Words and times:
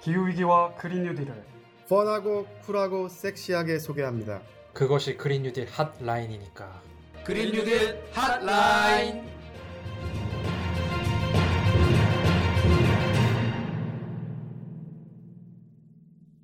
기후위기와 0.00 0.74
그린 0.76 1.02
뉴딜을 1.04 1.44
펀하고 1.88 2.46
쿨하고 2.64 3.08
섹시하게 3.08 3.78
소개합니다. 3.78 4.40
그것이 4.72 5.16
그린 5.16 5.42
뉴딜 5.42 5.66
핫라인이니까. 5.68 6.82
그린 7.24 7.52
뉴딜 7.52 8.00
핫라인 8.12 9.28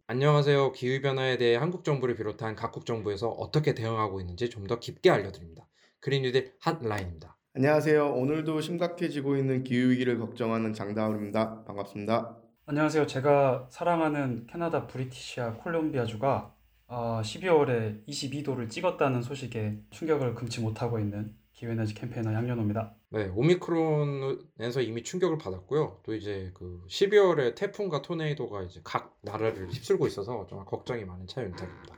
안녕하세요. 0.09 0.73
기후변화에 0.73 1.37
대해 1.37 1.57
한국 1.57 1.83
정부를 1.85 2.15
비롯한 2.15 2.55
각국 2.55 2.87
정부에서 2.87 3.29
어떻게 3.29 3.75
대응하고 3.75 4.21
있는지 4.21 4.49
좀 4.51 4.67
더 4.67 4.79
깊게 4.81 5.11
알려드립니다. 5.11 5.67
그린 6.01 6.23
뉴딜 6.23 6.53
핫라인입니다. 6.61 7.37
안녕하세요. 7.55 8.15
오늘도 8.15 8.61
심각해지고 8.61 9.37
있는 9.37 9.63
기후위기를 9.65 10.19
걱정하는 10.19 10.73
장다울입니다. 10.75 11.65
반갑습니다. 11.65 12.37
안녕하세요. 12.69 13.07
제가 13.07 13.69
사랑하는 13.71 14.49
캐나다 14.49 14.89
브리티시아 14.89 15.53
콜롬비아주가 15.59 16.53
어, 16.89 17.21
12월에 17.23 18.05
22도를 18.09 18.69
찍었다는 18.69 19.23
소식에 19.23 19.79
충격을 19.91 20.35
금치 20.35 20.61
못하고 20.61 20.99
있는 20.99 21.37
기후에너지 21.53 21.95
캠페이너 21.95 22.33
양현호입니다. 22.33 22.97
네, 23.11 23.31
오미크론에서 23.37 24.81
이미 24.81 25.05
충격을 25.05 25.39
받았고요. 25.39 26.01
또 26.03 26.13
이제 26.13 26.51
그 26.55 26.83
12월에 26.89 27.55
태풍과 27.55 28.03
토네이도가 28.03 28.65
이제 28.65 28.81
각 28.83 29.17
나라를 29.23 29.69
휩쓸고 29.69 30.09
있어서 30.09 30.45
정말 30.49 30.67
걱정이 30.67 31.05
많은 31.05 31.29
차윤탁입니다. 31.29 31.95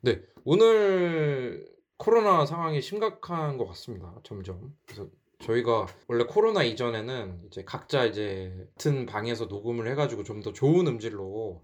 네, 0.00 0.22
오늘 0.44 1.68
코로나 1.98 2.46
상황이 2.46 2.82
심각한 2.82 3.56
것 3.56 3.66
같습니다. 3.66 4.12
점점. 4.24 4.74
그래서 4.86 5.08
저희가 5.42 5.86
원래 6.06 6.24
코로나 6.24 6.62
이전에는 6.62 7.42
이제 7.46 7.64
각자 7.64 8.04
이제 8.04 8.52
같은 8.76 9.06
방에서 9.06 9.46
녹음을 9.46 9.88
해가지고 9.90 10.22
좀 10.24 10.42
더 10.42 10.52
좋은 10.52 10.86
음질로 10.86 11.62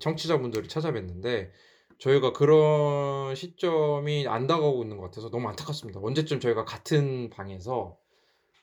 청취자분들을 0.00 0.68
찾아뵀는데 0.68 1.50
저희가 1.98 2.32
그런 2.32 3.34
시점이 3.34 4.26
안 4.28 4.46
다가오고 4.46 4.82
있는 4.82 4.96
것 4.98 5.04
같아서 5.04 5.30
너무 5.30 5.48
안타깝습니다. 5.48 6.00
언제쯤 6.02 6.40
저희가 6.40 6.64
같은 6.64 7.30
방에서 7.30 7.96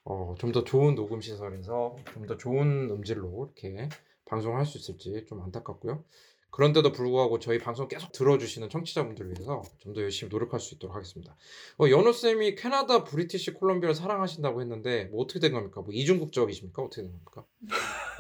어, 0.06 0.36
좀 0.38 0.52
더 0.52 0.64
좋은 0.64 0.96
녹음 0.96 1.20
시설에서 1.22 1.96
좀 2.14 2.26
더 2.28 2.38
좋은 2.38 2.90
음질로 2.92 3.52
이렇게 3.56 3.90
방송을 4.26 4.58
할 4.58 4.66
수 4.66 4.78
있을지 4.78 5.26
좀 5.28 5.42
안타깝고요. 5.42 6.04
그런데도 6.52 6.92
불구하고 6.94 7.40
저희 7.40 7.58
방송 7.60 7.88
계속 7.88 8.12
들어주시는 8.14 8.70
청취자분들을 8.70 9.32
위해서 9.32 9.62
좀 9.80 9.94
더 9.94 10.02
열심히 10.02 10.30
노력할 10.30 10.60
수 10.60 10.76
있도록 10.76 10.96
하겠습니다. 10.96 11.36
어, 11.80 11.90
연호 11.90 12.12
쌤이 12.14 12.56
캐나다, 12.56 13.04
브리티시 13.04 13.54
콜롬비아를 13.56 13.94
사랑하신다고 13.96 14.62
했는데 14.62 15.06
뭐 15.06 15.22
어떻게 15.24 15.40
된 15.40 15.52
겁니까? 15.54 15.82
뭐 15.82 15.90
이중 15.92 16.20
국적이십니까? 16.20 16.82
어떻게 16.82 17.02
된 17.04 17.12
겁니까? 17.12 17.46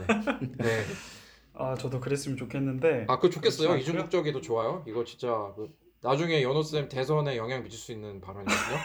네. 0.07 0.47
네. 0.57 0.83
아, 1.57 1.75
저도 1.75 2.01
그랬으면 2.01 2.37
좋겠는데 2.37 3.05
아, 3.07 3.19
그 3.19 3.29
좋겠어요. 3.29 3.69
그렇지 3.69 3.71
않고요? 3.71 3.81
이중 3.81 3.97
국적이도 4.03 4.41
좋아요. 4.41 4.83
이거 4.87 5.05
진짜 5.05 5.53
그 5.55 5.69
나중에 6.01 6.41
연호 6.43 6.61
쌤 6.61 6.89
대선에 6.89 7.37
영향 7.37 7.63
미칠 7.63 7.79
수 7.79 7.93
있는 7.93 8.19
발언이거든요. 8.19 8.77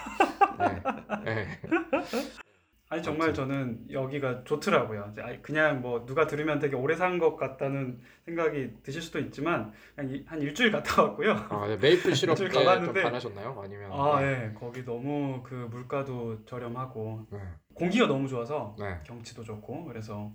네. 1.25 1.25
네. 1.25 1.61
아니 2.93 3.05
정말 3.05 3.33
저는 3.33 3.87
여기가 3.93 4.43
좋더라고요. 4.43 5.15
그냥 5.43 5.81
뭐 5.81 6.05
누가 6.05 6.27
들으면 6.27 6.59
되게 6.59 6.75
오래 6.75 6.97
산 6.97 7.21
것 7.21 7.37
같다는 7.37 8.01
생각이 8.25 8.83
드실 8.83 9.01
수도 9.01 9.21
있지만 9.21 9.73
그냥 9.95 10.13
이- 10.13 10.25
한 10.27 10.43
일주일 10.43 10.73
갔다 10.73 11.03
왔고요. 11.05 11.33
아, 11.51 11.69
네. 11.69 11.77
메이플 11.77 12.11
시럽 12.17 12.35
좀 12.37 12.49
때좀 12.49 12.65
가봤는데- 12.65 13.03
반하셨나요? 13.03 13.61
아니면 13.63 13.93
아, 13.93 14.21
네. 14.21 14.27
예. 14.27 14.55
거기 14.59 14.85
너무 14.85 15.41
그 15.45 15.55
물가도 15.55 16.45
저렴하고 16.47 17.27
네. 17.31 17.39
공기가 17.75 18.07
너무 18.09 18.27
좋아서 18.27 18.75
네. 18.79 18.99
경치도 19.07 19.45
좋고 19.45 19.85
그래서 19.85 20.33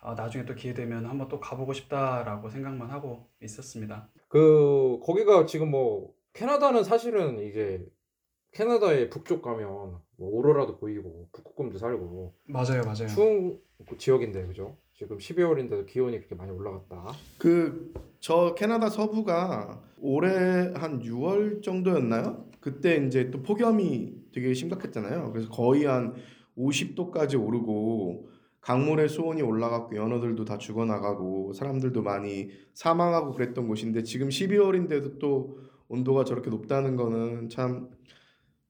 아, 0.00 0.14
나중에 0.14 0.46
또 0.46 0.54
기회 0.54 0.72
되면 0.72 1.04
한번 1.04 1.28
또 1.28 1.38
가보고 1.40 1.74
싶다라고 1.74 2.48
생각만 2.48 2.88
하고 2.90 3.28
있었습니다. 3.42 4.08
그 4.28 4.98
거기가 5.04 5.44
지금 5.44 5.70
뭐 5.70 6.10
캐나다는 6.32 6.84
사실은 6.84 7.38
이제 7.40 7.84
캐나다의 8.52 9.10
북쪽 9.10 9.42
가면 9.42 9.98
뭐 10.22 10.30
오로라도 10.30 10.78
보이고 10.78 11.28
북극곰도 11.32 11.78
살고 11.78 12.32
맞아요, 12.44 12.82
맞아요. 12.84 13.08
추운 13.08 13.58
그 13.88 13.98
지역인데 13.98 14.46
그죠? 14.46 14.76
지금 14.94 15.18
12월인데도 15.18 15.84
기온이 15.86 16.16
그렇게 16.18 16.36
많이 16.36 16.52
올라갔다. 16.52 17.12
그 17.38 17.92
저 18.22 18.54
캐나다 18.54 18.88
서부가 18.88 19.82
올해 20.00 20.30
한 20.76 21.02
6월 21.02 21.60
정도였나요? 21.60 22.46
그때 22.60 23.04
이제 23.04 23.32
또 23.32 23.42
폭염이 23.42 24.14
되게 24.32 24.54
심각했잖아요. 24.54 25.32
그래서 25.32 25.48
거의 25.50 25.86
한 25.86 26.14
50도까지 26.56 27.44
오르고 27.44 28.28
강물의 28.60 29.08
수온이 29.08 29.42
올라갔고 29.42 29.96
연어들도 29.96 30.44
다 30.44 30.56
죽어나가고 30.56 31.52
사람들도 31.52 32.00
많이 32.02 32.50
사망하고 32.74 33.32
그랬던 33.32 33.66
곳인데 33.66 34.04
지금 34.04 34.28
12월인데도 34.28 35.18
또 35.18 35.58
온도가 35.88 36.22
저렇게 36.22 36.48
높다는 36.48 36.94
거는 36.94 37.48
참 37.48 37.90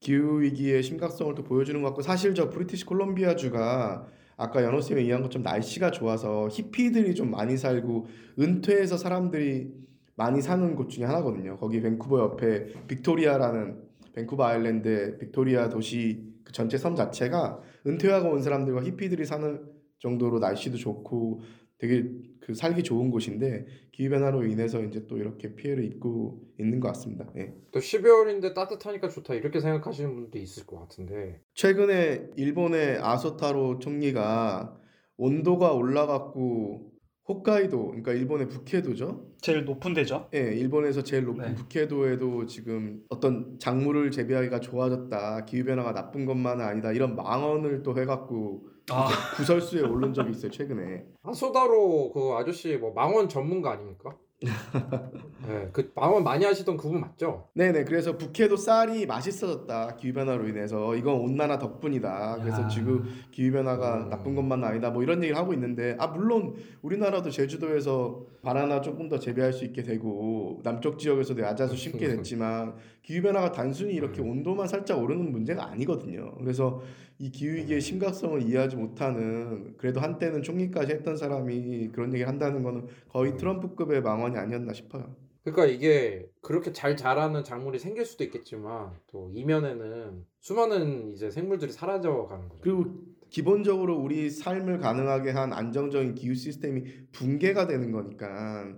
기후 0.02 0.40
위기의 0.40 0.82
심각성을 0.82 1.34
또 1.36 1.44
보여주는 1.44 1.80
것 1.80 1.88
같고 1.88 2.02
사실 2.02 2.34
저 2.34 2.50
브리티시 2.50 2.84
콜롬비아 2.84 3.36
주가 3.36 4.06
아까 4.36 4.64
연호 4.64 4.80
쌤이 4.80 5.00
얘기한 5.02 5.22
것처럼 5.22 5.44
날씨가 5.44 5.92
좋아서 5.92 6.48
히피들이 6.50 7.14
좀 7.14 7.30
많이 7.30 7.56
살고 7.56 8.06
은퇴해서 8.38 8.96
사람들이 8.96 9.72
많이 10.16 10.42
사는 10.42 10.74
곳 10.74 10.90
중에 10.90 11.04
하나거든요. 11.04 11.56
거기 11.56 11.80
밴쿠버 11.80 12.18
옆에 12.18 12.72
빅토리아라는 12.88 13.80
밴쿠버 14.14 14.44
아일랜드 14.44 15.18
빅토리아 15.18 15.68
도시 15.68 16.34
그 16.44 16.52
전체 16.52 16.76
섬 16.76 16.96
자체가 16.96 17.60
은퇴하고 17.86 18.30
온 18.30 18.42
사람들과 18.42 18.82
히피들이 18.82 19.24
사는 19.24 19.62
정도로 20.00 20.40
날씨도 20.40 20.78
좋고 20.78 21.42
되게 21.82 22.08
그 22.38 22.54
살기 22.54 22.84
좋은 22.84 23.10
곳인데 23.10 23.66
기후 23.90 24.10
변화로 24.10 24.46
인해서 24.46 24.80
이제 24.84 25.04
또 25.08 25.18
이렇게 25.18 25.56
피해를 25.56 25.84
입고 25.84 26.40
있는 26.60 26.78
것 26.78 26.86
같습니다. 26.88 27.26
예. 27.36 27.52
또 27.72 27.80
12월인데 27.80 28.54
따뜻하니까 28.54 29.08
좋다 29.08 29.34
이렇게 29.34 29.58
생각하시는 29.58 30.14
분도 30.14 30.38
있을 30.38 30.64
것 30.64 30.78
같은데 30.78 31.40
최근에 31.54 32.28
일본의 32.36 32.98
아소타로 32.98 33.80
총리가 33.80 34.78
온도가 35.16 35.72
올라갔고 35.72 36.92
홋카이도 37.28 37.86
그러니까 37.86 38.12
일본의 38.12 38.48
북해도죠. 38.48 39.32
제일 39.40 39.64
높은 39.64 39.92
데죠. 39.92 40.28
예, 40.34 40.54
일본에서 40.54 41.02
제일 41.02 41.24
높은 41.24 41.46
네. 41.46 41.54
북해도에도 41.54 42.46
지금 42.46 43.02
어떤 43.08 43.58
작물을 43.58 44.12
재배하기가 44.12 44.60
좋아졌다. 44.60 45.44
기후 45.46 45.64
변화가 45.64 45.94
나쁜 45.94 46.26
것만은 46.26 46.64
아니다. 46.64 46.92
이런 46.92 47.16
망언을 47.16 47.82
또 47.82 47.98
해갖고 47.98 48.71
아, 48.90 49.08
구설수에 49.36 49.82
오른 49.82 50.12
적이 50.12 50.32
있어요 50.32 50.50
최근에. 50.50 51.04
하소다로 51.22 52.12
그 52.12 52.34
아저씨 52.36 52.76
뭐 52.76 52.92
망원 52.92 53.28
전문가 53.28 53.72
아닙니까? 53.72 54.16
네, 55.46 55.68
그 55.72 55.92
망원 55.94 56.24
많이 56.24 56.44
하시던 56.44 56.76
그분 56.76 57.00
맞죠? 57.00 57.48
네네. 57.54 57.84
그래서 57.84 58.16
북해도 58.16 58.56
쌀이 58.56 59.06
맛있어졌다. 59.06 59.96
기후 59.96 60.12
변화로 60.12 60.48
인해서 60.48 60.96
이건 60.96 61.16
온난화 61.20 61.58
덕분이다. 61.58 62.38
그래서 62.40 62.62
야. 62.62 62.68
지금 62.68 63.04
기후 63.30 63.52
변화가 63.52 63.98
음. 63.98 64.10
나쁜 64.10 64.34
것만은 64.34 64.66
아니다. 64.66 64.90
뭐 64.90 65.02
이런 65.02 65.22
얘기를 65.22 65.36
하고 65.36 65.52
있는데 65.54 65.96
아 65.98 66.08
물론 66.08 66.56
우리나라도 66.82 67.30
제주도에서 67.30 68.24
바나나 68.42 68.80
조금 68.80 69.08
더 69.08 69.18
재배할 69.18 69.52
수 69.52 69.64
있게 69.64 69.82
되고 69.82 70.60
남쪽 70.64 70.98
지역에서도 70.98 71.40
야자수 71.40 71.76
심게 71.76 72.08
됐지만 72.08 72.74
기후 73.02 73.22
변화가 73.22 73.52
단순히 73.52 73.94
이렇게 73.94 74.22
음. 74.22 74.30
온도만 74.30 74.68
살짝 74.68 75.00
오르는 75.00 75.32
문제가 75.32 75.66
아니거든요. 75.66 76.34
그래서 76.38 76.82
이 77.18 77.30
기후 77.30 77.54
위기의 77.56 77.80
심각성을 77.80 78.40
이해하지 78.42 78.76
못하는 78.76 79.76
그래도 79.76 80.00
한때는 80.00 80.42
총리까지 80.42 80.92
했던 80.92 81.16
사람이 81.16 81.90
그런 81.92 82.12
얘기를 82.12 82.28
한다는 82.28 82.62
거는 82.62 82.86
거의 83.08 83.32
음. 83.32 83.36
트럼프급의 83.36 84.02
망언이 84.02 84.36
아니었나 84.36 84.72
싶어요. 84.72 85.14
그러니까 85.44 85.66
이게 85.66 86.28
그렇게 86.40 86.72
잘 86.72 86.96
자라는 86.96 87.42
작물이 87.42 87.80
생길 87.80 88.04
수도 88.04 88.22
있겠지만 88.22 88.92
또 89.08 89.30
이면에는 89.34 90.24
수많은 90.40 91.12
이제 91.12 91.30
생물들이 91.30 91.72
사라져 91.72 92.26
가는 92.28 92.48
거죠. 92.48 92.60
그리고 92.60 92.84
기본적으로 93.28 93.98
우리 93.98 94.30
삶을 94.30 94.78
가능하게 94.78 95.30
한 95.30 95.52
안정적인 95.52 96.14
기후 96.14 96.34
시스템이 96.34 96.84
붕괴가 97.12 97.66
되는 97.66 97.90
거니까 97.90 98.72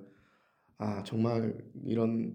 아 0.79 1.03
정말 1.03 1.59
이런 1.85 2.35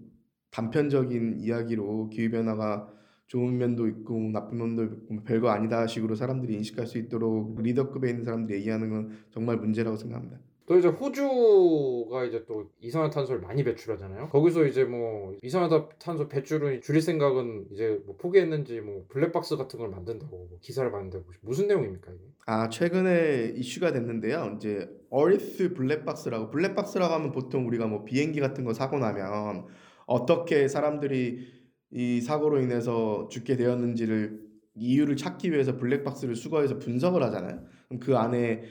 단편적인 0.50 1.40
이야기로 1.40 2.10
기후 2.10 2.30
변화가 2.30 2.88
좋은 3.26 3.56
면도 3.58 3.86
있고 3.86 4.18
나쁜 4.32 4.58
면도 4.58 4.82
있고 4.84 5.22
별거 5.24 5.50
아니다 5.50 5.86
식으로 5.86 6.16
사람들이 6.16 6.54
인식할 6.54 6.86
수 6.86 6.98
있도록 6.98 7.60
리더급에 7.60 8.10
있는 8.10 8.24
사람들이 8.24 8.58
얘기하는 8.58 8.90
건 8.90 9.10
정말 9.30 9.56
문제라고 9.56 9.96
생각합니다. 9.96 10.38
또 10.66 10.78
이제 10.78 10.86
호주가 10.86 12.24
이제 12.24 12.44
또 12.46 12.70
이산화탄소를 12.80 13.40
많이 13.40 13.64
배출하잖아요. 13.64 14.28
거기서 14.28 14.66
이제 14.66 14.84
뭐 14.84 15.36
이산화탄소 15.42 16.28
배출을 16.28 16.80
줄일 16.80 17.02
생각은 17.02 17.66
이제 17.72 18.00
뭐 18.06 18.16
포기했는지 18.16 18.80
뭐 18.80 19.04
블랙박스 19.08 19.56
같은 19.56 19.80
걸 19.80 19.88
만든다고 19.88 20.36
뭐 20.48 20.58
기사를 20.60 20.88
봤는데 20.92 21.22
무슨 21.40 21.66
내용입니까 21.66 22.12
이게? 22.12 22.22
아 22.46 22.68
최근에 22.68 23.54
이슈가 23.56 23.92
됐는데요. 23.92 24.54
이제 24.56 24.88
어리스 25.10 25.74
블랙박스라고 25.74 26.50
블랙박스라고 26.50 27.14
하면 27.14 27.32
보통 27.32 27.66
우리가 27.66 27.88
뭐 27.88 28.04
비행기 28.04 28.38
같은 28.38 28.64
거 28.64 28.72
사고 28.72 29.00
나면 29.00 29.66
어떻게 30.10 30.66
사람들이 30.68 31.46
이 31.92 32.20
사고로 32.20 32.60
인해서 32.60 33.28
죽게 33.30 33.56
되었는지를 33.56 34.40
이유를 34.74 35.16
찾기 35.16 35.52
위해서 35.52 35.76
블랙박스를 35.76 36.34
수거해서 36.36 36.78
분석을 36.78 37.22
하잖아요. 37.24 37.62
그럼 37.88 38.00
그 38.00 38.16
안에 38.16 38.62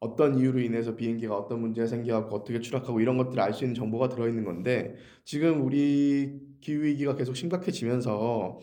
어떤 0.00 0.38
이유로 0.38 0.60
인해서 0.60 0.94
비행기가 0.96 1.36
어떤 1.36 1.60
문제가 1.60 1.86
생겨갖고 1.86 2.36
어떻게 2.36 2.60
추락하고 2.60 3.00
이런 3.00 3.16
것들을 3.18 3.40
알 3.42 3.52
수 3.52 3.64
있는 3.64 3.74
정보가 3.74 4.08
들어있는 4.08 4.44
건데 4.44 4.94
지금 5.24 5.64
우리 5.66 6.40
기후 6.60 6.82
위기가 6.84 7.16
계속 7.16 7.34
심각해지면서 7.34 8.60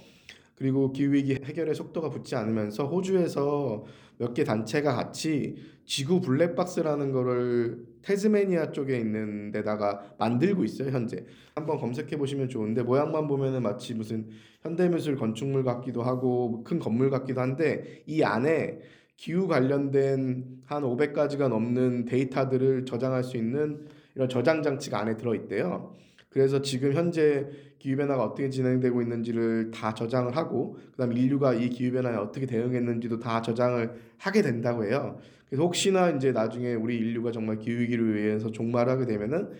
그리고 0.56 0.94
기후 0.94 1.14
위기 1.14 1.34
해결의 1.36 1.76
속도가 1.76 2.10
붙지 2.10 2.36
않으면서 2.36 2.88
호주에서 2.88 3.86
몇 4.18 4.34
개 4.34 4.44
단체가 4.46 4.96
같이 4.96 5.58
지구 5.86 6.22
블랙박스라는 6.22 7.12
거를 7.12 7.86
태즈메니아 8.06 8.72
쪽에 8.72 8.98
있는 8.98 9.52
데다가 9.52 10.16
만들고 10.18 10.64
있어요 10.64 10.92
현재 10.92 11.26
한번 11.56 11.78
검색해 11.78 12.18
보시면 12.18 12.50
좋은데 12.50 12.84
모양만 12.84 13.28
보면은 13.28 13.64
마치 13.64 13.94
무슨 13.94 14.30
현대미술 14.62 15.18
건축물 15.18 15.64
같기도 15.64 16.04
하고 16.04 16.64
큰 16.64 16.80
건물 16.80 17.10
같기도 17.10 17.42
한데 17.42 18.04
이 18.06 18.24
안에 18.24 18.80
기후 19.18 19.48
관련된 19.48 20.62
한 20.66 20.84
500가지가 20.84 21.48
넘는 21.48 22.06
데이터들을 22.06 22.86
저장할 22.86 23.24
수 23.24 23.38
있는 23.38 23.88
이런 24.14 24.30
저장 24.30 24.62
장치가 24.62 25.00
안에 25.00 25.18
들어 25.18 25.36
있대요. 25.36 25.94
그래서 26.30 26.62
지금 26.62 26.94
현재 26.94 27.48
기후 27.80 27.96
변화가 27.96 28.24
어떻게 28.24 28.50
진행되고 28.50 29.02
있는지를 29.02 29.72
다 29.72 29.94
저장을 29.94 30.36
하고 30.36 30.78
그다음 30.92 31.14
인류가 31.14 31.54
이 31.54 31.70
기후 31.70 31.94
변화에 31.94 32.16
어떻게 32.16 32.46
대응했는지도 32.46 33.20
다 33.20 33.42
저장을 33.42 33.94
하게 34.18 34.42
된다고 34.42 34.84
해요. 34.84 35.20
그래서 35.56 35.64
혹시나 35.64 36.10
이제 36.10 36.34
나중에 36.34 36.74
우리 36.74 36.98
인류가 36.98 37.32
정말 37.32 37.58
기후 37.60 37.80
위기를 37.80 38.14
위해서 38.14 38.52
종말하게 38.52 39.06
되면은 39.06 39.52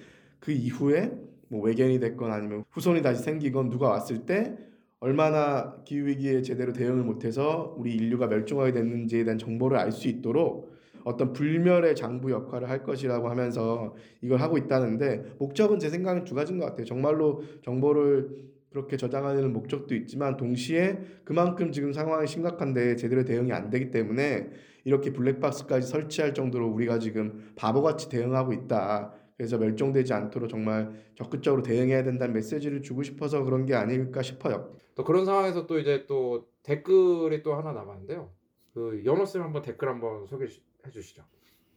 그 0.42 0.52
이후에 0.52 1.14
뭐 1.48 1.62
외계인이 1.62 2.02
됐건 2.02 2.34
아니면 2.34 2.66
후손이 2.72 3.02
다시 3.02 3.24
생기건 3.24 3.70
누가 3.70 3.88
왔을 3.88 4.26
때 4.26 4.58
얼마나 5.00 5.74
기후 5.86 6.08
위기에 6.08 6.42
제대로 6.42 6.74
대응을 6.74 7.04
못해서 7.04 7.74
우리 7.78 7.96
인류가 7.96 8.28
멸종하게 8.28 8.74
됐는지에 8.74 9.24
대한 9.24 9.38
정보를 9.38 9.78
알 9.78 9.94
수 9.94 10.10
있도록 10.10 10.76
어떤 11.06 11.32
불멸의 11.32 11.96
장부 11.96 12.30
역할을 12.30 12.70
할 12.70 12.84
것이라고 12.84 13.30
하면서 13.30 13.96
이걸 14.22 14.42
하고 14.42 14.58
있다는데 14.58 15.36
목적은 15.38 15.80
제 15.80 15.90
생각엔 15.90 16.26
두 16.26 16.36
가지인 16.36 16.60
것 16.60 16.66
같아요. 16.66 16.86
정말로 16.86 17.42
정보를 17.64 18.32
그렇게 18.70 18.98
저장하는 18.98 19.54
목적도 19.54 19.96
있지만 19.96 20.36
동시에 20.36 21.00
그만큼 21.24 21.72
지금 21.72 21.94
상황이 21.94 22.28
심각한데 22.28 22.98
제대로 22.98 23.24
대응이 23.24 23.54
안 23.54 23.70
되기 23.70 23.92
때문에 23.92 24.50
이렇게 24.86 25.12
블랙박스까지 25.12 25.88
설치할 25.88 26.34
정도로 26.34 26.70
우리가 26.70 27.00
지금 27.00 27.52
바보같이 27.56 28.08
대응하고 28.08 28.54
있다. 28.54 29.12
그래서 29.36 29.58
멸종되지 29.58 30.14
않도록 30.14 30.48
정말 30.48 30.94
적극적으로 31.16 31.62
대응해야 31.62 32.04
된다는 32.04 32.34
메시지를 32.34 32.82
주고 32.82 33.04
싶어서 33.04 33.44
그런 33.44 33.66
게 33.66 33.76
아닐까 33.76 34.22
싶어요. 34.22 34.74
또 34.96 35.04
그런 35.04 35.26
상황에서 35.26 35.68
또 35.68 35.78
이제 35.80 36.06
또 36.08 36.48
댓글이 36.64 37.44
또 37.44 37.56
하나 37.56 37.74
남았는데요. 37.74 38.30
그 38.74 39.02
연호 39.06 39.26
쌤 39.26 39.42
한번 39.42 39.62
댓글 39.62 39.90
한번 39.90 40.26
소개해 40.28 40.50
주시죠. 40.92 41.24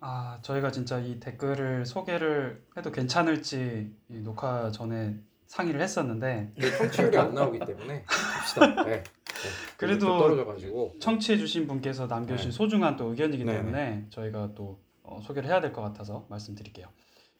아, 0.00 0.38
저희가 0.42 0.70
진짜 0.70 1.00
이 1.00 1.18
댓글을 1.18 1.84
소개를 1.84 2.62
해도 2.76 2.92
괜찮을지 2.92 3.92
이 4.08 4.20
녹화 4.20 4.70
전에 4.70 5.18
상의를 5.46 5.80
했었는데 5.80 6.54
청취율이 6.78 7.16
안 7.16 7.34
나오기 7.34 7.58
때문에 7.60 8.04
합시다. 8.06 8.84
네. 8.84 9.02
네. 9.78 9.86
그래도 9.86 10.18
떨어져가지고 10.18 10.96
청취해주신 11.00 11.66
분께서 11.68 12.06
남겨주신 12.08 12.50
소중한 12.50 12.96
또 12.96 13.10
의견이기 13.10 13.44
네, 13.44 13.52
때문에 13.54 14.06
저희가 14.10 14.52
또 14.54 14.80
어, 15.04 15.20
소개를 15.22 15.48
해야 15.48 15.60
될 15.60 15.72
것 15.72 15.80
같아서 15.82 16.26
말씀드릴게요. 16.28 16.88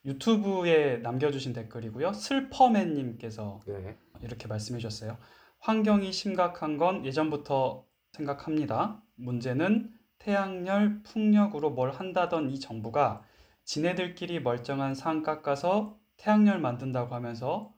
유튜브에 0.05 0.99
남겨주신 0.99 1.53
댓글이고요. 1.53 2.13
슬퍼맨님께서 2.13 3.61
네. 3.67 3.97
이렇게 4.23 4.47
말씀해 4.47 4.79
주셨어요. 4.79 5.17
환경이 5.59 6.13
심각한 6.13 6.77
건 6.79 7.05
예전부터 7.05 7.85
생각합니다. 8.13 9.03
문제는 9.17 9.91
태양열, 10.19 11.03
풍력으로 11.03 11.71
뭘 11.71 11.91
한다던 11.91 12.51
이 12.51 12.61
정부가 12.61 13.23
지네들끼리 13.65 14.41
멀쩡한 14.41 14.95
산 14.95 15.23
깎아서 15.25 15.97
태양열 16.17 16.61
만든다고 16.61 17.15
하면서 17.15 17.73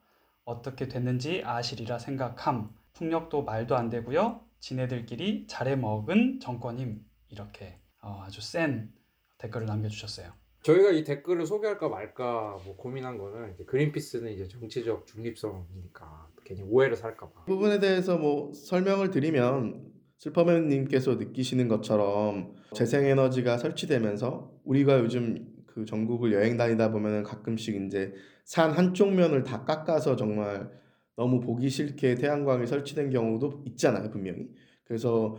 어떻게 0.45 0.87
됐는지 0.87 1.41
아시리라 1.43 1.97
생각함. 1.99 2.69
풍력도 2.93 3.43
말도 3.43 3.75
안 3.75 3.89
되고요. 3.89 4.41
지네들끼리 4.61 5.47
잘해 5.47 5.75
먹은 5.75 6.39
정권임. 6.39 7.01
이렇게 7.29 7.79
어, 8.01 8.23
아주 8.25 8.41
센 8.41 8.91
댓글을 9.37 9.67
남겨주셨어요. 9.67 10.31
저희가 10.63 10.91
이 10.91 11.03
댓글을 11.03 11.45
소개할까 11.45 11.89
말까 11.89 12.59
뭐 12.63 12.75
고민한 12.77 13.17
거는 13.17 13.53
이제 13.53 13.63
그린피스는 13.65 14.31
이제 14.31 14.47
정치적 14.47 15.07
중립성이니까 15.07 16.29
괜히 16.43 16.61
오해를 16.61 16.95
살까봐. 16.95 17.45
이 17.47 17.49
부분에 17.49 17.79
대해서 17.79 18.17
뭐 18.17 18.53
설명을 18.53 19.09
드리면 19.09 19.91
슬퍼맨님께서 20.19 21.15
느끼시는 21.15 21.67
것처럼 21.67 22.53
재생에너지가 22.75 23.57
설치되면서 23.57 24.51
우리가 24.63 24.99
요즘 24.99 25.47
그 25.65 25.85
전국을 25.85 26.33
여행 26.33 26.57
다니다 26.57 26.91
보면은 26.91 27.23
가끔씩 27.23 27.87
이제 27.87 28.13
산 28.43 28.71
한쪽 28.71 29.13
면을 29.13 29.43
다 29.43 29.65
깎아서 29.65 30.15
정말 30.15 30.69
너무 31.15 31.39
보기 31.39 31.69
싫게 31.69 32.15
태양광이 32.15 32.65
설치된 32.67 33.09
경우도 33.09 33.63
있잖아요 33.67 34.09
분명히 34.09 34.49
그래서 34.85 35.37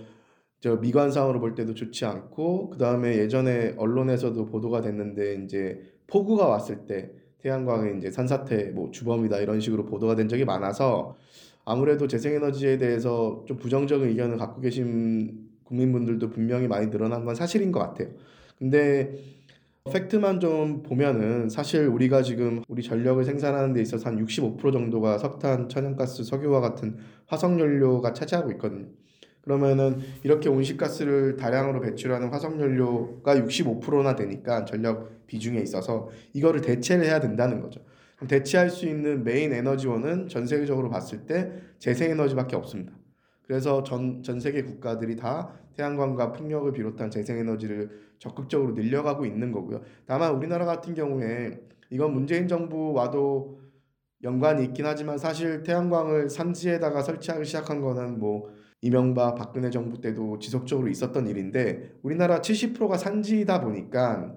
저 0.61 0.77
미관상으로 0.77 1.41
볼 1.41 1.55
때도 1.55 1.75
좋지 1.75 2.05
않고 2.05 2.71
그 2.71 2.79
다음에 2.79 3.19
예전에 3.19 3.75
언론에서도 3.77 4.47
보도가 4.47 4.81
됐는데 4.81 5.43
이제 5.45 5.83
폭우가 6.07 6.47
왔을 6.47 6.87
때 6.87 7.11
태양광이 7.39 7.99
이제 7.99 8.11
산사태 8.11 8.71
뭐 8.71 8.91
주범이다 8.93 9.39
이런 9.41 9.61
식으로 9.61 9.85
보도가 9.87 10.15
된 10.15 10.29
적이 10.29 10.45
많아서 10.45 11.17
아무래도 11.65 12.07
재생에너지에 12.07 12.79
대해서 12.79 13.45
좀 13.47 13.59
부정적인 13.59 14.09
의견을 14.09 14.37
갖고 14.37 14.61
계신 14.61 15.49
국민분들도 15.65 16.31
분명히 16.31 16.69
많이 16.69 16.91
늘어난 16.91 17.25
건 17.25 17.35
사실인 17.35 17.73
것 17.73 17.81
같아요. 17.81 18.09
근데 18.59 19.17
팩트만 19.91 20.39
좀 20.39 20.83
보면은 20.83 21.49
사실 21.49 21.87
우리가 21.87 22.23
지금 22.23 22.63
우리 22.69 22.83
전력을 22.83 23.23
생산하는 23.25 23.73
데 23.73 23.83
있어서 23.83 24.09
한 24.09 24.25
65% 24.25 24.73
정도가 24.73 25.19
석탄, 25.19 25.69
천연가스, 25.69 26.23
석유와 26.25 26.61
같은 26.61 26.99
화석연료가 27.27 28.13
차지하고 28.13 28.53
있거든요. 28.53 28.87
그러면은 29.43 29.99
이렇게 30.23 30.49
온실가스를 30.49 31.37
다량으로 31.37 31.81
배출하는 31.81 32.29
화석연료가 32.29 33.35
65%나 33.35 34.15
되니까 34.15 34.65
전력 34.65 35.27
비중에 35.27 35.61
있어서 35.61 36.09
이거를 36.33 36.61
대체를 36.61 37.05
해야 37.05 37.19
된다는 37.19 37.61
거죠. 37.61 37.81
대체할 38.29 38.71
수 38.71 38.87
있는 38.87 39.25
메인 39.25 39.53
에너지원은 39.53 40.29
전 40.29 40.47
세계적으로 40.47 40.91
봤을 40.91 41.27
때 41.27 41.51
재생에너지밖에 41.81 42.55
없습니다. 42.55 42.93
그래서 43.53 43.83
전, 43.83 44.23
전 44.23 44.41
세계 44.41 44.63
국가들이 44.63 45.15
다 45.15 45.53
태양광과 45.77 46.33
풍력을 46.33 46.73
비롯한 46.73 47.11
재생에너지를 47.11 48.15
적극적으로 48.19 48.73
늘려가고 48.73 49.27
있는 49.27 49.53
거고요. 49.53 49.83
다만 50.07 50.35
우리나라 50.35 50.65
같은 50.65 50.95
경우에 50.95 51.61
이건 51.91 52.15
문재인 52.15 52.49
정부와도 52.49 53.61
연관이 54.23 54.65
있긴 54.65 54.87
하지만 54.87 55.19
사실 55.19 55.65
태양광을 55.65 56.31
산지에다가 56.31 57.03
설치하기 57.03 57.45
시작한 57.45 57.83
거는 57.83 58.19
뭐 58.19 58.49
이명박 58.81 59.35
박근혜 59.35 59.69
정부 59.69 60.01
때도 60.01 60.39
지속적으로 60.39 60.89
있었던 60.89 61.27
일인데 61.27 61.93
우리나라 62.03 62.41
70%가 62.41 62.97
산지이다 62.97 63.61
보니까 63.61 64.35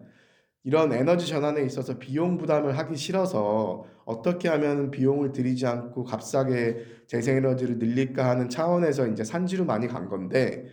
이런 0.65 0.91
에너지 0.91 1.25
전환에 1.25 1.63
있어서 1.63 1.97
비용 1.97 2.37
부담을 2.37 2.77
하기 2.77 2.97
싫어서 2.97 3.85
어떻게 4.05 4.47
하면 4.49 4.91
비용을 4.91 5.31
들이지 5.31 5.65
않고 5.67 6.03
값싸게 6.05 6.85
재생에너지를 7.07 7.77
늘릴까 7.79 8.27
하는 8.29 8.49
차원에서 8.49 9.07
이제 9.07 9.23
산지로 9.23 9.65
많이 9.65 9.87
간 9.87 10.07
건데 10.09 10.65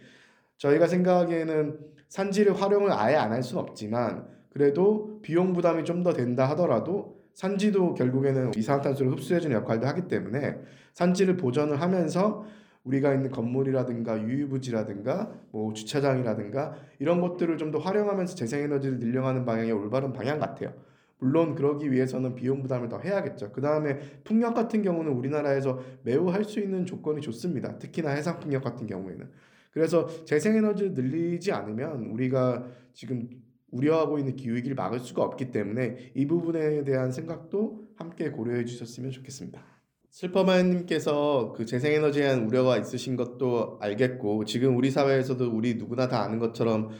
저희가 0.58 0.86
생각하기에는 0.86 1.78
산지를 2.08 2.60
활용을 2.60 2.92
아예 2.92 3.16
안 3.16 3.32
할 3.32 3.42
수는 3.42 3.62
없지만 3.62 4.26
그래도 4.50 5.18
비용 5.22 5.52
부담이 5.54 5.84
좀 5.84 6.02
더 6.04 6.12
된다 6.12 6.48
하더라도 6.50 7.20
산지도 7.34 7.94
결국에는 7.94 8.52
이산화탄소를 8.56 9.12
흡수해주는 9.12 9.56
역할도 9.56 9.86
하기 9.86 10.08
때문에 10.08 10.58
산지를 10.94 11.36
보전을 11.38 11.80
하면서 11.80 12.44
우리가 12.84 13.14
있는 13.14 13.30
건물이라든가 13.30 14.20
유유부지라든가 14.22 15.32
뭐 15.52 15.72
주차장이라든가 15.72 16.74
이런 16.98 17.20
것들을 17.22 17.56
좀 17.56 17.70
더 17.70 17.78
활용하면서 17.78 18.34
재생에너지를 18.34 18.98
늘려가는 18.98 19.46
방향이 19.46 19.72
올바른 19.72 20.12
방향 20.12 20.38
같아요. 20.38 20.74
물론 21.22 21.54
그러기 21.54 21.92
위해서는 21.92 22.34
비용 22.34 22.62
부담을 22.62 22.88
더 22.88 22.98
해야겠죠. 22.98 23.52
그 23.52 23.60
다음에 23.60 24.00
풍력 24.24 24.54
같은 24.54 24.82
경우는 24.82 25.12
우리나라에서 25.12 25.80
매우 26.02 26.28
할 26.28 26.42
수 26.42 26.58
있는 26.58 26.84
조건이 26.84 27.20
좋습니다. 27.20 27.78
특히나 27.78 28.10
해상 28.10 28.40
풍력 28.40 28.64
같은 28.64 28.88
경우에는. 28.88 29.30
그래서 29.70 30.08
재생에너지를 30.24 30.94
늘리지 30.94 31.52
않으면 31.52 32.06
우리가 32.06 32.66
지금 32.92 33.28
우려하고 33.70 34.18
있는 34.18 34.34
기후위기를 34.34 34.74
막을 34.74 34.98
수가 34.98 35.22
없기 35.22 35.52
때문에 35.52 36.10
이 36.14 36.26
부분에 36.26 36.82
대한 36.82 37.12
생각도 37.12 37.88
함께 37.94 38.30
고려해 38.30 38.64
주셨으면 38.64 39.12
좋겠습니다. 39.12 39.62
슬퍼맨님께서 40.10 41.54
그 41.56 41.64
재생에너지에 41.64 42.24
대한 42.24 42.46
우려가 42.46 42.76
있으신 42.76 43.16
것도 43.16 43.78
알겠고 43.80 44.44
지금 44.44 44.76
우리 44.76 44.90
사회에서도 44.90 45.50
우리 45.50 45.76
누구나 45.76 46.08
다 46.08 46.22
아는 46.22 46.40
것처럼 46.40 46.82
뭐 46.82 46.90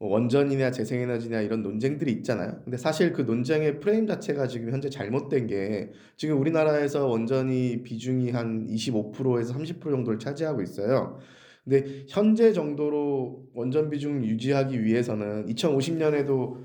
원전이냐 0.00 0.70
재생에너지냐 0.70 1.40
이런 1.40 1.62
논쟁들이 1.62 2.12
있잖아요. 2.12 2.60
근데 2.62 2.76
사실 2.76 3.12
그 3.12 3.22
논쟁의 3.22 3.80
프레임 3.80 4.06
자체가 4.06 4.46
지금 4.46 4.70
현재 4.70 4.88
잘못된 4.88 5.48
게 5.48 5.90
지금 6.16 6.40
우리나라에서 6.40 7.06
원전이 7.08 7.82
비중이 7.82 8.30
한 8.30 8.66
25%에서 8.68 9.54
30% 9.54 9.82
정도를 9.82 10.20
차지하고 10.20 10.62
있어요. 10.62 11.18
근데 11.64 12.04
현재 12.08 12.52
정도로 12.52 13.48
원전 13.54 13.90
비중 13.90 14.24
유지하기 14.24 14.84
위해서는 14.84 15.46
2050년에도 15.46 16.56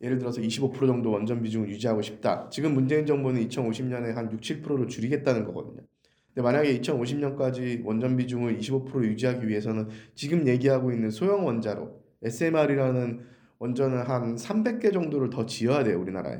예를 0.00 0.18
들어서 0.18 0.40
25% 0.40 0.86
정도 0.86 1.10
원전 1.10 1.42
비중을 1.42 1.68
유지하고 1.68 2.00
싶다. 2.00 2.48
지금 2.50 2.72
문재인 2.72 3.04
정부는 3.04 3.46
2050년에 3.48 4.14
한 4.14 4.32
6, 4.32 4.40
7%로 4.40 4.86
줄이겠다는 4.86 5.44
거거든요. 5.44 5.82
근데 6.28 6.42
만약에 6.42 6.80
2050년까지 6.80 7.84
원전 7.84 8.16
비중을 8.16 8.58
25% 8.58 9.04
유지하기 9.04 9.46
위해서는 9.46 9.88
지금 10.14 10.46
얘기하고 10.46 10.90
있는 10.92 11.10
소형 11.10 11.46
원자로 11.46 11.97
SMR이라는 12.22 13.26
원전을 13.58 14.08
한 14.08 14.36
300개 14.36 14.92
정도를 14.92 15.30
더 15.30 15.46
지어야 15.46 15.84
돼요, 15.84 16.00
우리나라에. 16.00 16.38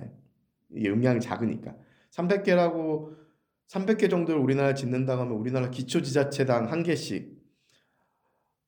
이게 0.71 0.91
음량이 0.91 1.21
작으니까. 1.21 1.75
300개라고 2.11 3.17
300개 3.69 4.11
정도를 4.11 4.41
우리나라에 4.41 4.75
짓는다고 4.75 5.23
하면 5.23 5.35
우리나라 5.35 5.71
기초 5.71 6.03
지자체당 6.03 6.71
한 6.71 6.83
개씩 6.83 7.39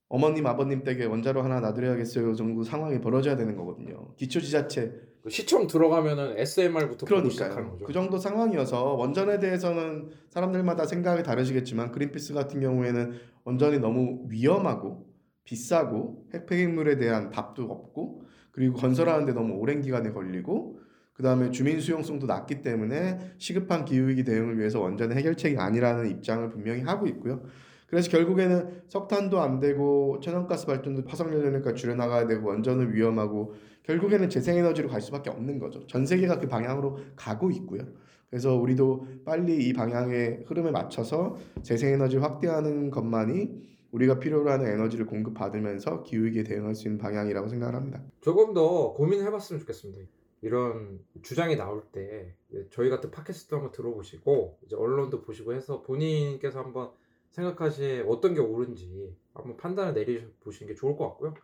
어머님 0.08 0.46
아버님 0.46 0.82
댁에 0.82 1.04
원자로 1.04 1.42
하나 1.42 1.60
놔드려야겠어요 1.60 2.34
정도 2.34 2.64
상황이 2.64 3.00
벌어져야 3.00 3.36
되는 3.36 3.56
거거든요. 3.56 4.14
기초 4.16 4.40
지자체 4.40 4.92
그 5.22 5.30
시청 5.30 5.66
들어가면은 5.66 6.38
SMR부터 6.38 7.06
그러니까요. 7.06 7.78
그 7.84 7.92
정도 7.92 8.18
상황이어서 8.18 8.94
원전에 8.94 9.38
대해서는 9.38 10.10
사람들마다 10.30 10.86
생각이 10.86 11.22
다르시겠지만 11.22 11.92
그린피스 11.92 12.34
같은 12.34 12.60
경우에는 12.60 13.20
원전이 13.44 13.78
너무 13.78 14.24
위험하고 14.28 15.09
비싸고 15.50 16.28
핵폐기물에 16.33 16.97
대한 16.97 17.30
답도 17.30 17.64
없고 17.64 18.23
그리고 18.52 18.76
건설하는데 18.76 19.33
너무 19.33 19.54
오랜 19.54 19.80
기간이 19.80 20.14
걸리고 20.14 20.78
그 21.12 21.25
다음에 21.25 21.50
주민 21.50 21.80
수용성도 21.80 22.28
낮기 22.28 22.62
때문에 22.62 23.35
시급한 23.38 23.85
기후위기 23.85 24.23
대응을 24.23 24.59
위해서 24.59 24.80
원전의 24.80 25.16
해결책이 25.16 25.59
아니라는 25.59 26.09
입장을 26.09 26.49
분명히 26.50 26.83
하고 26.83 27.09
있고요. 27.09 27.42
그래서 27.88 28.09
결국에는 28.11 28.83
석탄도 28.87 29.40
안 29.40 29.59
되고 29.59 30.21
천연가스 30.23 30.66
발전도 30.66 31.02
화석연료니까 31.09 31.75
줄여나가야 31.75 32.28
되고 32.28 32.47
원전은 32.49 32.95
위험하고 32.95 33.54
결국에는 33.83 34.30
재생에너지로 34.30 34.88
갈 34.88 35.00
수밖에 35.00 35.30
없는 35.30 35.59
거죠. 35.59 35.85
전 35.88 36.07
세계가 36.07 36.38
그 36.38 36.47
방향으로 36.47 36.99
가고 37.16 37.50
있고요. 37.50 37.83
그래서 38.30 38.54
우리도 38.54 39.09
빨리 39.25 39.66
이 39.66 39.73
방향의 39.73 40.45
흐름에 40.47 40.71
맞춰서 40.71 41.37
재생에너지 41.62 42.19
확대하는 42.19 42.90
것만이 42.90 43.69
우리가 43.92 44.18
필요로 44.18 44.50
하는 44.50 44.66
에너지를 44.66 45.06
공급받으면서 45.06 46.02
기후위기에 46.02 46.44
대응할 46.44 46.75
수 46.75 46.88
있는 46.88 46.99
방향이라고 46.99 47.49
생각을 47.49 47.75
합니다. 47.75 48.02
조금 48.20 48.54
더 48.54 48.92
고민해봤으면 48.92 49.61
좋겠습니다. 49.61 50.06
이런 50.42 51.00
주장이 51.23 51.56
나올 51.56 51.82
때 51.92 52.35
저희 52.70 52.88
같은 52.88 53.11
팟캐스트도 53.11 53.56
한번 53.56 53.73
들어보시고 53.73 54.59
이제 54.64 54.76
언론도 54.76 55.23
보시고 55.23 55.52
해서 55.52 55.82
본인께서 55.82 56.61
한번 56.61 56.90
생각하시에 57.30 58.04
어떤 58.06 58.35
게 58.35 58.40
옳은지 58.40 59.14
한번 59.35 59.56
판단을 59.56 59.94
내려보시는 59.94 60.73
게 60.73 60.75
좋을 60.75 60.97
것 60.97 61.09
같고요. 61.09 61.35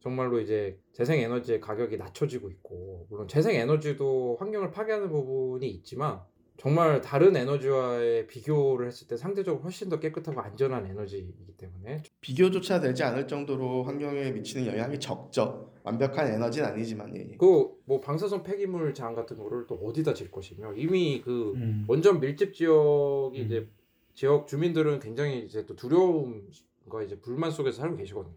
정말로 0.00 0.40
이제 0.40 0.78
재생 0.92 1.20
에너지의 1.20 1.60
가격이 1.60 1.96
낮춰지고 1.96 2.50
있고 2.50 3.06
물론 3.08 3.28
재생 3.28 3.54
에너지도 3.54 4.36
환경을 4.40 4.70
파괴하는 4.72 5.08
부분이 5.08 5.68
있지만 5.68 6.20
정말 6.58 7.00
다른 7.00 7.34
에너지와의 7.34 8.26
비교를 8.28 8.86
했을 8.86 9.08
때 9.08 9.16
상대적으로 9.16 9.62
훨씬 9.62 9.88
더 9.88 9.98
깨끗하고 9.98 10.40
안전한 10.40 10.86
에너지이기 10.86 11.56
때문에 11.56 12.02
비교조차 12.20 12.80
되지 12.80 13.02
않을 13.02 13.26
정도로 13.26 13.84
환경에 13.84 14.30
미치는 14.30 14.66
영향이 14.66 15.00
적죠. 15.00 15.72
완벽한 15.82 16.28
에너지는 16.28 16.68
아니지만 16.68 17.16
예. 17.16 17.36
그뭐 17.36 18.00
방사선 18.00 18.42
폐기물 18.44 18.94
장 18.94 19.14
같은 19.14 19.38
거를 19.38 19.66
또 19.66 19.74
어디다 19.74 20.14
질 20.14 20.30
것이며 20.30 20.74
이미 20.74 21.20
그 21.24 21.52
음. 21.56 21.84
원전 21.88 22.20
밀집 22.20 22.54
지역이 22.54 23.40
음. 23.40 23.46
이제 23.46 23.68
지역 24.14 24.46
주민들은 24.46 25.00
굉장히 25.00 25.44
이제 25.44 25.66
또 25.66 25.74
두려움과 25.74 27.02
이제 27.04 27.18
불만 27.18 27.50
속에서 27.50 27.80
살고 27.80 27.96
계시거든요. 27.96 28.36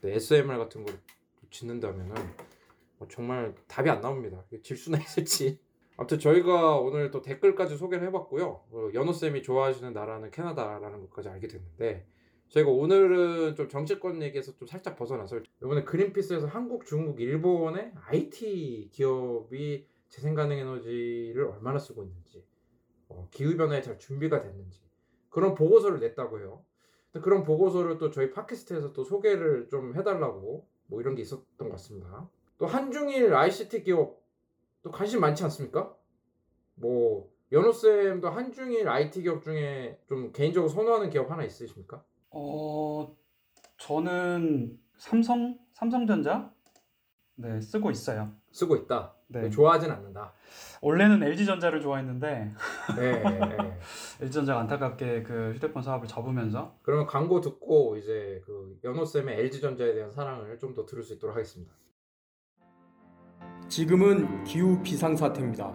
근데 0.00 0.14
SMR 0.14 0.58
같은 0.58 0.84
걸 0.84 0.94
짓는다면은 1.50 2.14
뭐 2.98 3.08
정말 3.08 3.54
답이 3.66 3.90
안 3.90 4.00
나옵니다. 4.00 4.44
질 4.62 4.76
수나 4.76 4.98
있을지. 4.98 5.58
아무튼 5.96 6.18
저희가 6.18 6.78
오늘 6.78 7.10
또 7.10 7.22
댓글까지 7.22 7.76
소개를 7.76 8.06
해봤고요. 8.08 8.64
어, 8.70 8.90
연호 8.94 9.12
쌤이 9.12 9.42
좋아하시는 9.42 9.92
나라는 9.92 10.30
캐나다라는 10.30 11.00
것까지 11.00 11.28
알게 11.30 11.48
됐는데 11.48 12.06
저희가 12.48 12.70
오늘은 12.70 13.56
좀 13.56 13.68
정치권 13.68 14.22
얘기에서 14.22 14.54
좀 14.56 14.68
살짝 14.68 14.96
벗어나서 14.96 15.40
이번에 15.62 15.84
그린피스에서 15.84 16.46
한국, 16.46 16.84
중국, 16.84 17.20
일본의 17.20 17.92
IT 18.06 18.90
기업이 18.92 19.86
재생 20.08 20.34
가능 20.34 20.58
에너지를 20.58 21.46
얼마나 21.46 21.78
쓰고 21.78 22.04
있는지 22.04 22.44
어, 23.08 23.28
기후 23.30 23.56
변화에 23.56 23.80
잘 23.82 23.98
준비가 23.98 24.42
됐는지 24.42 24.80
그런 25.30 25.54
보고서를 25.54 26.00
냈다고 26.00 26.40
해요. 26.40 26.64
그런 27.22 27.42
보고서를 27.42 27.96
또 27.96 28.10
저희 28.10 28.30
팟캐스트에서 28.30 28.92
또 28.92 29.02
소개를 29.02 29.68
좀 29.68 29.96
해달라고 29.96 30.66
뭐 30.86 31.00
이런 31.00 31.14
게 31.14 31.22
있었던 31.22 31.46
것 31.58 31.70
같습니다. 31.70 32.28
또 32.58 32.66
한중일 32.66 33.34
ICT 33.34 33.82
기업 33.82 34.25
또 34.86 34.92
관심 34.92 35.20
많지 35.20 35.42
않습니까? 35.42 35.92
뭐 36.76 37.28
연호 37.50 37.72
쌤도 37.72 38.30
한중일 38.30 38.88
IT 38.88 39.20
기업 39.22 39.42
중에 39.42 39.98
좀 40.06 40.30
개인적으로 40.32 40.68
선호하는 40.68 41.10
기업 41.10 41.28
하나 41.28 41.42
있으십니까? 41.42 42.04
어, 42.30 43.12
저는 43.78 44.78
삼성, 44.96 45.58
삼성전자 45.72 46.52
네, 47.34 47.60
쓰고 47.60 47.90
있어요. 47.90 48.32
쓰고 48.52 48.76
있다. 48.76 49.16
네. 49.26 49.50
좋아하진 49.50 49.90
않는다. 49.90 50.34
원래는 50.80 51.24
LG전자를 51.24 51.80
좋아했는데 51.80 52.54
네, 52.96 53.22
네. 53.22 53.78
LG전자가 54.22 54.60
안타깝게 54.60 55.24
그 55.24 55.50
휴대폰 55.56 55.82
사업을 55.82 56.06
접으면서 56.06 56.78
그러면 56.82 57.06
광고 57.06 57.40
듣고 57.40 57.96
이제 57.96 58.40
그 58.46 58.78
연호 58.84 59.04
쌤의 59.04 59.36
LG 59.40 59.60
전자에 59.60 59.94
대한 59.94 60.12
사랑을 60.12 60.56
좀 60.60 60.74
더 60.74 60.86
들을 60.86 61.02
수 61.02 61.14
있도록 61.14 61.34
하겠습니다. 61.34 61.74
지금은 63.68 64.44
기후 64.44 64.80
비상사태입니다. 64.80 65.74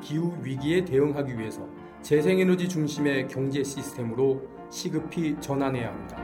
기후 0.00 0.36
위기에 0.42 0.84
대응하기 0.84 1.38
위해서 1.38 1.66
재생에너지 2.02 2.68
중심의 2.68 3.28
경제 3.28 3.62
시스템으로 3.62 4.42
시급히 4.68 5.36
전환해야 5.40 5.88
합니다. 5.88 6.18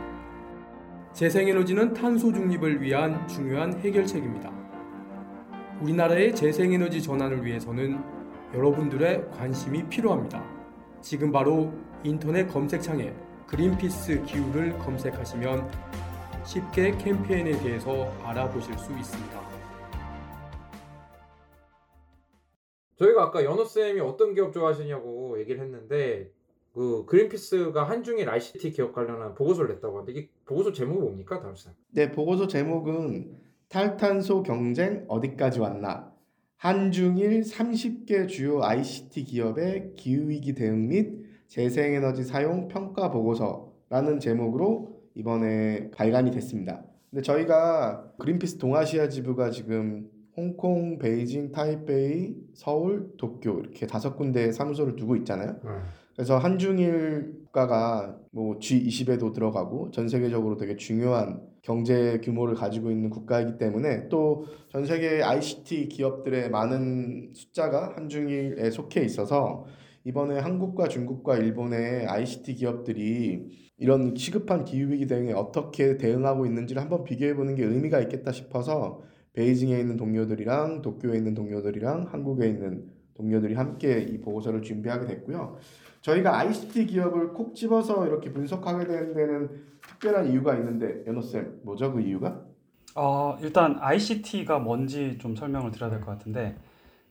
재생에너지는 1.13 1.95
탄소 1.95 2.33
중립을 2.33 2.83
위한 2.83 3.27
중요한 3.29 3.79
해결책입니다. 3.79 4.51
우리나라의 5.81 6.35
재생에너지 6.35 7.03
전환을 7.03 7.45
위해서는 7.45 8.03
여러분들의 8.53 9.31
관심이 9.31 9.85
필요합니다. 9.85 10.43
지금 11.01 11.31
바로 11.31 11.73
인터넷 12.03 12.49
검색창에 12.49 13.13
그린피스 13.47 14.25
기후를 14.25 14.77
검색하시면 14.79 15.71
쉽게 16.45 16.97
캠페인에 16.99 17.53
대해서 17.61 18.13
알아보실 18.25 18.77
수 18.77 18.93
있습니다. 18.93 19.58
저희가 22.99 23.23
아까 23.25 23.45
연호 23.45 23.65
쌤이 23.65 24.01
어떤 24.01 24.35
기업 24.35 24.53
좋아하시냐고 24.53 25.39
얘기를 25.41 25.61
했는데 25.63 26.31
그 26.75 27.05
그린피스가 27.07 27.85
한중일 27.85 28.29
ICT 28.29 28.73
기업 28.73 28.93
관련한 28.93 29.35
보고서를 29.35 29.75
냈다고 29.75 29.97
하는데 29.97 30.13
이게 30.13 30.29
보고서 30.45 30.73
제목이 30.73 31.01
뭡니까, 31.01 31.41
다음 31.41 31.55
쌤? 31.55 31.73
네, 31.91 32.11
보고서 32.13 32.47
제목은 32.47 33.37
탈탄소 33.69 34.43
경쟁 34.43 35.05
어디까지 35.09 35.61
왔나? 35.61 36.13
한중일 36.57 37.43
30개 37.43 38.27
주요 38.29 38.63
ICT 38.63 39.25
기업의 39.25 39.93
기후위기 39.95 40.55
대응 40.55 40.89
및 40.89 41.25
재생에너지 41.47 42.25
사용 42.25 42.69
평가 42.69 43.11
보고서라는 43.11 44.19
제목으로 44.21 45.01
이번에 45.15 45.91
발간이 45.93 46.31
됐습니다. 46.33 46.85
근데 47.11 47.23
저희가 47.23 48.13
그린피스 48.19 48.59
동아시아 48.59 49.09
지부가 49.09 49.51
지금 49.51 50.11
홍콩, 50.39 50.99
베이징, 50.99 51.51
타이베이, 51.51 52.35
서울, 52.55 53.11
도쿄 53.19 53.59
이렇게 53.59 53.89
다섯 53.89 54.15
군데 54.17 54.53
사무소를 54.53 54.95
두고 54.95 55.17
있잖아요. 55.17 55.57
그래서 56.15 56.39
한중일 56.39 57.33
국가가 57.47 58.17
뭐 58.31 58.59
G20에도 58.59 59.33
들어가고 59.33 59.91
전 59.91 60.09
세계적으로 60.09 60.57
되게 60.57 60.77
중요한 60.77 61.41
경제 61.63 62.21
규모를 62.23 62.55
가지고 62.55 62.91
있는 62.93 63.11
국가이기 63.11 63.59
때문에 63.59 64.09
또 64.09 64.47
전 64.71 64.85
세계 64.85 65.23
ICT 65.23 65.89
기업들의 65.89 66.51
많은 66.51 67.33
숫자가 67.35 67.95
한중일에 67.97 68.71
속해 68.71 69.03
있어서 69.03 69.65
이번에 70.05 70.39
한국과 70.39 70.89
중국과 70.89 71.37
일본의 71.39 72.07
ICT 72.07 72.55
기업들이 72.55 73.47
이런 73.79 74.15
시급한 74.15 74.65
기후위기 74.65 75.07
대응에 75.07 75.33
어떻게 75.33 75.97
대응하고 75.97 76.47
있는지를 76.47 76.83
한번 76.83 77.03
비교해 77.05 77.35
보는 77.35 77.55
게 77.55 77.65
의미가 77.65 78.01
있겠다 78.01 78.31
싶어서 78.33 79.03
베이징에 79.43 79.79
있는 79.79 79.97
동료들이랑 79.97 80.83
도쿄에 80.83 81.17
있는 81.17 81.33
동료들이랑 81.35 82.09
한국에 82.11 82.49
있는 82.49 82.91
동료들이 83.15 83.55
함께 83.55 84.01
이 84.01 84.21
보고서를 84.21 84.63
준비하게 84.63 85.07
됐고요. 85.07 85.57
저희가 86.01 86.39
ICT 86.41 86.87
기업을 86.87 87.33
콕 87.35 87.55
집어서 87.55 88.05
이렇게 88.09 88.33
분석하게 88.33 88.87
되는 88.87 89.15
데는 89.15 89.63
특별한 89.81 90.27
이유가 90.33 90.57
있는데 90.57 91.05
연호쌤 91.07 91.61
뭐죠 91.63 91.93
그 91.93 92.01
이유가? 92.01 92.41
어, 92.97 93.39
일단 93.41 93.77
ICT가 93.79 94.59
뭔지 94.59 95.19
좀 95.19 95.37
설명을 95.37 95.71
드려야 95.71 95.91
될 95.91 96.01
것 96.01 96.07
같은데 96.07 96.57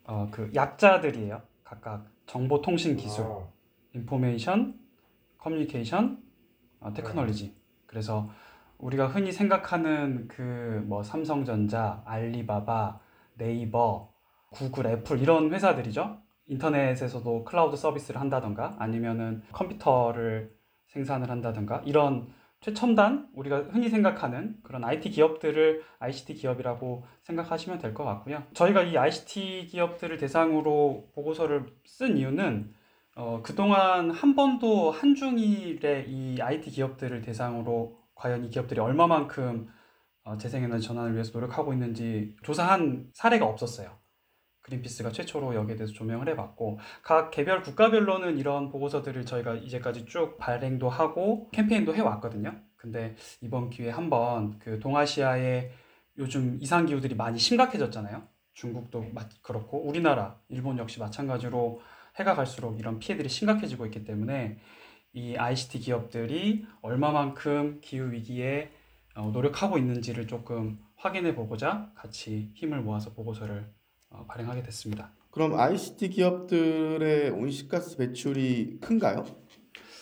어, 0.04 0.28
그 0.30 0.52
약자들이에요. 0.54 1.42
각각 1.64 2.08
정보통신 2.26 2.98
기술, 2.98 3.24
아, 3.24 3.40
Information, 3.94 4.78
Communication, 5.38 6.22
어, 6.82 6.92
Technology. 6.94 7.56
그래서 7.86 8.30
우리가 8.80 9.08
흔히 9.08 9.32
생각하는 9.32 10.28
그 10.28 10.84
뭐 10.88 11.04
삼성전자, 11.04 12.02
알리바바, 12.06 13.00
네이버, 13.38 14.14
구글, 14.52 14.88
애플 14.88 15.20
이런 15.20 15.54
회사들이죠. 15.54 16.22
인터넷에서도 16.48 17.44
클라우드 17.44 17.76
서비스를 17.76 18.22
한다던가 18.22 18.76
아니면은 18.80 19.44
컴퓨터를 19.52 20.52
생산을 20.88 21.30
한다던가 21.30 21.82
이런 21.86 22.28
최첨단 22.62 23.28
우리가 23.36 23.64
흔히 23.72 23.90
생각하는 23.90 24.56
그런 24.64 24.84
IT 24.84 25.10
기업들을 25.12 25.84
ICT 26.00 26.36
기업이라고 26.36 27.04
생각하시면 27.24 27.80
될 27.80 27.94
것 27.94 28.04
같고요. 28.06 28.44
저희가 28.54 28.84
이 28.84 28.98
ICT 28.98 29.68
기업들을 29.68 30.18
대상으로 30.18 31.10
보고서를 31.14 31.66
쓴 31.86 32.18
이유는 32.18 32.74
어, 33.16 33.42
그동안 33.44 34.10
한 34.12 34.36
번도 34.36 34.92
한중일의 34.92 36.06
이 36.10 36.40
IT 36.42 36.72
기업들을 36.72 37.22
대상으로 37.24 37.98
과연 38.18 38.46
이 38.46 38.50
기업들이 38.50 38.80
얼마만큼 38.80 39.68
어, 40.24 40.38
재생에너지 40.38 40.86
전환을 40.88 41.14
위해서 41.14 41.32
노력하고 41.34 41.72
있는지 41.74 42.36
조사한 42.44 43.10
사례가 43.14 43.46
없었어요. 43.46 43.98
그린피스가 44.62 45.12
최초로 45.12 45.56
여기에 45.56 45.78
대해서 45.78 45.94
조명을 45.94 46.28
해봤고 46.30 46.80
각 47.02 47.32
개별 47.32 47.62
국가별로는 47.62 48.38
이런 48.38 48.70
보고서들을 48.70 49.26
저희가 49.26 49.56
이제까지 49.56 50.06
쭉 50.06 50.38
발행도 50.38 50.90
하고 50.90 51.50
캠페인도 51.52 51.96
해왔거든요. 51.96 52.60
근데 52.76 53.16
이번 53.42 53.70
기회에 53.70 53.92
한번 53.92 54.60
그 54.60 54.80
동아시아의 54.80 55.72
요즘 56.18 56.58
이상 56.62 56.86
기후들이 56.86 57.16
많이 57.16 57.40
심각해졌잖아요. 57.40 58.28
중국도 58.54 59.06
마- 59.14 59.30
그렇고 59.42 59.88
우리나라, 59.88 60.38
일본 60.50 60.78
역시 60.80 61.00
마찬가지로 61.00 61.80
해가 62.20 62.36
갈수록 62.36 62.78
이런 62.80 63.00
피해들이 63.00 63.30
심각해지고 63.30 63.86
있기 63.86 64.04
때문에 64.04 64.58
이 65.14 65.36
ICT 65.36 65.80
기업들이 65.80 66.66
얼마만큼 66.82 67.80
기후 67.82 68.12
위기에 68.12 68.72
어, 69.16 69.32
노력하고 69.34 69.78
있는지를 69.78 70.28
조금 70.28 70.80
확인해 70.96 71.34
보고자 71.34 71.92
같이 71.96 72.52
힘을 72.54 72.82
모아서 72.82 73.14
보고서를 73.14 73.66
어, 74.10 74.26
발행하게 74.28 74.64
됐습니다. 74.64 75.12
그럼 75.32 75.60
ICT 75.60 76.10
기업들의 76.10 77.32
온실가스 77.32 77.98
배출이 77.98 78.80
큰가요? 78.82 79.26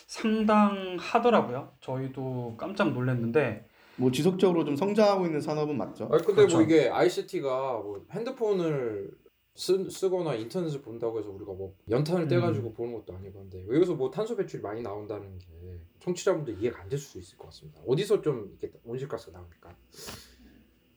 상당하더라고요. 0.07 1.73
저희도 1.81 2.55
깜짝 2.57 2.93
놀랐는데 2.93 3.67
뭐 3.97 4.11
지속적으로 4.11 4.65
좀 4.65 4.75
성장하고 4.75 5.25
있는 5.25 5.39
산업은 5.41 5.77
맞죠? 5.77 6.09
아니 6.11 6.21
근데 6.23 6.35
그렇죠. 6.41 6.57
뭐 6.57 6.65
이게 6.65 6.89
ICT가 6.89 7.49
뭐 7.79 8.05
핸드폰을 8.11 9.11
쓰, 9.55 9.89
쓰거나 9.89 10.35
인터넷을 10.35 10.81
본다고 10.81 11.17
해서 11.19 11.29
우리가 11.29 11.53
뭐 11.53 11.73
연탄을 11.89 12.23
음. 12.23 12.27
떼가지고 12.27 12.73
보는 12.73 12.93
것도 12.93 13.15
아니고 13.15 13.39
한데 13.39 13.65
여기서 13.73 13.95
뭐 13.95 14.11
탄소 14.11 14.35
배출이 14.35 14.61
많이 14.61 14.81
나온다는 14.81 15.39
게 15.39 15.47
청취자분들 15.99 16.61
이해가 16.61 16.81
안 16.81 16.89
될 16.89 16.99
수도 16.99 17.19
있을 17.19 17.37
것 17.37 17.45
같습니다. 17.45 17.79
어디서 17.87 18.21
좀 18.21 18.57
이렇게 18.61 18.77
온실가스가 18.83 19.31
나옵니까? 19.37 19.73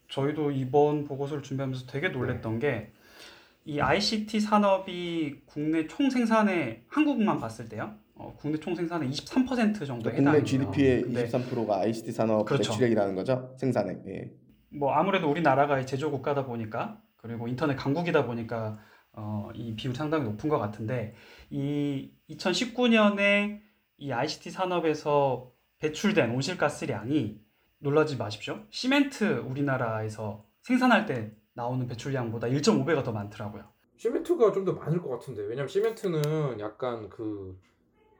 저희도 0.09 0.51
이번 0.51 1.05
보고서를 1.05 1.43
준비하면서 1.43 1.87
되게 1.87 2.09
놀랬던 2.09 2.59
게이 2.59 3.81
ICT 3.81 4.41
산업이 4.41 5.43
국내 5.47 5.87
총 5.87 6.11
생산의 6.11 6.85
한국만 6.89 7.39
봤을 7.39 7.69
때요. 7.69 7.95
어, 8.15 8.35
국내 8.37 8.59
총 8.59 8.75
생산의 8.75 9.09
23% 9.11 9.87
정도에 9.87 10.13
그러니까 10.15 10.17
국내 10.17 10.21
해당해요. 10.39 10.45
GDP의 10.45 11.03
근데 11.03 11.27
23%가 11.29 11.79
ICT 11.83 12.11
산업 12.11 12.45
그렇죠. 12.45 12.73
배출액이라는 12.73 13.15
거죠? 13.15 13.55
생산액. 13.59 14.03
예. 14.09 14.33
뭐 14.71 14.93
아무래도 14.93 15.31
우리나라가 15.31 15.85
제조 15.85 16.11
국가다 16.11 16.45
보니까 16.45 17.01
그리고 17.19 17.47
인터넷 17.49 17.77
강국이다 17.77 18.27
보니까 18.27 18.79
어, 19.13 19.51
이 19.55 19.75
비율이 19.75 19.97
상당히 19.97 20.25
높은 20.25 20.49
것 20.49 20.59
같은데 20.59 21.15
이 21.51 22.11
2019년에 22.31 23.61
이 23.99 24.13
ICT 24.13 24.51
산업에서 24.51 25.53
배출된 25.79 26.31
온실가스량이 26.31 27.41
놀라지 27.79 28.17
마십시오. 28.17 28.61
시멘트 28.71 29.25
우리나라에서 29.41 30.45
생산할 30.63 31.07
때 31.07 31.33
나오는 31.55 31.87
배출량보다 31.87 32.49
1.5배가 32.49 33.05
더 33.05 33.13
많더라고요. 33.13 33.65
시멘트가 33.97 34.53
좀 34.53 34.65
더 34.65 34.73
많을 34.73 35.03
것 35.03 35.09
같은데 35.11 35.43
왜냐면 35.43 35.69
시멘트는 35.69 36.61
약간 36.61 37.09
그 37.09 37.59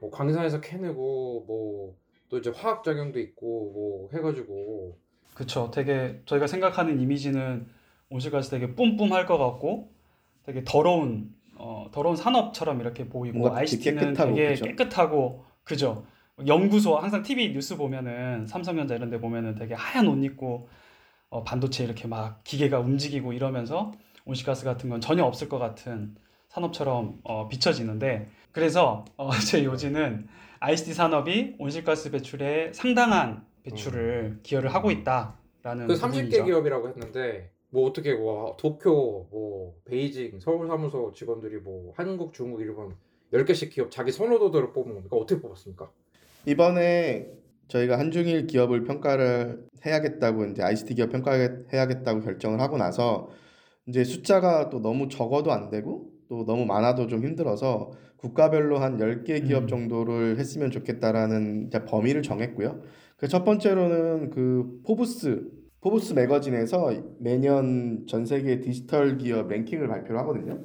뭐 0.01 0.09
광산에서 0.11 0.61
캐내고 0.61 1.43
뭐 1.45 2.09
또 2.29 2.37
이제 2.37 2.51
화학 2.51 2.83
작용도 2.83 3.19
있고 3.19 3.71
뭐 3.73 4.09
해가지고 4.13 4.97
그쵸. 5.33 5.71
되게 5.73 6.21
저희가 6.25 6.45
생각하는 6.47 6.99
이미지는 6.99 7.67
온실가스 8.09 8.49
되게 8.49 8.73
뿜뿜할 8.73 9.25
것 9.25 9.37
같고 9.37 9.91
되게 10.43 10.63
더러운 10.63 11.33
어, 11.55 11.89
더러운 11.91 12.15
산업처럼 12.15 12.79
이렇게 12.81 13.07
보이고 13.09 13.53
ICT는 13.53 14.13
깨끗하고, 14.13 14.35
되게 14.35 14.49
그죠? 14.49 14.65
깨끗하고 14.65 15.45
그죠. 15.63 16.05
연구소 16.47 16.95
항상 16.97 17.21
TV 17.21 17.51
뉴스 17.51 17.75
보면은 17.75 18.47
삼성전자 18.47 18.95
이런 18.95 19.09
데 19.09 19.19
보면은 19.19 19.55
되게 19.55 19.73
하얀 19.73 20.07
옷 20.07 20.23
입고 20.23 20.69
어, 21.29 21.43
반도체 21.43 21.83
이렇게 21.83 22.07
막 22.07 22.43
기계가 22.43 22.79
움직이고 22.79 23.33
이러면서 23.33 23.91
온실가스 24.25 24.63
같은 24.63 24.89
건 24.89 25.01
전혀 25.01 25.23
없을 25.23 25.49
것 25.49 25.59
같은 25.59 26.15
산업처럼 26.47 27.19
어, 27.23 27.47
비춰지는데 27.47 28.29
그래서 28.51 29.05
어, 29.17 29.29
제 29.45 29.63
요지는 29.63 30.27
ICT 30.59 30.93
산업이 30.93 31.55
온실가스 31.59 32.09
배출에 32.11 32.71
상당한 32.73 33.45
배출을 33.63 34.39
기여를 34.43 34.73
하고 34.73 34.91
있다라는 34.91 35.87
그 35.87 35.93
30개 35.93 35.99
부분이죠. 35.99 36.45
기업이라고 36.45 36.89
했는데 36.89 37.51
뭐 37.71 37.87
어떻게 37.87 38.13
뭐 38.15 38.55
도쿄 38.57 39.27
뭐 39.31 39.75
베이징 39.85 40.39
서울 40.39 40.67
사무소 40.67 41.11
직원들이 41.13 41.57
뭐 41.57 41.93
한국 41.95 42.33
중국 42.33 42.61
일본 42.61 42.95
10개씩 43.33 43.69
기업 43.69 43.91
자기 43.91 44.11
선호도들을 44.11 44.73
뽑은 44.73 44.93
겁니까 44.93 45.15
어떻게 45.15 45.39
뽑았습니까? 45.39 45.89
이번에 46.45 47.31
저희가 47.67 47.99
한중일 47.99 48.47
기업을 48.47 48.83
평가를 48.83 49.67
해야겠다고 49.85 50.45
이제 50.45 50.63
ICT 50.63 50.95
기업 50.95 51.11
평가해야겠다고 51.11 52.21
결정을 52.21 52.59
하고 52.59 52.77
나서 52.77 53.29
이제 53.85 54.03
숫자가 54.03 54.69
또 54.69 54.81
너무 54.81 55.07
적어도 55.07 55.51
안 55.51 55.69
되고 55.69 56.09
또 56.27 56.45
너무 56.45 56.65
많아도 56.65 57.07
좀 57.07 57.23
힘들어서 57.23 57.91
국가별로 58.17 58.79
한 58.79 58.97
10개 58.97 59.45
기업 59.47 59.63
음. 59.63 59.67
정도를 59.67 60.39
했으면 60.39 60.71
좋겠다라는 60.71 61.69
범위를 61.87 62.23
정했고요. 62.23 62.81
그 63.17 63.27
첫 63.27 63.43
번째로는 63.43 64.29
그 64.29 64.81
포브스 64.85 65.45
포브스 65.81 66.13
매거진에서 66.13 66.91
매년 67.19 68.05
전 68.05 68.25
세계 68.25 68.59
디지털 68.59 69.17
기업 69.17 69.47
랭킹을 69.47 69.87
발표를 69.87 70.19
하거든요. 70.21 70.59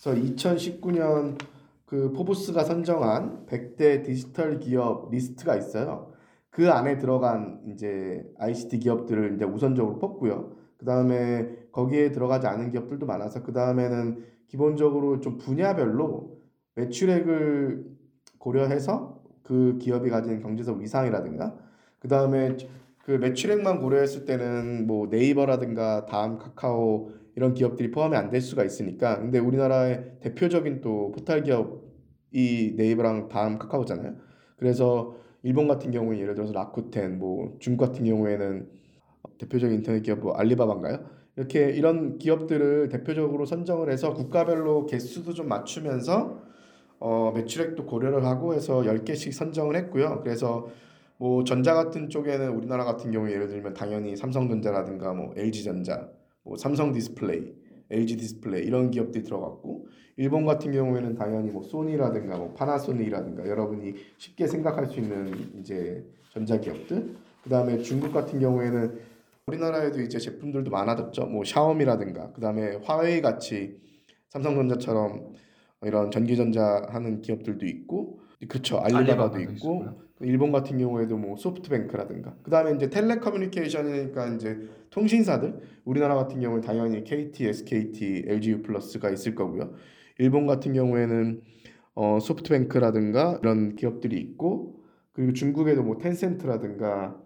그래서 0.00 0.20
2019년 0.20 1.38
그 1.84 2.12
포브스가 2.12 2.64
선정한 2.64 3.46
100대 3.46 4.04
디지털 4.04 4.60
기업 4.60 5.10
리스트가 5.10 5.56
있어요. 5.56 6.12
그 6.50 6.70
안에 6.70 6.98
들어간 6.98 7.60
이제 7.66 8.24
ICT 8.38 8.78
기업들을 8.78 9.34
이제 9.34 9.44
우선적으로 9.44 9.98
뽑고요. 9.98 10.52
그 10.78 10.84
다음에 10.84 11.48
거기에 11.72 12.12
들어가지 12.12 12.46
않은 12.46 12.70
기업들도 12.70 13.04
많아서 13.04 13.42
그 13.42 13.52
다음에는 13.52 14.24
기본적으로 14.46 15.20
좀 15.20 15.38
분야별로 15.38 16.38
매출액을 16.76 17.84
고려해서 18.38 19.22
그 19.42 19.78
기업이 19.80 20.08
가진 20.10 20.40
경제적 20.40 20.78
위상이라든가 20.78 21.56
그 21.98 22.08
다음에 22.08 22.56
그 23.06 23.12
매출액만 23.12 23.78
고려했을 23.78 24.24
때는 24.24 24.88
뭐 24.88 25.06
네이버라든가 25.06 26.06
다음 26.06 26.38
카카오 26.38 27.12
이런 27.36 27.54
기업들이 27.54 27.92
포함이 27.92 28.16
안 28.16 28.30
될 28.30 28.40
수가 28.40 28.64
있으니까 28.64 29.20
근데 29.20 29.38
우리나라의 29.38 30.16
대표적인 30.22 30.80
또 30.80 31.12
포털 31.12 31.44
기업이 31.44 32.74
네이버랑 32.76 33.28
다음 33.28 33.58
카카오잖아요. 33.60 34.16
그래서 34.56 35.14
일본 35.44 35.68
같은 35.68 35.92
경우에 35.92 36.18
예를 36.18 36.34
들어서 36.34 36.52
라쿠텐, 36.52 37.20
뭐 37.20 37.54
중국 37.60 37.84
같은 37.86 38.04
경우에는 38.04 38.68
대표적인 39.38 39.76
인터넷 39.76 40.02
기업 40.02 40.18
뭐 40.18 40.32
알리바바인가요? 40.32 41.04
이렇게 41.36 41.70
이런 41.70 42.18
기업들을 42.18 42.88
대표적으로 42.88 43.46
선정을 43.46 43.88
해서 43.92 44.14
국가별로 44.14 44.86
개수도 44.86 45.32
좀 45.32 45.46
맞추면서 45.46 46.40
어, 46.98 47.30
매출액도 47.36 47.86
고려를 47.86 48.24
하고 48.24 48.54
해서 48.54 48.82
10개씩 48.84 49.32
선정을 49.32 49.76
했고요. 49.76 50.22
그래서 50.24 50.66
뭐 51.18 51.44
전자 51.44 51.74
같은 51.74 52.08
쪽에는 52.08 52.50
우리나라 52.50 52.84
같은 52.84 53.10
경우에 53.10 53.32
예를 53.32 53.48
들면 53.48 53.74
당연히 53.74 54.16
삼성전자라든가 54.16 55.14
뭐 55.14 55.32
LG전자, 55.36 56.10
뭐 56.42 56.56
삼성 56.56 56.92
디스플레이, 56.92 57.54
LG 57.90 58.16
디스플레이 58.16 58.64
이런 58.64 58.90
기업들이 58.90 59.24
들어갔고 59.24 59.88
일본 60.16 60.44
같은 60.46 60.72
경우에는 60.72 61.14
당연히 61.14 61.50
뭐 61.50 61.62
소니라든가 61.62 62.36
뭐 62.36 62.52
파나소닉이라든가 62.54 63.48
여러분이 63.48 63.94
쉽게 64.18 64.46
생각할 64.46 64.86
수 64.86 65.00
있는 65.00 65.60
이제 65.60 66.04
전자 66.32 66.58
기업들 66.58 67.16
그다음에 67.44 67.78
중국 67.78 68.12
같은 68.12 68.40
경우에는 68.40 68.98
우리나라에도 69.46 70.00
이제 70.00 70.18
제품들도 70.18 70.70
많아졌죠. 70.70 71.26
뭐 71.26 71.44
샤오미라든가 71.44 72.32
그다음에 72.32 72.76
화웨이 72.82 73.20
같이 73.20 73.78
삼성전자처럼 74.30 75.34
이런 75.82 76.10
전기전자 76.10 76.86
하는 76.88 77.20
기업들도 77.20 77.64
있고 77.66 78.18
그렇죠. 78.48 78.78
알리바바도 78.78 79.40
있고 79.40 79.52
있었고요. 79.52 80.05
일본 80.20 80.50
같은 80.50 80.78
경우에도 80.78 81.18
뭐 81.18 81.36
소프트뱅크라든가 81.36 82.34
그다음에 82.42 82.74
이제 82.74 82.88
텔레커뮤니케이션이니까 82.88 84.28
이제 84.34 84.58
통신사들 84.90 85.60
우리나라 85.84 86.14
같은 86.14 86.40
경우는 86.40 86.62
당연히 86.62 87.04
KT, 87.04 87.46
SKT, 87.46 88.24
LGU 88.26 88.62
플러스가 88.62 89.10
있을 89.10 89.34
거고요. 89.34 89.74
일본 90.18 90.46
같은 90.46 90.72
경우에는 90.72 91.42
어, 91.94 92.18
소프트뱅크라든가 92.20 93.40
이런 93.42 93.76
기업들이 93.76 94.18
있고 94.18 94.80
그리고 95.12 95.32
중국에도 95.32 95.82
뭐 95.82 95.98
텐센트라든가 95.98 97.20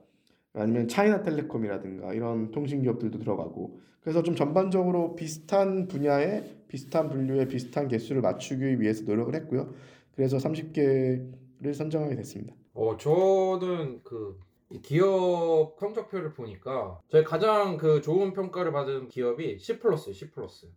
아니면 0.52 0.88
차이나텔레콤이라든가 0.88 2.12
이런 2.12 2.50
통신 2.50 2.82
기업들도 2.82 3.18
들어가고 3.18 3.80
그래서 4.00 4.22
좀 4.22 4.34
전반적으로 4.34 5.14
비슷한 5.14 5.86
분야에 5.86 6.42
비슷한 6.68 7.08
분류의 7.08 7.48
비슷한 7.48 7.88
개수를 7.88 8.22
맞추기 8.22 8.80
위해서 8.80 9.04
노력을 9.04 9.34
했고요. 9.34 9.72
그래서 10.14 10.38
30개를 10.38 11.74
선정하게 11.74 12.16
됐습니다. 12.16 12.54
어, 12.72 12.96
저는 12.96 14.02
그이 14.04 14.80
기업 14.82 15.76
성적표를 15.78 16.32
보니까 16.32 17.00
제가 17.08 17.28
가장 17.28 17.76
그 17.76 18.00
좋은 18.00 18.32
평가를 18.32 18.72
받은 18.72 19.08
기업이 19.08 19.58
C 19.58 19.78
플러스, 19.78 20.12
C 20.12 20.30
플러스. 20.30 20.72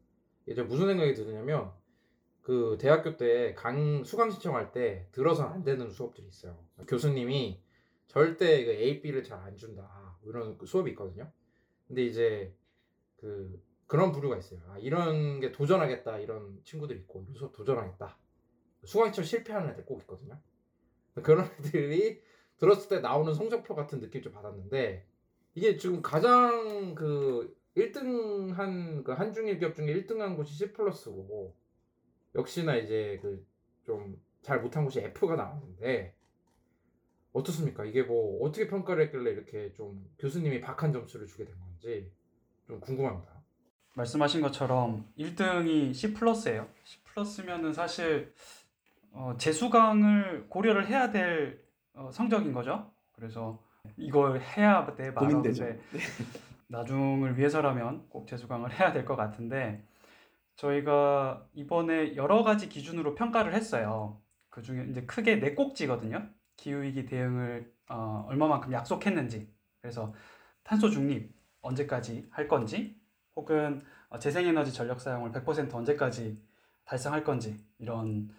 이제 0.48 0.62
무슨 0.64 0.88
생각이 0.88 1.14
드냐면 1.14 1.72
그 2.42 2.78
대학교 2.80 3.16
때 3.18 3.56
강 3.56 4.04
수강 4.04 4.32
신청할 4.32 4.72
때 4.72 5.08
들어서 5.12 5.44
안 5.44 5.64
되는 5.64 5.90
수업들이 5.92 6.28
있어요. 6.28 6.58
교수님이 6.88 7.62
절대 8.08 8.66
그 8.66 8.72
A, 8.72 9.02
B를 9.02 9.24
잘 9.24 9.40
안 9.40 9.56
준다. 9.56 10.18
뭐 10.22 10.32
이런 10.32 10.58
그 10.58 10.66
수업이 10.66 10.92
있거든요. 10.92 11.32
근데 11.88 12.04
이제 12.04 12.54
그 13.18 13.62
그런 13.88 14.12
부류가 14.12 14.38
있어요. 14.38 14.60
아, 14.70 14.78
이런 14.80 15.40
게 15.40 15.52
도전하겠다 15.52 16.20
이런 16.20 16.60
친구들 16.64 16.98
있고 16.98 17.22
이런 17.24 17.36
수업 17.36 17.54
도전하겠다. 17.54 18.18
수강 18.86 19.08
신청 19.08 19.24
실패하는 19.24 19.70
애들 19.72 19.86
꼭 19.86 20.02
있거든요. 20.02 20.40
그런 21.22 21.46
애들이 21.60 22.22
들었을 22.58 22.90
때 22.90 23.00
나오는 23.00 23.34
성적표 23.34 23.76
같은 23.76 24.00
느낌 24.00 24.22
좀 24.22 24.32
받았는데 24.34 25.06
이게 25.56 25.78
지금 25.78 26.02
가장 26.02 26.96
그 26.96 27.56
1등 27.78 28.54
한 28.54 29.04
그 29.04 29.12
한중일 29.12 29.60
기업 29.60 29.76
중에 29.76 29.88
1등 29.88 30.18
한 30.20 30.36
곳이 30.38 30.54
C 30.56 30.72
플러스고 30.74 31.56
역시나 32.36 32.76
이제 32.78 33.20
그 33.22 33.46
좀 33.86 34.18
잘 34.42 34.62
못한 34.62 34.84
곳이 34.86 35.00
F가 35.00 35.36
나왔는데 35.38 36.16
어떻습니까? 37.32 37.86
이게 37.86 38.04
뭐 38.04 38.46
어떻게 38.46 38.68
평가를 38.68 39.06
했길래 39.06 39.32
이렇게 39.32 39.74
좀 39.74 40.06
교수님이 40.20 40.60
박한 40.62 40.92
점수를 40.94 41.28
주게 41.28 41.46
된 41.46 41.56
건지 41.60 42.12
좀 42.68 42.80
궁금합니다. 42.80 43.42
말씀하신 43.96 44.42
것처럼 44.42 45.08
1등이 45.18 45.94
C 45.94 46.14
플러스예요. 46.14 46.70
C 46.84 47.00
플러스면은 47.04 47.74
사실 47.74 48.34
어, 49.14 49.36
재수강을 49.38 50.48
고려를 50.50 50.88
해야 50.88 51.12
될 51.12 51.64
어, 51.94 52.10
성적인 52.12 52.52
거죠. 52.54 52.92
그래서 53.14 53.62
이걸 53.98 54.42
해야 54.42 54.86
내 54.96 55.12
고민되죠. 55.12 55.66
나중을 56.68 57.38
위해서라면 57.38 58.08
꼭 58.10 58.28
재수강을 58.28 58.72
해야 58.80 58.92
될 58.92 59.06
것 59.06 59.16
같은데 59.16 59.86
저희가 60.56 61.48
이번에 61.54 62.16
여러 62.16 62.44
가지 62.44 62.70
기준으로 62.70 63.16
평가를 63.16 63.54
했어요. 63.54 64.22
그 64.50 64.62
중에 64.62 64.86
이제 64.90 65.02
크게 65.06 65.40
네 65.40 65.54
꼭지거든요. 65.56 66.28
기후위기 66.58 67.06
대응을 67.06 67.72
어, 67.90 68.26
얼마만큼 68.30 68.72
약속했는지. 68.72 69.52
그래서 69.82 70.14
탄소 70.64 70.90
중립 70.90 71.36
언제까지 71.62 72.28
할 72.32 72.48
건지, 72.48 73.00
혹은 73.36 73.82
어, 74.10 74.20
재생에너지 74.20 74.72
전력 74.74 75.02
사용을 75.02 75.32
100% 75.32 75.74
언제까지 75.74 76.42
달성할 76.86 77.24
건지 77.24 77.58
이런 77.80 78.30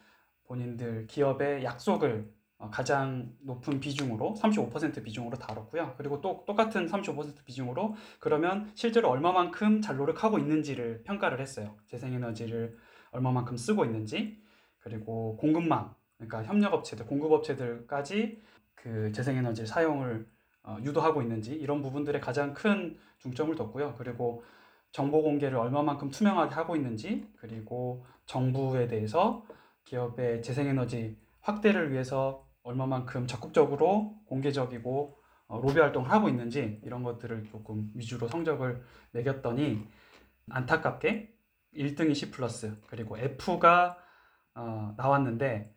본인들 0.54 1.08
기업의 1.08 1.64
약속을 1.64 2.32
어, 2.58 2.70
가장 2.70 3.32
높은 3.40 3.80
비중으로 3.80 4.36
35% 4.38 5.02
비중으로 5.02 5.36
다뤘고요. 5.36 5.94
그리고 5.96 6.20
또 6.20 6.44
똑같은 6.46 6.86
35% 6.86 7.44
비중으로 7.44 7.94
그러면 8.20 8.70
실제로 8.74 9.10
얼마만큼 9.10 9.82
잘 9.82 9.96
노력하고 9.96 10.38
있는지를 10.38 11.02
평가를 11.02 11.40
했어요. 11.40 11.76
재생에너지를 11.88 12.76
얼마만큼 13.10 13.56
쓰고 13.56 13.84
있는지 13.84 14.40
그리고 14.78 15.36
공급망 15.36 15.94
그러니까 16.16 16.44
협력업체들, 16.44 17.06
공급업체들까지 17.06 18.40
그 18.76 19.10
재생에너지 19.10 19.66
사용을 19.66 20.28
어, 20.62 20.78
유도하고 20.82 21.22
있는지 21.22 21.52
이런 21.54 21.82
부분들에 21.82 22.20
가장 22.20 22.54
큰 22.54 22.96
중점을 23.18 23.54
뒀고요. 23.56 23.96
그리고 23.98 24.44
정보 24.92 25.22
공개를 25.22 25.58
얼마만큼 25.58 26.10
투명하게 26.10 26.54
하고 26.54 26.76
있는지 26.76 27.26
그리고 27.38 28.06
정부에 28.26 28.86
대해서 28.86 29.44
기업의 29.84 30.42
재생에너지 30.42 31.18
확대를 31.40 31.92
위해서 31.92 32.46
얼마만큼 32.62 33.26
적극적으로 33.26 34.16
공개적이고 34.26 35.18
어, 35.46 35.60
로비 35.60 35.78
활동을 35.78 36.10
하고 36.10 36.28
있는지 36.28 36.80
이런 36.84 37.02
것들을 37.02 37.44
조금 37.44 37.90
위주로 37.94 38.26
성적을 38.28 38.82
매겼더니 39.12 39.86
안타깝게 40.50 41.34
1등이 41.76 42.14
C 42.14 42.30
플러스 42.30 42.80
그리고 42.86 43.18
F가 43.18 43.98
어, 44.54 44.94
나왔는데 44.96 45.74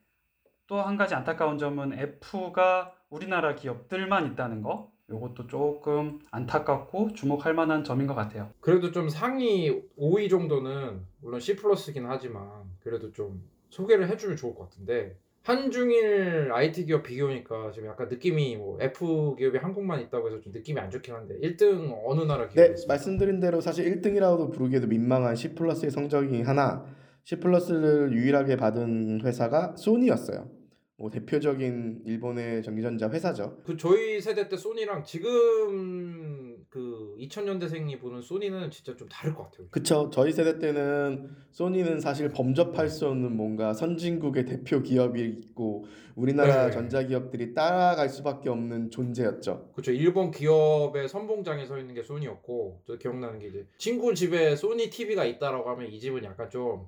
또 0.67 0.81
한 0.81 0.97
가지 0.97 1.15
안타까운 1.15 1.57
점은 1.57 1.97
F가 1.97 2.93
우리나라 3.09 3.55
기업들만 3.55 4.31
있다는 4.33 4.61
거 4.61 4.91
이것도 5.09 5.47
조금 5.47 6.19
안타깝고 6.31 7.13
주목할 7.13 7.53
만한 7.53 7.85
점인 7.85 8.07
것 8.07 8.15
같아요. 8.15 8.49
그래도 8.59 8.91
좀 8.91 9.07
상위 9.07 9.81
5위 9.97 10.29
정도는 10.29 11.05
물론 11.21 11.39
C 11.39 11.55
플러스긴 11.55 12.05
하지만 12.05 12.65
그래도 12.81 13.13
좀 13.13 13.49
소개를 13.69 14.09
해주면 14.09 14.37
좋을 14.37 14.55
것 14.55 14.69
같은데 14.69 15.17
한중일 15.43 16.49
IT 16.51 16.85
기업 16.85 17.03
비교니까 17.03 17.71
지금 17.71 17.87
약간 17.87 18.09
느낌이 18.09 18.57
뭐 18.57 18.77
F 18.81 19.35
기업이 19.37 19.57
한국만 19.57 20.01
있다고 20.01 20.27
해서 20.27 20.41
좀 20.41 20.51
느낌이 20.51 20.77
안 20.77 20.89
좋긴 20.91 21.13
한데 21.13 21.39
1등 21.41 21.97
어느 22.05 22.21
나라 22.21 22.47
기업이 22.49 22.55
네, 22.55 22.73
있습니까? 22.73 22.93
말씀드린 22.93 23.39
대로 23.39 23.61
사실 23.61 23.85
1등이라고도 23.85 24.51
부르기에도 24.51 24.87
민망한 24.87 25.35
C 25.35 25.55
플러스의 25.55 25.91
성적이 25.91 26.41
하나 26.41 26.85
C 27.23 27.37
플러스를 27.37 28.11
유일하게 28.13 28.57
받은 28.57 29.21
회사가 29.23 29.75
소니였어요. 29.77 30.49
뭐 30.97 31.11
대표적인 31.11 32.01
일본의 32.05 32.63
전기전자 32.63 33.09
회사죠. 33.09 33.57
그 33.63 33.77
저희 33.77 34.19
세대 34.19 34.49
때 34.49 34.57
소니랑 34.57 35.03
지금 35.03 36.46
그 36.69 37.15
2000년대생이 37.19 37.99
보는 37.99 38.21
소니는 38.21 38.69
진짜 38.71 38.95
좀 38.95 39.07
다를 39.07 39.33
것 39.33 39.43
같아요. 39.43 39.67
그쵸. 39.71 40.09
저희 40.11 40.31
세대 40.31 40.59
때는 40.59 41.29
소니는 41.51 42.01
사실 42.01 42.29
범접할 42.29 42.89
수 42.89 43.07
없는 43.07 43.35
뭔가 43.35 43.73
선진국의 43.73 44.45
대표 44.45 44.81
기업이 44.81 45.21
있고 45.21 45.85
우리나라 46.15 46.65
네. 46.65 46.71
전자기업들이 46.71 47.53
따라갈 47.53 48.09
수밖에 48.09 48.49
없는 48.49 48.89
존재였죠. 48.89 49.69
그렇죠. 49.73 49.91
일본 49.91 50.31
기업의 50.31 51.07
선봉장에 51.07 51.65
서 51.65 51.77
있는 51.77 51.95
게 51.95 52.03
소니였고 52.03 52.81
저 52.85 52.97
기억나는 52.97 53.39
게 53.39 53.47
이제 53.47 53.65
친구 53.77 54.13
집에 54.13 54.55
소니 54.55 54.89
TV가 54.89 55.25
있다라고 55.25 55.69
하면 55.69 55.87
이 55.89 55.99
집은 55.99 56.23
약간 56.25 56.49
좀 56.49 56.87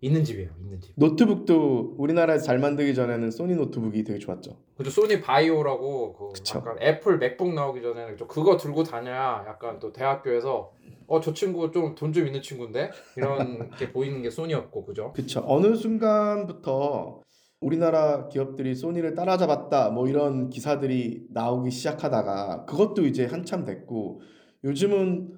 있는 0.00 0.24
집이에요. 0.24 0.50
있는 0.60 0.80
집. 0.80 0.92
노트북도 0.96 1.94
우리나라에서 1.98 2.44
잘 2.44 2.58
만들기 2.58 2.94
전에는 2.94 3.30
소니 3.30 3.54
노트북이 3.56 4.04
되게 4.04 4.18
좋았죠. 4.18 4.56
그죠 4.76 4.90
소니 4.90 5.20
바이오라고 5.22 6.12
그 6.12 6.28
그쵸. 6.34 6.58
약간 6.58 6.76
애플 6.82 7.18
맥북 7.18 7.54
나오기 7.54 7.80
전에는 7.82 8.16
좀 8.16 8.28
그거 8.28 8.56
들고 8.56 8.82
다녀야 8.84 9.44
약간 9.48 9.78
또 9.78 9.92
대학교에서 9.92 10.72
어 11.08 11.20
저 11.20 11.32
친구 11.32 11.70
좀 11.70 11.94
돈 11.94 12.12
좀 12.12 12.26
있는 12.26 12.42
친구인데 12.42 12.90
이런 13.16 13.70
게 13.78 13.90
보이는 13.92 14.22
게 14.22 14.28
소니였고 14.30 14.84
그죠? 14.84 15.12
그쵸. 15.14 15.42
어느 15.46 15.74
순간부터 15.74 17.22
우리나라 17.60 18.28
기업들이 18.28 18.74
소니를 18.74 19.14
따라잡았다 19.14 19.90
뭐 19.90 20.08
이런 20.08 20.50
기사들이 20.50 21.28
나오기 21.30 21.70
시작하다가 21.70 22.66
그것도 22.66 23.06
이제 23.06 23.24
한참 23.24 23.64
됐고 23.64 24.20
요즘은 24.64 25.32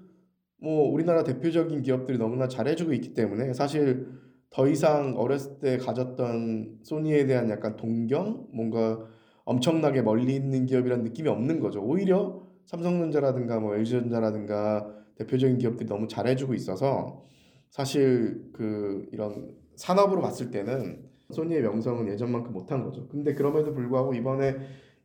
뭐 0.61 0.90
우리나라 0.90 1.23
대표적인 1.23 1.83
기업들이 1.83 2.18
너무나 2.18 2.49
잘해주고 2.49 2.92
있기 2.94 3.14
때문에 3.14 3.53
사실 3.53 4.09
더 4.51 4.67
이상 4.67 5.15
어렸을 5.17 5.59
때 5.59 5.77
가졌던 5.77 6.81
소니에 6.83 7.27
대한 7.27 7.51
약간 7.51 7.77
동경 7.77 8.49
뭔가 8.53 8.99
엄청나게 9.45 10.03
멀리 10.03 10.35
있는 10.35 10.67
기업이라는 10.67 11.05
느낌이 11.05 11.29
없는 11.29 11.61
거죠. 11.61 11.83
오히려 11.83 12.43
삼성전자라든가 12.67 13.61
뭐 13.61 13.75
LG전자라든가 13.77 14.95
대표적인 15.17 15.59
기업들이 15.59 15.89
너무 15.89 16.07
잘해주고 16.07 16.55
있어서 16.55 17.25
사실 17.71 18.51
그 18.53 19.07
이런 19.13 19.55
산업으로 19.77 20.21
봤을 20.21 20.51
때는 20.51 21.03
소니의 21.31 21.63
명성은 21.63 22.09
예전만큼 22.09 22.53
못한 22.53 22.85
거죠. 22.85 23.09
근데 23.09 23.35
그럼에도 23.35 23.75
불구하고 23.75 24.15
이번에 24.15 24.57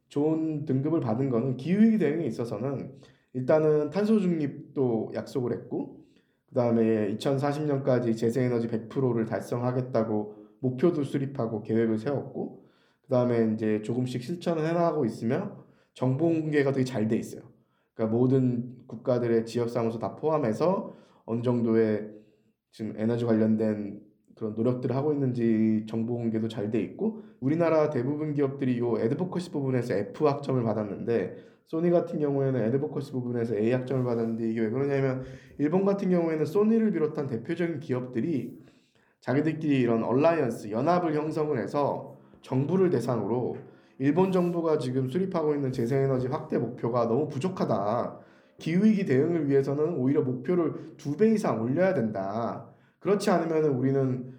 좋은 0.09 0.65
등급을 0.65 0.99
받은 0.99 1.29
거는 1.29 1.57
기후위기 1.57 1.97
대응에 1.97 2.25
있어서는 2.25 2.91
일단은 3.33 3.89
탄소 3.89 4.19
중립도 4.19 5.11
약속을 5.15 5.51
했고 5.53 6.02
그다음에 6.53 7.15
2040년까지 7.15 8.15
재생에너지 8.15 8.67
100%를 8.67 9.25
달성하겠다고 9.25 10.35
목표도 10.59 11.03
수립하고 11.03 11.63
계획을 11.63 11.97
세웠고 11.97 12.63
그다음에 13.01 13.53
이제 13.53 13.81
조금씩 13.81 14.21
실천을 14.21 14.65
해나가고 14.67 15.03
있으며 15.05 15.65
정보 15.93 16.29
공개가 16.29 16.71
되게 16.71 16.85
잘 16.85 17.07
돼 17.07 17.17
있어요. 17.17 17.41
그러니까 17.93 18.15
모든 18.15 18.75
국가들의 18.87 19.45
지역 19.45 19.69
사무소 19.69 19.99
다 19.99 20.15
포함해서 20.15 20.95
어느 21.25 21.41
정도의 21.41 22.11
지금 22.71 22.93
에너지 22.97 23.25
관련된 23.25 24.01
그런 24.35 24.55
노력들을 24.55 24.95
하고 24.95 25.11
있는지 25.11 25.85
정보 25.87 26.15
공개도 26.17 26.47
잘 26.47 26.71
돼 26.71 26.81
있고 26.81 27.23
우리나라 27.39 27.89
대부분 27.89 28.33
기업들이 28.33 28.79
요 28.79 28.97
advocacy 28.99 29.51
부분에서 29.51 29.95
F 29.95 30.27
학점을 30.27 30.61
받았는데 30.63 31.52
소니 31.65 31.89
같은 31.91 32.19
경우에는 32.19 32.61
advocacy 32.65 33.11
부분에서 33.11 33.55
A 33.55 33.71
학점을 33.71 34.03
받았는데 34.03 34.49
이게 34.49 34.61
왜 34.61 34.69
그러냐면 34.69 35.23
일본 35.57 35.85
같은 35.85 36.09
경우에는 36.09 36.45
소니를 36.45 36.91
비롯한 36.91 37.27
대표적인 37.27 37.79
기업들이 37.79 38.57
자기들끼리 39.21 39.79
이런 39.79 40.03
alliance 40.03 40.71
연합을 40.71 41.15
형성을 41.15 41.57
해서 41.57 42.17
정부를 42.41 42.89
대상으로 42.89 43.57
일본 43.99 44.31
정부가 44.31 44.77
지금 44.79 45.07
수립하고 45.09 45.55
있는 45.55 45.71
재생에너지 45.71 46.27
확대 46.27 46.57
목표가 46.57 47.07
너무 47.07 47.27
부족하다. 47.29 48.19
기후위기 48.57 49.05
대응을 49.05 49.49
위해서는 49.49 49.95
오히려 49.95 50.21
목표를 50.21 50.95
두 50.97 51.15
배 51.15 51.29
이상 51.31 51.61
올려야 51.61 51.93
된다. 51.93 52.67
그렇지 52.99 53.29
않으면 53.29 53.63
우리는 53.65 54.33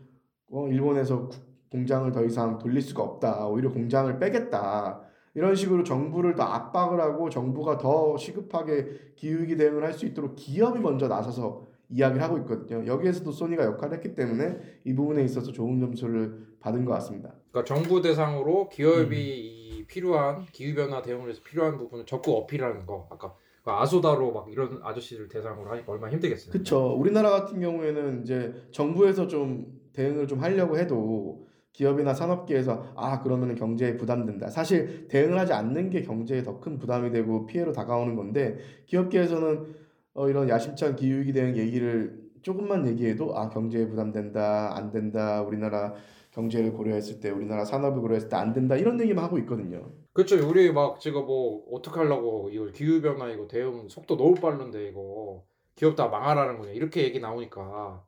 어, 0.50 0.68
일본에서 0.68 1.28
구- 1.28 1.38
공장을 1.70 2.10
더 2.12 2.24
이상 2.24 2.58
돌릴 2.58 2.82
수가 2.82 3.02
없다. 3.02 3.46
오히려 3.48 3.72
공장을 3.72 4.18
빼겠다. 4.18 5.00
이런 5.34 5.54
식으로 5.54 5.82
정부를 5.84 6.34
더 6.34 6.44
압박을 6.44 7.00
하고 7.00 7.28
정부가 7.28 7.78
더 7.78 8.16
시급하게 8.16 8.86
기후위기 9.16 9.56
대응을 9.56 9.82
할 9.84 9.92
수 9.94 10.06
있도록 10.06 10.34
기업이 10.36 10.80
먼저 10.80 11.06
나서서 11.08 11.66
이야기를 11.88 12.22
하고 12.22 12.38
있거든요. 12.38 12.84
여기에서도 12.86 13.30
소니가 13.30 13.64
역할을 13.64 13.96
했기 13.98 14.14
때문에 14.14 14.58
이 14.84 14.94
부분에 14.94 15.22
있어서 15.24 15.52
좋은 15.52 15.78
점수를 15.80 16.38
받은 16.60 16.84
것 16.84 16.92
같습니다. 16.94 17.32
그러니까 17.50 17.74
정부 17.74 18.00
대상으로 18.02 18.68
기업이 18.70 19.16
음. 19.16 19.80
이 19.80 19.84
필요한 19.86 20.46
기후 20.50 20.74
변화 20.74 21.02
대응을 21.02 21.26
위해서 21.26 21.42
필요한 21.44 21.76
부분을 21.78 22.06
적극 22.06 22.32
어필하는 22.32 22.86
거. 22.86 23.06
아까 23.10 23.34
그 23.62 23.70
아소다로 23.70 24.32
막 24.32 24.50
이런 24.50 24.80
아저씨들 24.82 25.28
대상으로 25.28 25.70
하니까 25.70 25.92
얼마나 25.92 26.12
힘들겠어요. 26.12 26.52
그렇죠. 26.52 26.94
우리나라 26.94 27.30
같은 27.30 27.60
경우에는 27.60 28.22
이제 28.22 28.52
정부에서 28.72 29.26
좀 29.28 29.78
대응을 29.92 30.26
좀 30.26 30.40
하려고 30.42 30.76
해도 30.78 31.43
기업이나 31.74 32.14
산업계에서 32.14 32.94
아 32.96 33.20
그러면은 33.22 33.54
경제에 33.56 33.96
부담된다. 33.98 34.48
사실 34.48 35.08
대응을 35.08 35.38
하지 35.38 35.52
않는 35.52 35.90
게 35.90 36.02
경제에 36.02 36.42
더 36.42 36.60
큰 36.60 36.78
부담이 36.78 37.10
되고 37.10 37.46
피해로 37.46 37.72
다가오는 37.72 38.16
건데 38.16 38.58
기업계에서는 38.86 39.74
어, 40.14 40.28
이런 40.30 40.48
야심찬 40.48 40.96
기후위기 40.96 41.32
대응 41.34 41.56
얘기를 41.58 42.22
조금만 42.42 42.86
얘기해도 42.86 43.36
아 43.36 43.48
경제에 43.50 43.86
부담된다, 43.88 44.76
안 44.76 44.90
된다. 44.92 45.42
우리나라 45.42 45.94
경제를 46.32 46.72
고려했을 46.72 47.20
때, 47.20 47.30
우리나라 47.30 47.64
산업을 47.64 48.00
고려했을 48.02 48.28
때 48.28 48.36
안 48.36 48.52
된다 48.52 48.76
이런 48.76 49.00
얘기만 49.00 49.24
하고 49.24 49.38
있거든요. 49.38 49.92
그렇죠. 50.12 50.36
우리 50.48 50.72
막 50.72 51.00
지금 51.00 51.26
뭐 51.26 51.64
어떻게 51.72 51.96
하려고 51.98 52.48
이거 52.52 52.66
기후 52.66 53.00
변화 53.02 53.28
이거 53.30 53.46
대응 53.48 53.88
속도 53.88 54.16
너무 54.16 54.34
빠른데 54.34 54.88
이거 54.88 55.44
기업 55.74 55.96
다 55.96 56.06
망하라는 56.08 56.58
거냐 56.58 56.72
이렇게 56.72 57.02
얘기 57.02 57.18
나오니까 57.20 58.04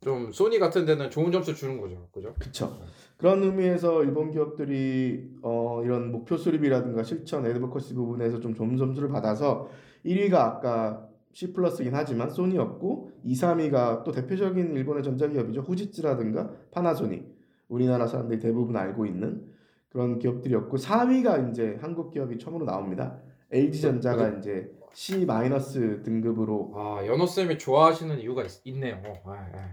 좀 0.00 0.30
소니 0.30 0.58
같은 0.58 0.84
데는 0.84 1.10
좋은 1.10 1.32
점수 1.32 1.54
주는 1.54 1.80
거죠. 1.80 2.08
그죠? 2.12 2.34
그쵸. 2.38 2.78
그런 3.16 3.42
의미에서 3.42 4.04
일본 4.04 4.30
기업들이 4.30 5.30
어, 5.42 5.82
이런 5.84 6.12
목표 6.12 6.36
수립이라든가 6.36 7.02
실천, 7.02 7.46
에드버커시 7.46 7.94
부분에서 7.94 8.40
좀 8.40 8.54
좋은 8.54 8.76
점수를 8.76 9.08
받아서 9.08 9.68
1위가 10.04 10.34
아까 10.34 11.08
C 11.32 11.52
플러스긴 11.52 11.94
하지만 11.94 12.30
소니였고 12.30 13.10
2, 13.24 13.34
3위가 13.34 14.04
또 14.04 14.12
대표적인 14.12 14.74
일본의 14.74 15.02
전자기업이죠. 15.02 15.62
후지츠라든가 15.62 16.50
파나소닉. 16.70 17.36
우리나라 17.68 18.06
사람들이 18.06 18.38
대부분 18.38 18.76
알고 18.76 19.06
있는 19.06 19.46
그런 19.90 20.18
기업들이었고 20.18 20.76
4위가 20.76 21.50
이제 21.50 21.78
한국 21.80 22.10
기업이 22.10 22.38
처음으로 22.38 22.64
나옵니다. 22.64 23.18
LG전자가 23.50 24.38
이제 24.38 24.75
C 24.96 25.26
마이너스 25.26 26.00
등급으로 26.02 26.72
아 26.74 27.04
연호 27.04 27.26
쌤이 27.26 27.58
좋아하시는 27.58 28.18
이유가 28.18 28.42
있, 28.44 28.78
네요 28.78 28.96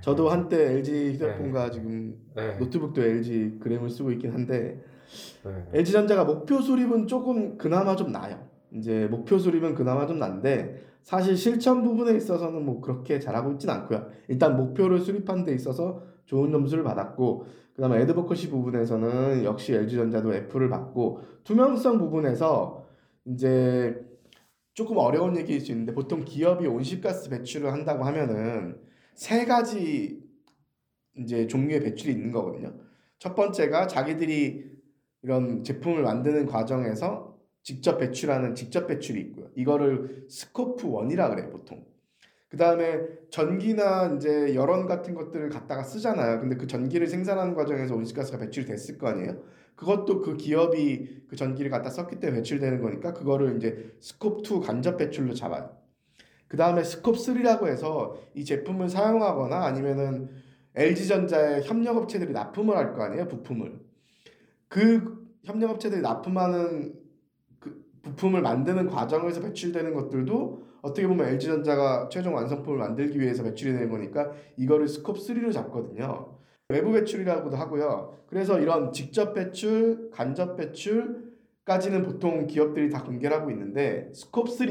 저도 0.01 0.27
한때 0.27 0.73
LG 0.73 1.13
휴대폰과 1.13 1.71
지금 1.71 2.17
네. 2.35 2.57
노트북도 2.57 3.01
LG 3.01 3.59
그램을 3.61 3.89
쓰고 3.89 4.11
있긴 4.11 4.33
한데 4.33 4.83
네. 5.45 5.65
LG전자가 5.75 6.25
목표 6.25 6.59
수립은 6.59 7.07
조금 7.07 7.57
그나마 7.57 7.95
좀 7.95 8.11
나요. 8.11 8.37
이제 8.73 9.07
목표 9.09 9.39
수립은 9.39 9.75
그나마 9.75 10.05
좀 10.07 10.19
난데 10.19 10.83
사실 11.03 11.37
실천 11.37 11.83
부분에 11.83 12.17
있어서는 12.17 12.65
뭐 12.65 12.81
그렇게 12.81 13.17
잘하고 13.21 13.53
있진 13.53 13.69
않고요. 13.69 14.05
일단 14.27 14.57
목표를 14.57 14.99
수립한 14.99 15.45
데 15.45 15.53
있어서 15.53 16.03
좋은 16.25 16.51
점수를 16.51 16.83
받았고 16.83 17.45
그다음에 17.77 18.01
에드버커시 18.01 18.49
부분에서는 18.49 19.45
역시 19.45 19.73
LG전자도 19.73 20.33
F를 20.33 20.67
받고 20.67 21.21
투명성 21.45 21.97
부분에서 21.97 22.83
이제 23.25 24.12
조금 24.73 24.97
어려운 24.97 25.37
얘기일 25.37 25.61
수 25.61 25.71
있는데 25.71 25.93
보통 25.93 26.25
기업이 26.25 26.65
온실가스 26.67 27.29
배출을 27.29 27.71
한다고 27.71 28.03
하면은 28.05 28.79
세 29.13 29.45
가지 29.45 30.23
이제 31.15 31.47
종류의 31.47 31.81
배출이 31.81 32.11
있는 32.11 32.31
거거든요. 32.31 32.73
첫 33.19 33.35
번째가 33.35 33.87
자기들이 33.87 34.71
이런 35.21 35.63
제품을 35.63 36.01
만드는 36.01 36.47
과정에서 36.47 37.37
직접 37.61 37.97
배출하는 37.97 38.55
직접 38.55 38.87
배출이 38.87 39.21
있고요. 39.21 39.49
이거를 39.55 40.25
스코프 40.27 40.87
1이라 40.87 41.29
그래요, 41.29 41.49
보통. 41.49 41.85
그 42.49 42.57
다음에 42.57 42.99
전기나 43.29 44.15
이제 44.15 44.53
열원 44.53 44.85
같은 44.85 45.15
것들을 45.15 45.49
갖다가 45.49 45.83
쓰잖아요. 45.83 46.39
근데 46.41 46.55
그 46.55 46.67
전기를 46.67 47.07
생산하는 47.07 47.55
과정에서 47.55 47.95
온실가스가 47.95 48.37
배출이 48.39 48.65
됐을 48.65 48.97
거 48.97 49.07
아니에요? 49.07 49.41
그것도 49.75 50.21
그 50.21 50.37
기업이 50.37 51.23
그 51.27 51.35
전기를 51.35 51.71
갖다 51.71 51.89
썼기 51.89 52.19
때문에 52.19 52.39
배출되는 52.39 52.81
거니까 52.81 53.13
그거를 53.13 53.57
이제 53.57 53.91
스콥 53.99 54.43
2 54.49 54.61
간접 54.61 54.97
배출로 54.97 55.33
잡아요. 55.33 55.77
그 56.47 56.57
다음에 56.57 56.83
스콥 56.83 57.15
3라고 57.15 57.67
해서 57.67 58.15
이 58.35 58.45
제품을 58.45 58.89
사용하거나 58.89 59.63
아니면은 59.65 60.29
LG전자의 60.75 61.63
협력업체들이 61.63 62.31
납품을 62.33 62.75
할 62.77 62.93
거 62.93 63.03
아니에요, 63.03 63.27
부품을. 63.27 63.79
그 64.67 65.27
협력업체들이 65.45 66.01
납품하는 66.01 66.93
그 67.59 67.83
부품을 68.03 68.41
만드는 68.41 68.87
과정에서 68.87 69.41
배출되는 69.41 69.93
것들도 69.93 70.63
어떻게 70.81 71.07
보면 71.07 71.27
LG전자가 71.29 72.09
최종 72.09 72.35
완성품을 72.35 72.77
만들기 72.79 73.19
위해서 73.19 73.43
배출이 73.43 73.71
되는 73.73 73.89
거니까 73.89 74.31
이거를 74.57 74.87
스콥 74.87 75.17
3로 75.17 75.51
잡거든요. 75.53 76.32
외부 76.69 76.91
배출이라고도 76.91 77.55
하고요. 77.57 78.17
그래서 78.27 78.59
이런 78.59 78.91
직접 78.91 79.33
배출, 79.33 80.09
간접 80.11 80.55
배출까지는 80.57 82.03
보통 82.03 82.47
기업들이 82.47 82.89
다 82.89 83.03
공개를 83.03 83.37
하고 83.37 83.51
있는데 83.51 84.09
스콥 84.13 84.49
3, 84.49 84.67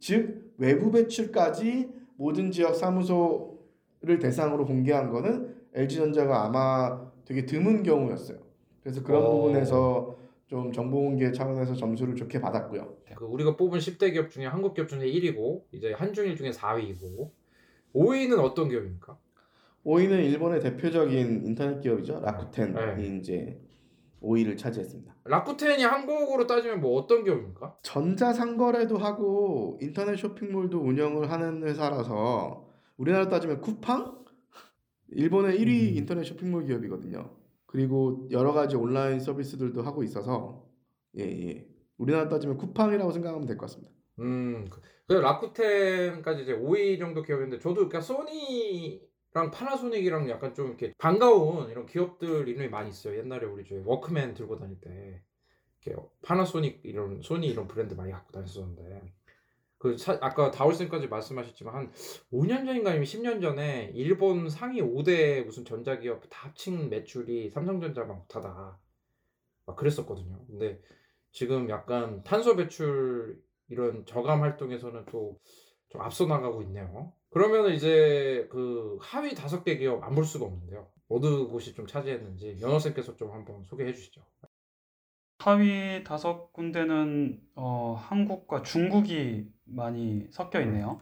즉 0.00 0.52
외부 0.58 0.90
배출까지 0.90 1.88
모든 2.16 2.50
지역 2.50 2.74
사무소를 2.74 4.18
대상으로 4.20 4.66
공개한 4.66 5.10
거는 5.10 5.54
LG전자가 5.74 6.44
아마 6.44 7.10
되게 7.24 7.46
드문 7.46 7.82
경우였어요. 7.82 8.38
그래서 8.82 9.02
그런 9.02 9.24
어. 9.24 9.30
부분에서 9.30 10.16
좀 10.46 10.72
정보 10.72 11.00
공개 11.00 11.32
차원에서 11.32 11.74
점수를 11.74 12.14
좋게 12.14 12.40
받았고요. 12.40 12.96
그 13.16 13.24
우리가 13.24 13.56
뽑은 13.56 13.78
10대 13.78 14.12
기업 14.12 14.30
중에 14.30 14.46
한국 14.46 14.74
기업 14.74 14.88
중에 14.88 15.00
1위고 15.00 15.62
이제 15.72 15.92
한중일 15.92 16.36
중에 16.36 16.50
4위이고 16.50 17.30
5위는 17.94 18.38
어떤 18.38 18.68
기업입니까? 18.68 19.18
5위는 19.86 20.24
일본의 20.24 20.60
대표적인 20.60 21.46
인터넷 21.46 21.80
기업이죠. 21.80 22.20
라쿠텐이 22.20 22.72
네. 22.74 23.18
이제 23.18 23.60
5위를 24.20 24.58
차지했습니다. 24.58 25.14
라쿠텐이 25.24 25.84
한국으로 25.84 26.46
따지면 26.48 26.80
뭐 26.80 26.98
어떤 26.98 27.22
기업입니까? 27.22 27.76
전자상거래도 27.82 28.98
하고 28.98 29.78
인터넷 29.80 30.16
쇼핑몰도 30.16 30.80
운영을 30.80 31.30
하는 31.30 31.62
회사라서 31.62 32.68
우리나라 32.96 33.28
따지면 33.28 33.60
쿠팡? 33.60 34.24
일본의 35.10 35.56
1위 35.60 35.92
음. 35.92 35.96
인터넷 35.98 36.24
쇼핑몰 36.24 36.64
기업이거든요. 36.64 37.30
그리고 37.66 38.26
여러 38.32 38.52
가지 38.52 38.74
온라인 38.74 39.20
서비스들도 39.20 39.82
하고 39.82 40.02
있어서 40.02 40.66
예, 41.18 41.22
예. 41.24 41.68
우리나라 41.98 42.28
따지면 42.28 42.56
쿠팡이라고 42.58 43.12
생각하면 43.12 43.46
될 43.46 43.56
것 43.56 43.66
같습니다. 43.66 43.92
음, 44.18 44.64
그- 44.68 44.80
그래서 45.06 45.22
라쿠텐까지 45.22 46.42
이제 46.42 46.54
5위 46.56 46.98
정도 46.98 47.22
기업인데 47.22 47.58
저도 47.60 47.74
그러니까 47.88 48.00
소니 48.00 49.00
랑 49.36 49.50
파나소닉이랑 49.50 50.30
약간 50.30 50.54
좀 50.54 50.68
이렇게 50.68 50.94
반가운 50.98 51.68
이런 51.70 51.84
기업들 51.86 52.48
이름이 52.48 52.68
많이 52.68 52.88
있어요. 52.88 53.18
옛날에 53.18 53.46
우리 53.46 53.64
저 53.66 53.74
워크맨 53.84 54.32
들고 54.34 54.56
다닐 54.58 54.80
때 54.80 55.22
이렇게 55.84 56.02
파나소닉 56.22 56.80
이런 56.84 57.20
소니 57.22 57.46
이런 57.48 57.68
브랜드 57.68 57.94
많이 57.94 58.12
갖고 58.12 58.32
다녔었는데 58.32 59.12
그 59.78 59.98
사- 59.98 60.18
아까 60.22 60.50
다울쌤까지 60.50 61.08
말씀하셨지만 61.08 61.74
한 61.74 61.92
5년 62.32 62.64
전인가 62.66 62.90
아니면 62.90 63.04
10년 63.04 63.42
전에 63.42 63.90
일본 63.94 64.48
상위 64.48 64.80
5대 64.80 65.42
무슨 65.42 65.64
전자기업 65.66 66.22
다 66.30 66.48
합친 66.48 66.88
매출이 66.88 67.50
삼성전자만 67.50 68.16
못하다 68.18 68.78
막 69.66 69.76
그랬었거든요. 69.76 70.46
근데 70.46 70.80
지금 71.32 71.68
약간 71.68 72.22
탄소 72.24 72.56
배출 72.56 73.38
이런 73.68 74.06
저감 74.06 74.42
활동에서는 74.42 75.04
또 75.06 75.38
좀 75.88 76.00
앞서 76.02 76.26
나가고 76.26 76.62
있네요. 76.62 77.12
그러면 77.36 77.70
이제 77.74 78.48
그 78.50 78.96
하위 79.02 79.34
다섯 79.34 79.62
개 79.62 79.76
기업 79.76 80.02
안 80.02 80.14
볼 80.14 80.24
수가 80.24 80.46
없는데요. 80.46 80.86
어느 81.10 81.46
곳이 81.48 81.74
좀 81.74 81.86
차지했는지 81.86 82.56
연호 82.62 82.78
쌤께서 82.78 83.14
좀 83.16 83.30
한번 83.30 83.62
소개해 83.64 83.92
주시죠. 83.92 84.22
하위 85.40 86.02
다섯 86.02 86.50
군데는 86.54 87.38
어, 87.54 87.94
한국과 88.00 88.62
중국이 88.62 89.52
많이 89.64 90.26
섞여 90.30 90.62
있네요. 90.62 90.98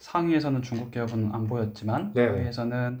상위에서는 0.00 0.60
중국 0.60 0.90
기업은 0.90 1.34
안 1.34 1.46
보였지만 1.46 2.12
네. 2.12 2.26
하위에서는 2.26 3.00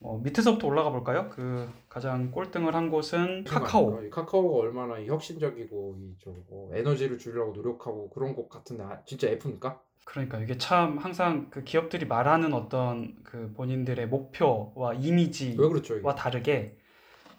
어, 0.00 0.18
밑에서부터 0.24 0.66
올라가 0.66 0.90
볼까요? 0.90 1.28
그 1.30 1.70
가장 1.88 2.32
꼴등을 2.32 2.74
한 2.74 2.90
곳은 2.90 3.44
카카오. 3.44 4.02
이 4.02 4.10
카카오가 4.10 4.56
얼마나 4.58 4.98
이 4.98 5.06
혁신적이고 5.06 5.98
이저 6.00 6.34
뭐 6.48 6.74
에너지를 6.74 7.18
줄이려고 7.18 7.52
노력하고 7.52 8.10
그런 8.10 8.34
곳 8.34 8.48
같은데 8.48 8.82
아, 8.82 9.00
진짜 9.04 9.28
F입니까? 9.28 9.80
그러니까 10.04 10.38
이게 10.38 10.58
참 10.58 10.98
항상 10.98 11.48
그 11.50 11.64
기업들이 11.64 12.06
말하는 12.06 12.52
어떤 12.52 13.14
그 13.22 13.52
본인들의 13.54 14.08
목표와 14.08 14.94
이미지와 14.94 15.64
왜 15.64 15.68
그렇죠? 15.68 16.14
다르게 16.14 16.76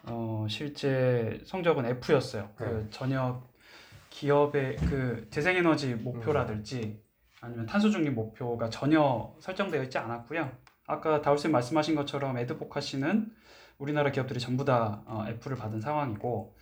어, 0.04 0.46
실제 0.50 1.42
성적은 1.46 1.86
F였어요. 1.86 2.50
그 2.56 2.64
네. 2.64 2.88
전혀 2.90 3.44
기업의 4.10 4.76
그 4.78 5.28
재생에너지 5.32 5.96
목표라든지 5.96 7.02
아니면 7.42 7.66
탄소 7.66 7.90
중립 7.90 8.14
목표가 8.14 8.70
전혀 8.70 9.36
설정되어 9.40 9.84
있지 9.84 9.98
않았고요. 9.98 10.52
아까 10.88 11.22
다울쌤 11.22 11.52
말씀하신 11.52 11.96
것처럼 11.96 12.38
에드포카시는 12.38 13.32
우리나라 13.78 14.12
기업들이 14.12 14.40
전부 14.40 14.66
다 14.66 15.04
어, 15.06 15.26
F를 15.28 15.58
받은 15.58 15.82
상황이고 15.82 16.56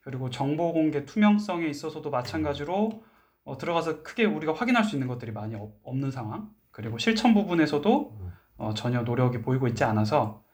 그리고 0.00 0.30
정보 0.30 0.72
공개 0.72 1.04
투명성에 1.04 1.66
있어서도 1.66 2.10
마찬가지로 2.10 3.04
어, 3.48 3.56
들어가서 3.56 4.02
크게 4.02 4.26
우리가 4.26 4.52
확인할 4.52 4.84
수 4.84 4.94
있는 4.94 5.08
것들이 5.08 5.32
많이 5.32 5.54
없, 5.54 5.72
없는 5.82 6.10
상황 6.10 6.50
그리고 6.70 6.98
실천 6.98 7.32
부분에서도 7.32 8.16
음. 8.20 8.32
어, 8.58 8.74
전혀 8.74 9.00
노력이 9.00 9.40
보이고 9.40 9.66
있지 9.66 9.84
않아서 9.84 10.44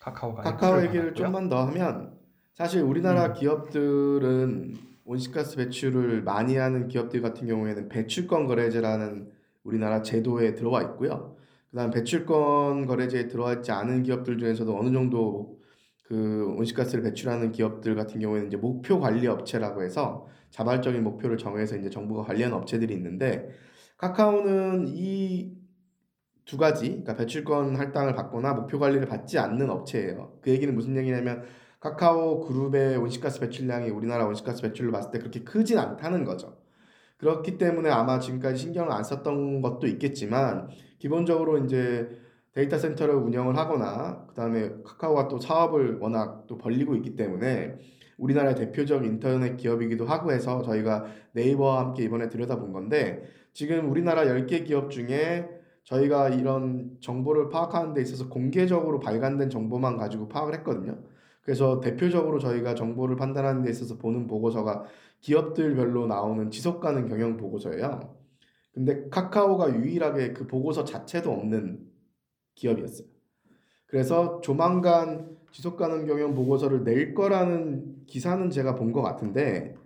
카카오가 0.00 0.42
카카오 0.42 0.82
얘기를. 0.82 1.14
좀만 1.14 1.48
더 1.48 1.64
하면 1.66 2.18
사실 2.52 2.82
우리나라 2.82 3.28
음. 3.28 3.32
기업들은 3.32 4.74
온실가스 5.06 5.56
배출을 5.56 6.22
많이 6.22 6.56
하는 6.56 6.88
기업들 6.88 7.22
같은 7.22 7.46
경우에는 7.46 7.88
배출권 7.88 8.46
거래제라는 8.46 9.30
우리나라 9.62 10.02
제도에 10.02 10.54
들어와 10.54 10.82
있고요. 10.82 11.36
그다음 11.70 11.90
배출권 11.90 12.84
거래제에 12.84 13.26
들어와 13.28 13.54
있지 13.54 13.72
않은 13.72 14.02
기업들 14.02 14.36
중에서도 14.36 14.78
어느 14.78 14.92
정도 14.92 15.58
그 16.02 16.54
온실가스를 16.58 17.02
배출하는 17.04 17.52
기업들 17.52 17.94
같은 17.94 18.20
경우에는 18.20 18.48
이제 18.48 18.58
목표 18.58 19.00
관리 19.00 19.26
업체라고 19.26 19.82
해서 19.82 20.26
자발적인 20.54 21.02
목표를 21.02 21.36
정해서 21.36 21.76
이제 21.76 21.90
정부가 21.90 22.22
관리하는 22.22 22.56
업체들이 22.56 22.94
있는데 22.94 23.48
카카오는 23.98 24.86
이 24.88 25.64
두 26.44 26.58
가지, 26.58 26.88
그러니까 26.88 27.16
배출권 27.16 27.76
할당을 27.76 28.14
받거나 28.14 28.52
목표 28.52 28.78
관리를 28.78 29.06
받지 29.06 29.38
않는 29.38 29.70
업체예요. 29.70 30.38
그 30.42 30.50
얘기는 30.50 30.74
무슨 30.74 30.96
얘기냐면 30.96 31.44
카카오 31.80 32.40
그룹의 32.40 32.96
온실가스 32.96 33.40
배출량이 33.40 33.90
우리나라 33.90 34.26
온실가스 34.26 34.62
배출로 34.62 34.92
봤을 34.92 35.10
때 35.10 35.18
그렇게 35.18 35.40
크진 35.42 35.78
않다는 35.78 36.24
거죠. 36.24 36.58
그렇기 37.16 37.56
때문에 37.56 37.88
아마 37.90 38.18
지금까지 38.18 38.58
신경을 38.58 38.92
안 38.92 39.04
썼던 39.04 39.62
것도 39.62 39.86
있겠지만 39.86 40.68
기본적으로 40.98 41.58
이제 41.58 42.10
데이터 42.52 42.78
센터를 42.78 43.14
운영을 43.14 43.56
하거나 43.56 44.26
그다음에 44.28 44.70
카카오가 44.84 45.28
또 45.28 45.38
사업을 45.38 45.98
워낙 45.98 46.46
또 46.46 46.58
벌리고 46.58 46.94
있기 46.96 47.16
때문에 47.16 47.78
우리나라의 48.18 48.54
대표적 48.54 49.04
인터넷 49.04 49.56
기업이기도 49.56 50.06
하고 50.06 50.32
해서 50.32 50.62
저희가 50.62 51.06
네이버와 51.32 51.80
함께 51.80 52.04
이번에 52.04 52.28
들여다본 52.28 52.72
건데 52.72 53.24
지금 53.52 53.90
우리나라 53.90 54.24
10개 54.24 54.64
기업 54.64 54.90
중에 54.90 55.48
저희가 55.84 56.30
이런 56.30 56.96
정보를 57.00 57.50
파악하는 57.50 57.94
데 57.94 58.00
있어서 58.02 58.28
공개적으로 58.28 59.00
발간된 59.00 59.50
정보만 59.50 59.96
가지고 59.96 60.28
파악을 60.28 60.54
했거든요. 60.54 60.98
그래서 61.42 61.80
대표적으로 61.80 62.38
저희가 62.38 62.74
정보를 62.74 63.16
판단하는 63.16 63.62
데 63.62 63.70
있어서 63.70 63.98
보는 63.98 64.26
보고서가 64.26 64.84
기업들별로 65.20 66.06
나오는 66.06 66.50
지속 66.50 66.80
가능 66.80 67.06
경영 67.06 67.36
보고서예요. 67.36 68.16
근데 68.72 69.08
카카오가 69.10 69.74
유일하게 69.74 70.32
그 70.32 70.46
보고서 70.46 70.84
자체도 70.84 71.30
없는 71.30 71.86
기업이었어요. 72.54 73.06
그래서 73.86 74.40
조만간 74.40 75.33
지속 75.54 75.76
가능 75.76 76.04
경영 76.04 76.34
보고서를 76.34 76.82
낼 76.82 77.14
거라는 77.14 78.06
기사는 78.06 78.50
제가 78.50 78.74
본 78.74 78.92
것 78.92 79.02
같은데 79.02 79.76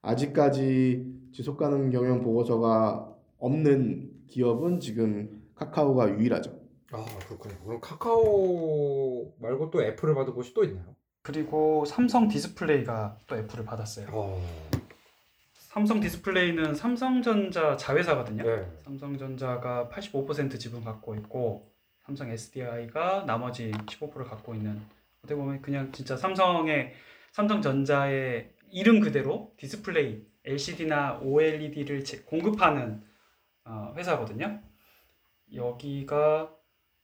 아직까지 0.00 1.04
지속 1.32 1.56
가능 1.56 1.90
경영 1.90 2.22
보고서가 2.22 3.12
없는 3.38 4.08
기업은 4.28 4.78
지금 4.78 5.42
카카오가 5.56 6.10
유일하죠. 6.10 6.56
아 6.92 7.04
그렇군요. 7.26 7.54
그럼 7.64 7.80
카카오 7.80 9.32
말고 9.40 9.70
또 9.72 9.82
F를 9.82 10.14
받은 10.14 10.32
곳이 10.32 10.54
또 10.54 10.62
있나요? 10.62 10.94
그리고 11.22 11.84
삼성 11.84 12.28
디스플레이가 12.28 13.18
또 13.26 13.34
F를 13.36 13.64
받았어요. 13.64 14.06
어, 14.12 14.40
삼성 15.58 15.98
디스플레이는 15.98 16.76
삼성전자 16.76 17.76
자회사거든요. 17.76 18.44
네. 18.44 18.64
삼성전자가 18.84 19.88
85% 19.92 20.60
지분 20.60 20.84
갖고 20.84 21.16
있고 21.16 21.68
삼성 22.04 22.30
SDI가 22.30 23.24
나머지 23.26 23.72
15%를 23.72 24.24
갖고 24.24 24.54
있는 24.54 24.80
어떻게 25.26 25.34
보면 25.34 25.60
그냥 25.60 25.90
진짜 25.92 26.16
삼성의 26.16 26.94
삼성전자의 27.32 28.50
이름 28.70 29.00
그대로 29.00 29.52
디스플레이 29.58 30.22
LCD나 30.44 31.18
OLED를 31.22 32.04
공급하는 32.24 33.02
어, 33.64 33.92
회사거든요. 33.96 34.60
여기가 35.52 36.50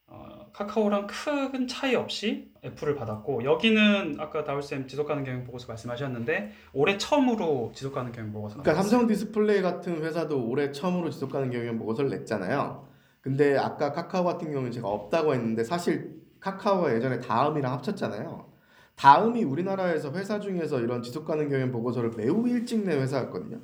어, 0.06 0.50
카카오랑 0.52 1.06
큰 1.06 1.66
차이 1.66 1.94
없이 1.94 2.52
F를 2.62 2.94
받았고 2.94 3.44
여기는 3.44 4.16
아까 4.20 4.44
다울쌤 4.44 4.86
지속가능 4.86 5.24
경영 5.24 5.44
보고서 5.44 5.66
말씀하셨는데 5.68 6.52
올해 6.72 6.98
처음으로 6.98 7.72
지속가능 7.74 8.12
경영 8.12 8.32
보고서 8.32 8.54
그러니까 8.54 8.72
나왔어요. 8.72 8.90
삼성 8.90 9.08
디스플레이 9.08 9.62
같은 9.62 10.02
회사도 10.02 10.48
올해 10.48 10.70
처음으로 10.70 11.10
지속 11.10 11.32
가능 11.32 11.50
경영 11.50 11.78
보고서를 11.78 12.10
냈잖아요. 12.10 12.86
근데 13.20 13.56
아까 13.56 13.92
카카오 13.92 14.24
같은 14.24 14.50
경우는 14.50 14.70
제가 14.72 14.88
없다고 14.88 15.34
했는데 15.34 15.64
사실 15.64 16.21
카카오가 16.42 16.94
예전에 16.94 17.20
다음이랑 17.20 17.72
합쳤잖아요. 17.72 18.50
다음이 18.96 19.44
우리나라에서 19.44 20.12
회사 20.12 20.38
중에서 20.40 20.80
이런 20.80 21.02
지속 21.02 21.24
가능 21.24 21.48
경영 21.48 21.70
보고서를 21.72 22.10
매우 22.16 22.46
일찍 22.48 22.84
낸 22.84 23.00
회사였거든요. 23.00 23.60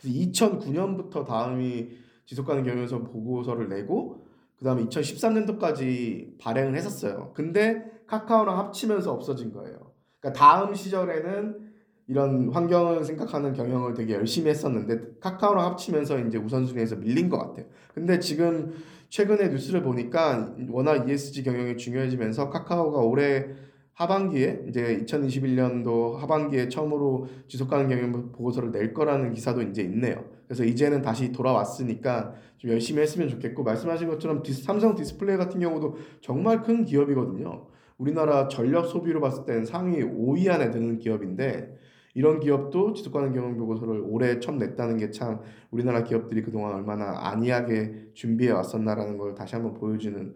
그래서 0.00 0.18
2009년부터 0.18 1.24
다음이 1.26 1.90
지속 2.26 2.46
가능 2.46 2.64
경영서 2.64 3.04
보고서를 3.04 3.68
내고 3.68 4.26
그다음에 4.58 4.84
2013년도까지 4.86 6.38
발행을 6.38 6.74
했었어요. 6.74 7.32
근데 7.34 7.84
카카오랑 8.06 8.58
합치면서 8.58 9.12
없어진 9.12 9.52
거예요. 9.52 9.92
그러니까 10.20 10.38
다음 10.38 10.74
시절에는 10.74 11.72
이런 12.06 12.50
환경을 12.50 13.04
생각하는 13.04 13.52
경영을 13.52 13.94
되게 13.94 14.14
열심히 14.14 14.50
했었는데 14.50 15.18
카카오랑 15.20 15.64
합치면서 15.66 16.18
이제 16.20 16.38
우선순위에서 16.38 16.96
밀린 16.96 17.28
것 17.28 17.38
같아요. 17.38 17.66
근데 17.94 18.18
지금 18.18 18.74
최근에 19.14 19.46
뉴스를 19.50 19.80
보니까 19.80 20.52
워낙 20.70 21.08
ESG 21.08 21.44
경영이 21.44 21.76
중요해지면서 21.76 22.50
카카오가 22.50 22.98
올해 22.98 23.46
하반기에 23.92 24.64
이제 24.68 25.04
2021년도 25.06 26.16
하반기에 26.16 26.68
처음으로 26.68 27.28
지속 27.46 27.70
가능 27.70 27.88
경영 27.88 28.10
보고서를 28.10 28.72
낼 28.72 28.92
거라는 28.92 29.32
기사도 29.32 29.62
이제 29.62 29.82
있네요. 29.82 30.24
그래서 30.48 30.64
이제는 30.64 31.00
다시 31.00 31.30
돌아왔으니까 31.30 32.34
좀 32.56 32.72
열심히 32.72 33.02
했으면 33.02 33.28
좋겠고 33.28 33.62
말씀하신 33.62 34.08
것처럼 34.08 34.42
삼성 34.44 34.96
디스플레이 34.96 35.36
같은 35.36 35.60
경우도 35.60 35.96
정말 36.20 36.64
큰 36.64 36.84
기업이거든요. 36.84 37.68
우리나라 37.98 38.48
전력 38.48 38.86
소비로 38.86 39.20
봤을 39.20 39.44
때는 39.44 39.64
상위 39.64 40.02
5위 40.02 40.50
안에 40.50 40.72
드는 40.72 40.98
기업인데 40.98 41.78
이런 42.14 42.40
기업도 42.40 42.94
지속 42.94 43.12
가능 43.12 43.32
경영 43.32 43.56
보고서를 43.58 44.00
올해 44.06 44.38
처음 44.40 44.58
냈다는 44.58 44.98
게 44.98 45.10
참 45.10 45.40
우리나라 45.70 46.04
기업들이 46.04 46.42
그동안 46.42 46.74
얼마나 46.74 47.28
안이하게 47.28 48.10
준비해 48.14 48.52
왔었나라는 48.52 49.18
걸 49.18 49.34
다시 49.34 49.54
한번 49.56 49.74
보여주는 49.74 50.34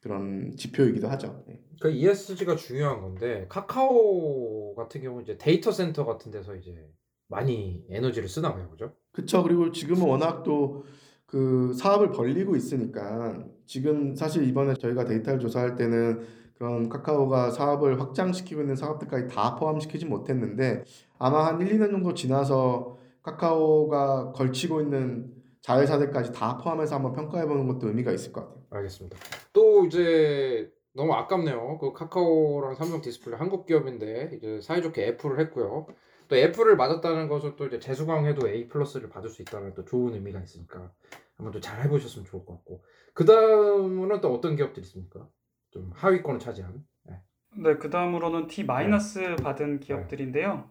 그런 0.00 0.54
지표이기도 0.56 1.08
하죠. 1.08 1.42
네. 1.48 1.60
그 1.80 1.90
ESG가 1.90 2.56
중요한 2.56 3.00
건데 3.00 3.46
카카오 3.48 4.74
같은 4.74 5.00
경우 5.02 5.20
이제 5.22 5.36
데이터 5.38 5.72
센터 5.72 6.04
같은 6.04 6.30
데서 6.30 6.54
이제 6.54 6.88
많이 7.28 7.84
에너지를 7.88 8.28
쓰나 8.28 8.52
봐요, 8.54 8.68
그죠? 8.70 8.92
그쵸. 9.12 9.42
그리고 9.42 9.72
지금은 9.72 10.06
워낙 10.06 10.42
또 10.42 10.84
그 11.26 11.72
사업을 11.74 12.12
벌리고 12.12 12.54
있으니까 12.54 13.44
지금 13.66 14.14
사실 14.14 14.46
이번에 14.46 14.74
저희가 14.74 15.04
데이터를 15.04 15.40
조사할 15.40 15.74
때는 15.74 16.20
그런 16.58 16.88
카카오가 16.88 17.50
사업을 17.50 18.00
확장시키고 18.00 18.60
있는 18.60 18.76
사업들까지 18.76 19.28
다 19.28 19.56
포함시키지 19.56 20.06
못했는데 20.06 20.84
아마 21.18 21.46
한 21.46 21.60
1, 21.60 21.68
2년 21.78 21.90
정도 21.90 22.14
지나서 22.14 22.96
카카오가 23.22 24.32
걸치고 24.32 24.80
있는 24.82 25.32
자회사들까지 25.62 26.32
다 26.32 26.58
포함해서 26.58 26.96
한번 26.96 27.12
평가해 27.14 27.46
보는 27.46 27.66
것도 27.66 27.88
의미가 27.88 28.12
있을 28.12 28.32
것 28.32 28.42
같아요. 28.42 28.62
알겠습니다. 28.70 29.16
또 29.52 29.84
이제 29.86 30.70
너무 30.92 31.12
아깝네요. 31.14 31.78
그 31.78 31.92
카카오랑 31.92 32.74
삼성 32.74 33.00
디스플레이 33.00 33.38
한국 33.38 33.66
기업인데 33.66 34.32
이제 34.36 34.60
사이좋게 34.60 35.06
F를 35.08 35.40
했고요. 35.40 35.86
또 36.28 36.36
F를 36.36 36.76
맞았다는 36.76 37.28
것은 37.28 37.56
또 37.56 37.66
이제 37.66 37.78
재수강해도 37.78 38.48
A 38.48 38.68
플러스를 38.68 39.08
받을 39.08 39.28
수 39.28 39.42
있다는 39.42 39.74
또 39.74 39.84
좋은 39.84 40.14
의미가 40.14 40.40
있으니까 40.40 40.92
한번 41.36 41.52
또 41.52 41.60
잘 41.60 41.82
해보셨으면 41.84 42.26
좋을 42.26 42.44
것 42.44 42.54
같고 42.54 42.82
그 43.12 43.24
다음은 43.24 44.20
또 44.20 44.32
어떤 44.32 44.56
기업들이 44.56 44.84
있습니까? 44.86 45.26
좀 45.74 45.90
하위권을 45.94 46.38
차지한. 46.38 46.86
네. 47.02 47.20
네, 47.56 47.76
그 47.76 47.90
다음으로는 47.90 48.46
D 48.46 48.62
마이너스 48.64 49.34
받은 49.42 49.80
기업들인데요. 49.80 50.70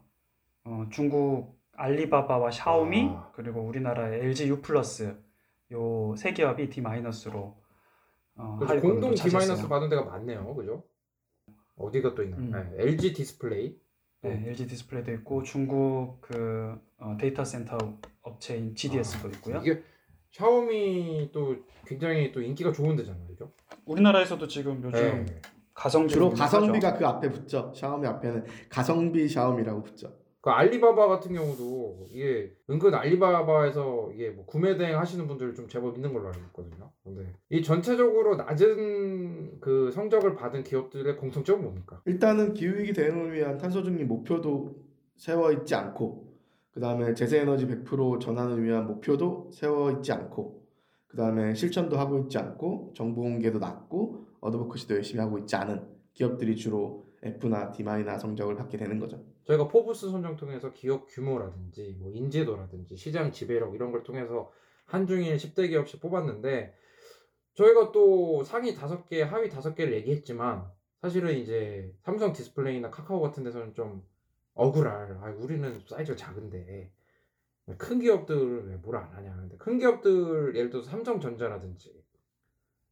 어, 0.63 0.85
중국 0.91 1.59
알리바바와 1.73 2.51
샤오미 2.51 3.09
아. 3.11 3.29
그리고 3.35 3.61
우리나라의 3.61 4.21
LG 4.21 4.47
U 4.47 4.61
플러스 4.61 5.21
요 5.73 6.15
세 6.15 6.31
기업이 6.33 6.69
D 6.69 6.79
마이너스로 6.81 7.61
어, 8.35 8.57
하위권으로 8.61 8.81
공동 8.81 9.13
D. 9.13 9.29
마이너스 9.35 9.67
받은 9.67 9.89
데가 9.89 10.05
많네요, 10.05 10.55
그죠? 10.55 10.83
어디가 11.75 12.15
또 12.15 12.23
있나요? 12.23 12.39
음. 12.39 12.51
네, 12.77 12.83
LG 12.83 13.13
디스플레이. 13.13 13.77
네, 14.21 14.43
LG 14.47 14.67
디스플레이도 14.67 15.11
있고 15.15 15.43
중국 15.43 16.21
그 16.21 16.79
어, 16.97 17.17
데이터 17.19 17.43
센터 17.43 17.77
업체인 18.21 18.73
GDS도 18.73 19.27
아, 19.27 19.31
있고요. 19.31 19.57
이게 19.57 19.83
샤오미 20.33 21.29
또 21.31 21.55
굉장히 21.85 22.31
또 22.31 22.41
인기가 22.41 22.71
좋은 22.71 22.95
데잖아요, 22.95 23.27
그죠? 23.27 23.51
우리나라에서도 23.85 24.47
지금 24.47 24.81
요즘 24.83 25.25
네. 25.25 25.41
가성비 25.73 26.13
주로 26.13 26.31
가성비가 26.31 26.97
그 26.97 27.05
앞에 27.05 27.29
붙죠. 27.29 27.71
샤오미 27.75 28.07
앞에는 28.07 28.45
가성비 28.69 29.27
샤오미라고 29.29 29.83
붙죠. 29.83 30.11
그 30.41 30.49
알리바바 30.49 31.07
같은 31.07 31.33
경우도 31.33 32.07
이게 32.11 32.51
은근 32.69 32.93
알리바바에서 32.93 34.11
이게 34.13 34.31
뭐 34.31 34.45
구매 34.45 34.75
대행 34.75 34.99
하시는 34.99 35.25
분들 35.25 35.55
좀 35.55 35.69
제법 35.69 35.95
있는 35.95 36.11
걸로 36.11 36.27
알고 36.27 36.39
있거든요. 36.47 36.91
근데 37.03 37.33
이 37.49 37.61
전체적으로 37.61 38.35
낮은 38.35 39.61
그 39.61 39.89
성적을 39.91 40.35
받은 40.35 40.63
기업들의 40.63 41.15
공통점은 41.15 41.63
뭡니까? 41.63 42.01
일단은 42.05 42.55
기후위기 42.55 42.91
대응을 42.91 43.33
위한 43.33 43.57
탄소 43.57 43.83
중립 43.83 44.05
목표도 44.07 44.75
세워 45.15 45.51
있지 45.53 45.75
않고 45.75 46.32
그 46.73 46.79
다음에 46.79 47.13
재생에너지 47.13 47.67
100% 47.67 48.19
전환을 48.19 48.63
위한 48.63 48.87
목표도 48.87 49.51
세워 49.53 49.91
있지 49.91 50.11
않고 50.11 50.63
그 51.07 51.17
다음에 51.17 51.53
실천도 51.53 51.97
하고 51.99 52.17
있지 52.19 52.39
않고 52.39 52.93
정보 52.95 53.21
공개도 53.21 53.59
낮고 53.59 54.25
advocacy도 54.41 54.95
열심히 54.95 55.21
하고 55.21 55.37
있지 55.37 55.55
않은 55.55 55.87
기업들이 56.13 56.55
주로 56.55 57.05
F나 57.21 57.71
D마이너스 57.71 58.17
성적을 58.17 58.55
받게 58.55 58.77
되는 58.77 58.99
거죠. 58.99 59.23
저희가 59.43 59.67
포브스 59.67 60.09
선정 60.09 60.35
통해서 60.35 60.73
기업 60.73 61.05
규모라든지 61.07 61.95
뭐 61.99 62.09
인지도라든지 62.11 62.97
시장 62.97 63.31
지배력 63.31 63.75
이런 63.75 63.91
걸 63.91 64.03
통해서 64.03 64.51
한중일 64.85 65.37
10대 65.37 65.69
기업씩 65.69 66.01
뽑았는데 66.01 66.73
저희가 67.53 67.91
또 67.91 68.43
상위 68.43 68.75
5개, 68.75 69.19
하위 69.19 69.49
5개를 69.49 69.93
얘기했지만 69.93 70.65
사실은 71.01 71.37
이제 71.37 71.93
삼성 72.01 72.33
디스플레이나 72.33 72.89
카카오 72.89 73.21
같은 73.21 73.43
데서는 73.43 73.75
좀 73.75 74.03
억울할. 74.53 75.17
아, 75.21 75.33
우리는 75.37 75.79
사이즈가 75.87 76.15
작은데. 76.15 76.91
큰 77.77 77.99
기업들은 77.99 78.67
왜뭘 78.67 78.97
안 78.97 79.13
하냐 79.13 79.35
근데. 79.35 79.57
큰 79.57 79.77
기업들 79.77 80.55
예를 80.55 80.69
들어서 80.69 80.89
삼성전자라든지. 80.89 81.93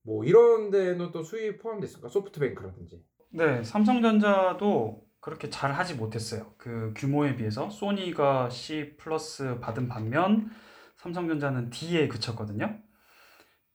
뭐 0.03 0.23
이런 0.23 0.71
데는 0.71 1.11
또 1.11 1.23
수입 1.23 1.61
포함돼 1.61 1.85
있을까. 1.85 2.09
소프트뱅크라든지. 2.09 3.03
네, 3.33 3.63
삼성전자도 3.63 5.05
그렇게 5.19 5.49
잘 5.49 5.71
하지 5.71 5.95
못했어요. 5.95 6.53
그 6.57 6.93
규모에 6.95 7.35
비해서. 7.35 7.69
소니가 7.69 8.49
C 8.49 8.95
플러스 8.97 9.59
받은 9.59 9.87
반면 9.87 10.49
삼성전자는 10.97 11.69
D에 11.69 12.07
그쳤거든요. 12.07 12.79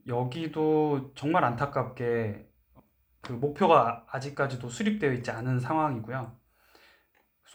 여기도 0.08 1.12
정말 1.14 1.44
안타깝게 1.44 2.48
그 3.20 3.32
목표가 3.32 4.04
아직까지도 4.08 4.68
수립되어 4.68 5.12
있지 5.12 5.30
않은 5.30 5.58
상황이고요. 5.58 6.45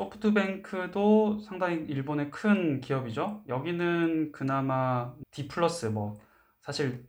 소프트뱅크도 0.02 1.40
상당히 1.40 1.86
일본의 1.88 2.32
큰 2.32 2.82
기업이죠. 2.82 3.44
여기는 3.48 4.32
그나마 4.32 5.14
D 5.32 5.48
플러스 5.48 5.86
뭐 5.88 6.20
사실 6.62 7.06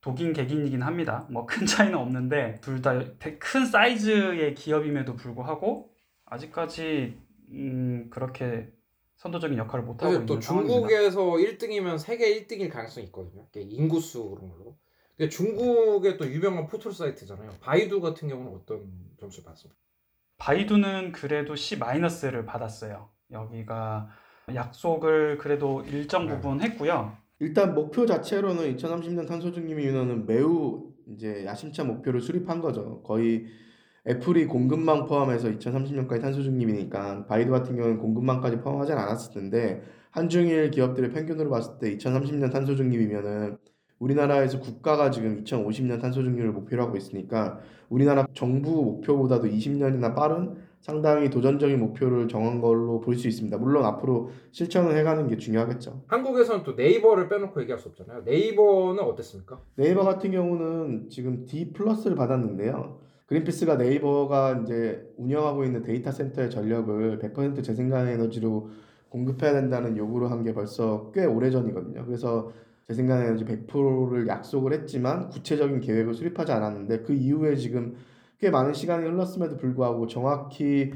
독인 0.00 0.32
객인이긴 0.32 0.82
합니다. 0.82 1.26
뭐 1.30 1.46
큰 1.46 1.66
차이는 1.66 1.96
없는데 1.98 2.60
둘 2.60 2.80
다 2.82 3.00
큰 3.38 3.66
사이즈의 3.66 4.54
기업임에도 4.54 5.16
불구하고 5.16 5.90
아직까지 6.26 7.18
음, 7.50 8.08
그렇게 8.10 8.70
선도적인 9.16 9.58
역할을 9.58 9.84
못 9.84 10.02
하고 10.02 10.24
또 10.24 10.34
있는 10.34 10.40
상황입니다. 10.40 10.78
중국에서 10.78 11.20
1등이면 11.32 11.98
세계 11.98 12.46
1등일 12.46 12.70
가능성이 12.70 13.06
있거든요. 13.06 13.46
인구수 13.54 14.30
그런 14.30 14.48
걸로. 14.50 14.78
근데 15.16 15.28
중국의 15.28 16.16
또 16.16 16.26
유명한 16.26 16.66
포털 16.66 16.92
사이트잖아요. 16.92 17.50
바이두 17.60 18.00
같은 18.00 18.28
경우는 18.28 18.52
어떤 18.54 18.90
점수 19.18 19.42
받습니까? 19.42 19.78
바이두는 20.40 21.12
그래도 21.12 21.54
C-를 21.54 22.44
받았어요. 22.46 23.08
여기가 23.30 24.08
약속을 24.52 25.38
그래도 25.38 25.82
일정 25.82 26.26
네. 26.26 26.34
부분 26.34 26.60
했고요. 26.60 27.16
일단 27.38 27.74
목표 27.74 28.06
자체로는 28.06 28.76
2030년 28.76 29.28
탄소 29.28 29.52
중립 29.52 29.78
위원회는 29.78 30.26
매우 30.26 30.90
이제 31.06 31.44
야심찬 31.44 31.86
목표를 31.86 32.20
수립한 32.20 32.60
거죠. 32.60 33.02
거의 33.02 33.46
애플이 34.08 34.46
공급망 34.46 35.06
포함해서 35.06 35.48
2030년까지 35.50 36.22
탄소 36.22 36.42
중립이니까 36.42 37.26
바이두 37.26 37.50
같은 37.50 37.76
경우는 37.76 37.98
공급망까지 37.98 38.60
포함하지 38.60 38.92
않았을 38.92 39.34
텐데 39.34 39.82
한중일 40.10 40.70
기업들의 40.70 41.10
평균으로 41.10 41.50
봤을 41.50 41.78
때 41.78 41.96
2030년 41.96 42.50
탄소 42.50 42.74
중립이면은 42.74 43.58
우리나라에서 44.00 44.58
국가가 44.60 45.10
지금 45.10 45.44
2050년 45.44 46.00
탄소 46.00 46.22
중립을 46.22 46.50
목표로 46.52 46.82
하고 46.82 46.96
있으니까 46.96 47.60
우리나라 47.88 48.26
정부 48.34 48.82
목표보다도 48.82 49.46
20년이나 49.48 50.14
빠른 50.14 50.54
상당히 50.80 51.28
도전적인 51.28 51.78
목표를 51.78 52.26
정한 52.26 52.60
걸로 52.62 53.00
볼 53.00 53.14
수 53.14 53.28
있습니다. 53.28 53.58
물론 53.58 53.84
앞으로 53.84 54.30
실천을 54.50 54.96
해가는 54.96 55.28
게 55.28 55.36
중요하겠죠. 55.36 56.04
한국에서는 56.06 56.62
또 56.64 56.72
네이버를 56.72 57.28
빼놓고 57.28 57.60
얘기할 57.60 57.78
수 57.78 57.88
없잖아요. 57.90 58.22
네이버는 58.24 59.00
어땠습니까? 59.04 59.60
네이버 59.76 60.04
같은 60.04 60.30
경우는 60.30 61.10
지금 61.10 61.44
D 61.44 61.72
플러스를 61.74 62.16
받았는데요. 62.16 62.98
그린피스가 63.26 63.76
네이버가 63.76 64.62
이제 64.64 65.06
운영하고 65.18 65.64
있는 65.64 65.82
데이터 65.82 66.10
센터의 66.10 66.48
전력을 66.50 67.18
100% 67.18 67.62
재생산 67.62 68.08
에너지로 68.08 68.70
공급해야 69.10 69.52
된다는 69.52 69.96
요구를 69.98 70.30
한 70.30 70.42
게 70.42 70.54
벌써 70.54 71.10
꽤 71.12 71.26
오래 71.26 71.50
전이거든요. 71.50 72.06
그래서 72.06 72.50
재생산 72.90 73.22
에너지 73.22 73.44
100%를 73.44 74.26
약속을 74.26 74.72
했지만 74.72 75.28
구체적인 75.28 75.80
계획을 75.80 76.12
수립하지 76.12 76.50
않았는데 76.50 77.02
그 77.02 77.12
이후에 77.12 77.54
지금 77.54 77.94
꽤 78.40 78.50
많은 78.50 78.72
시간이 78.74 79.08
흘렀음에도 79.08 79.56
불구하고 79.56 80.08
정확히 80.08 80.92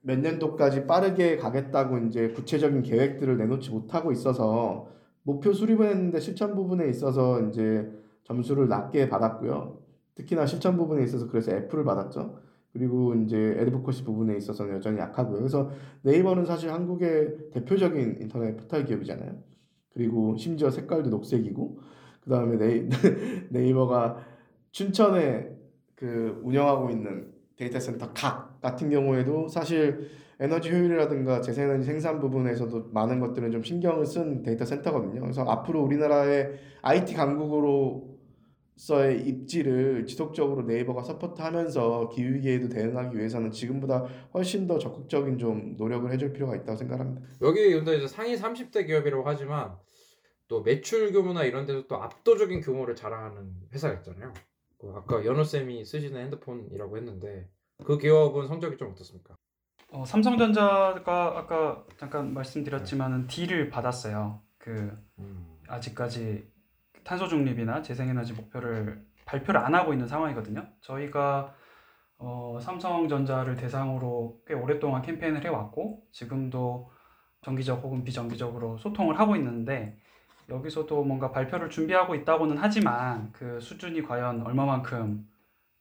몇 0.00 0.18
년도까지 0.18 0.88
빠르게 0.88 1.36
가겠다고 1.36 1.98
이제 1.98 2.30
구체적인 2.30 2.82
계획들을 2.82 3.38
내놓지 3.38 3.70
못하고 3.70 4.10
있어서 4.10 4.88
목표 5.22 5.52
수립은 5.52 5.86
했는데 5.86 6.18
실천 6.18 6.56
부분에 6.56 6.88
있어서 6.88 7.40
이제 7.42 7.88
점수를 8.24 8.66
낮게 8.66 9.08
받았고요. 9.08 9.78
특히나 10.16 10.46
실천 10.46 10.76
부분에 10.76 11.04
있어서 11.04 11.28
그래서 11.28 11.52
F를 11.52 11.84
받았죠. 11.84 12.40
그리고 12.72 13.14
이제 13.14 13.54
에드보커시 13.56 14.02
부분에 14.02 14.36
있어서는 14.36 14.74
여전히 14.74 14.98
약하고요. 14.98 15.38
그래서 15.38 15.70
네이버는 16.02 16.44
사실 16.44 16.72
한국의 16.72 17.50
대표적인 17.52 18.18
인터넷 18.20 18.56
포털 18.56 18.84
기업이잖아요. 18.84 19.49
그리고 19.92 20.36
심지어 20.36 20.70
색깔도 20.70 21.10
녹색이고 21.10 21.78
그 22.22 22.30
다음에 22.30 22.56
네이, 22.56 22.88
네이버가 23.50 24.24
춘천에 24.72 25.50
그 25.94 26.40
운영하고 26.42 26.90
있는 26.90 27.32
데이터 27.56 27.78
센터 27.78 28.12
각 28.14 28.60
같은 28.60 28.88
경우에도 28.88 29.48
사실 29.48 30.08
에너지 30.38 30.70
효율이라든가 30.70 31.42
재생에너지 31.42 31.84
생산 31.84 32.18
부분에서도 32.18 32.88
많은 32.92 33.20
것들은 33.20 33.50
좀 33.50 33.62
신경을 33.62 34.06
쓴 34.06 34.42
데이터 34.42 34.64
센터거든요. 34.64 35.20
그래서 35.20 35.44
앞으로 35.44 35.82
우리나라의 35.82 36.52
IT 36.80 37.14
강국으로 37.14 38.09
서의 38.80 39.20
입지를 39.28 40.06
지속적으로 40.06 40.62
네이버가 40.62 41.02
support하면서 41.02 42.08
기후위기에도 42.08 42.70
대응하기 42.70 43.18
위해서는 43.18 43.50
지금보다 43.50 44.06
훨씬 44.32 44.66
더 44.66 44.78
적극적인 44.78 45.38
좀 45.38 45.76
노력을 45.76 46.10
해줄 46.10 46.32
필요가 46.32 46.56
있다고 46.56 46.76
생각합니다. 46.76 47.28
여기 47.42 47.74
근데 47.74 47.98
이제 47.98 48.06
상위 48.06 48.36
30대 48.36 48.86
기업이라고 48.86 49.22
하지만 49.26 49.76
또 50.48 50.62
매출 50.62 51.12
규모나 51.12 51.44
이런 51.44 51.66
데서 51.66 51.86
또 51.88 51.96
압도적인 51.96 52.62
규모를 52.62 52.96
자랑하는 52.96 53.52
회사가 53.70 53.96
있잖아요. 53.96 54.32
그 54.78 54.90
아까 54.96 55.26
연호 55.26 55.44
쌤이 55.44 55.84
쓰시는 55.84 56.18
핸드폰이라고 56.18 56.96
했는데 56.96 57.50
그 57.84 57.98
기업은 57.98 58.46
성적이 58.48 58.78
좀 58.78 58.92
어떻습니까? 58.92 59.36
어, 59.92 60.06
삼성전자가 60.06 61.38
아까 61.38 61.84
잠깐 61.98 62.32
말씀드렸지만은 62.32 63.26
D를 63.26 63.68
받았어요. 63.68 64.40
그 64.56 64.90
음. 65.18 65.58
아직까지 65.68 66.48
탄소 67.04 67.28
중립이나 67.28 67.82
재생에너지 67.82 68.32
목표를 68.32 69.04
발표를 69.24 69.60
안 69.60 69.74
하고 69.74 69.92
있는 69.92 70.06
상황이거든요. 70.06 70.66
저희가 70.80 71.54
어, 72.18 72.58
삼성전자를 72.60 73.56
대상으로 73.56 74.42
꽤 74.46 74.54
오랫동안 74.54 75.02
캠페인을 75.02 75.44
해왔고 75.44 76.06
지금도 76.12 76.90
정기적 77.42 77.82
혹은 77.82 78.04
비정기적으로 78.04 78.76
소통을 78.78 79.18
하고 79.18 79.36
있는데 79.36 79.98
여기서도 80.48 81.04
뭔가 81.04 81.30
발표를 81.30 81.70
준비하고 81.70 82.14
있다고는 82.14 82.58
하지만 82.58 83.30
그 83.32 83.60
수준이 83.60 84.02
과연 84.02 84.42
얼마만큼 84.42 85.26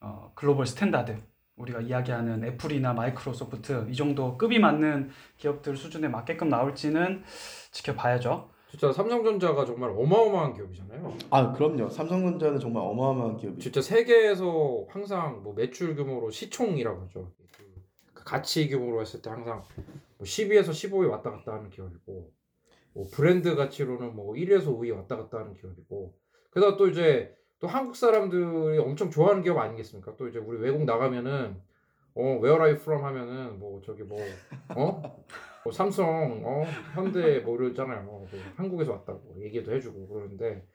어, 0.02 0.32
global 0.36 0.66
standard 0.66 1.18
우리가 1.58 1.82
이야기하는 1.82 2.46
애플이나 2.46 2.94
마이크로소프트 2.94 3.88
이 3.90 3.96
정도 3.96 4.38
급이 4.38 4.60
맞는 4.60 5.10
기업들 5.38 5.76
수준에 5.76 6.08
맞게끔 6.08 6.48
나올지는 6.48 7.24
지켜봐야죠. 7.72 8.50
진짜 8.70 8.92
삼성전자가 8.94 9.66
정말 9.66 9.90
어마어마한 9.90 10.54
기업이잖아요. 10.54 11.18
아 11.32 11.52
그럼요. 11.54 11.90
삼성전자는 11.90 12.60
정말 12.60 12.84
어마어마한 12.84 13.38
기업이죠. 13.38 13.62
진짜 13.62 13.82
세계에서 13.82 14.86
항상 14.90 15.42
뭐 15.44 15.54
매출 15.54 15.96
규모로 15.96 16.30
시총이라고 16.30 17.02
하죠. 17.04 17.32
그 18.14 18.24
가치 18.24 18.70
규모로 18.70 19.02
했을 19.02 19.22
때 19.22 19.30
항상 19.32 19.64
뭐 20.18 20.26
12에서 20.26 20.70
15에 20.70 21.10
왔다 21.10 21.32
갔다 21.32 21.54
하는 21.54 21.70
기업이고 21.72 22.32
뭐 22.94 23.06
브랜드 23.12 23.56
가치로는 23.56 24.16
뭐 24.16 24.34
1에서 24.36 24.66
5위 24.66 24.96
왔다 24.96 25.18
갔다 25.18 25.40
하는 25.40 25.56
기업이고 25.56 26.14
그러다 26.52 26.78
또 26.78 26.88
이제 26.88 27.36
또 27.60 27.68
한국 27.68 27.96
사람들이 27.96 28.78
엄청 28.78 29.10
좋아하는 29.10 29.42
기업 29.42 29.58
아니겠습니까? 29.58 30.16
또 30.16 30.28
이제 30.28 30.38
우리 30.40 30.60
외국 30.60 30.84
나가면은 30.84 31.60
어 32.16 32.22
where 32.22 32.54
are 32.54 32.72
you 32.72 32.76
from 32.76 33.04
하면은 33.04 33.60
뭐 33.60 33.82
저기 33.84 34.04
뭐 34.04 34.20
어? 34.76 35.26
뭐 35.64 35.74
삼성 35.74 36.42
어 36.46 36.64
현대 36.94 37.40
뭐 37.46 37.58
이러잖아요. 37.58 38.04
뭐 38.04 38.26
한국에서 38.56 38.92
왔다고 38.94 39.36
얘기도 39.42 39.74
해주고 39.74 40.08
그러는데 40.08 40.66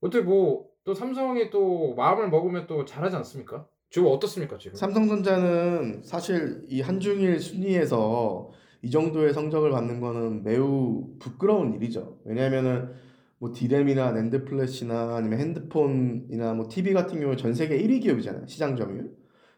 어떻게 0.00 0.24
뭐 0.24 0.76
또 0.86 0.94
삼성이 0.94 1.50
또 1.50 1.94
마음을 1.96 2.30
먹으면 2.30 2.68
또 2.68 2.84
잘하지 2.84 3.16
않습니까? 3.16 3.66
지금 3.90 4.06
어떻습니까 4.08 4.56
지금? 4.56 4.76
삼성전자는 4.76 6.02
사실 6.04 6.62
이 6.68 6.80
한중일 6.80 7.40
순위에서 7.40 8.50
이 8.82 8.90
정도의 8.90 9.34
성적을 9.34 9.72
받는 9.72 10.00
거는 10.00 10.44
매우 10.44 11.08
부끄러운 11.18 11.74
일이죠. 11.74 12.20
왜냐하면은 12.24 12.92
뭐 13.38 13.52
디램이나 13.52 14.12
낸드 14.12 14.44
플래시나 14.44 15.16
아니면 15.16 15.40
핸드폰이나 15.40 16.54
뭐 16.54 16.68
TV 16.68 16.92
같은 16.94 17.20
경우 17.20 17.34
전 17.34 17.52
세계 17.52 17.76
1위 17.78 18.00
기업이잖아요. 18.00 18.46
시장 18.46 18.76
점유율. 18.76 19.12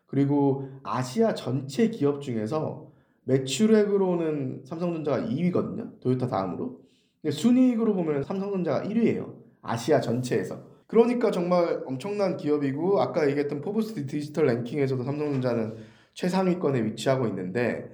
그리고 0.06 0.70
아시아 0.82 1.34
전체 1.34 1.90
기업 1.90 2.22
중에서 2.22 2.87
매출액으로는 3.28 4.62
삼성전자가 4.64 5.18
2위거든요. 5.28 6.00
토요타 6.00 6.28
다음으로. 6.28 6.80
근데 7.20 7.30
순이익으로 7.30 7.94
보면 7.94 8.22
삼성전자가 8.22 8.82
1위예요. 8.88 9.34
아시아 9.60 10.00
전체에서. 10.00 10.62
그러니까 10.86 11.30
정말 11.30 11.82
엄청난 11.84 12.38
기업이고 12.38 13.00
아까 13.00 13.28
얘기했던 13.28 13.60
포브스 13.60 14.06
디지털 14.06 14.46
랭킹에서도 14.46 15.02
삼성전자는 15.02 15.76
최상위권에 16.14 16.82
위치하고 16.84 17.26
있는데 17.26 17.90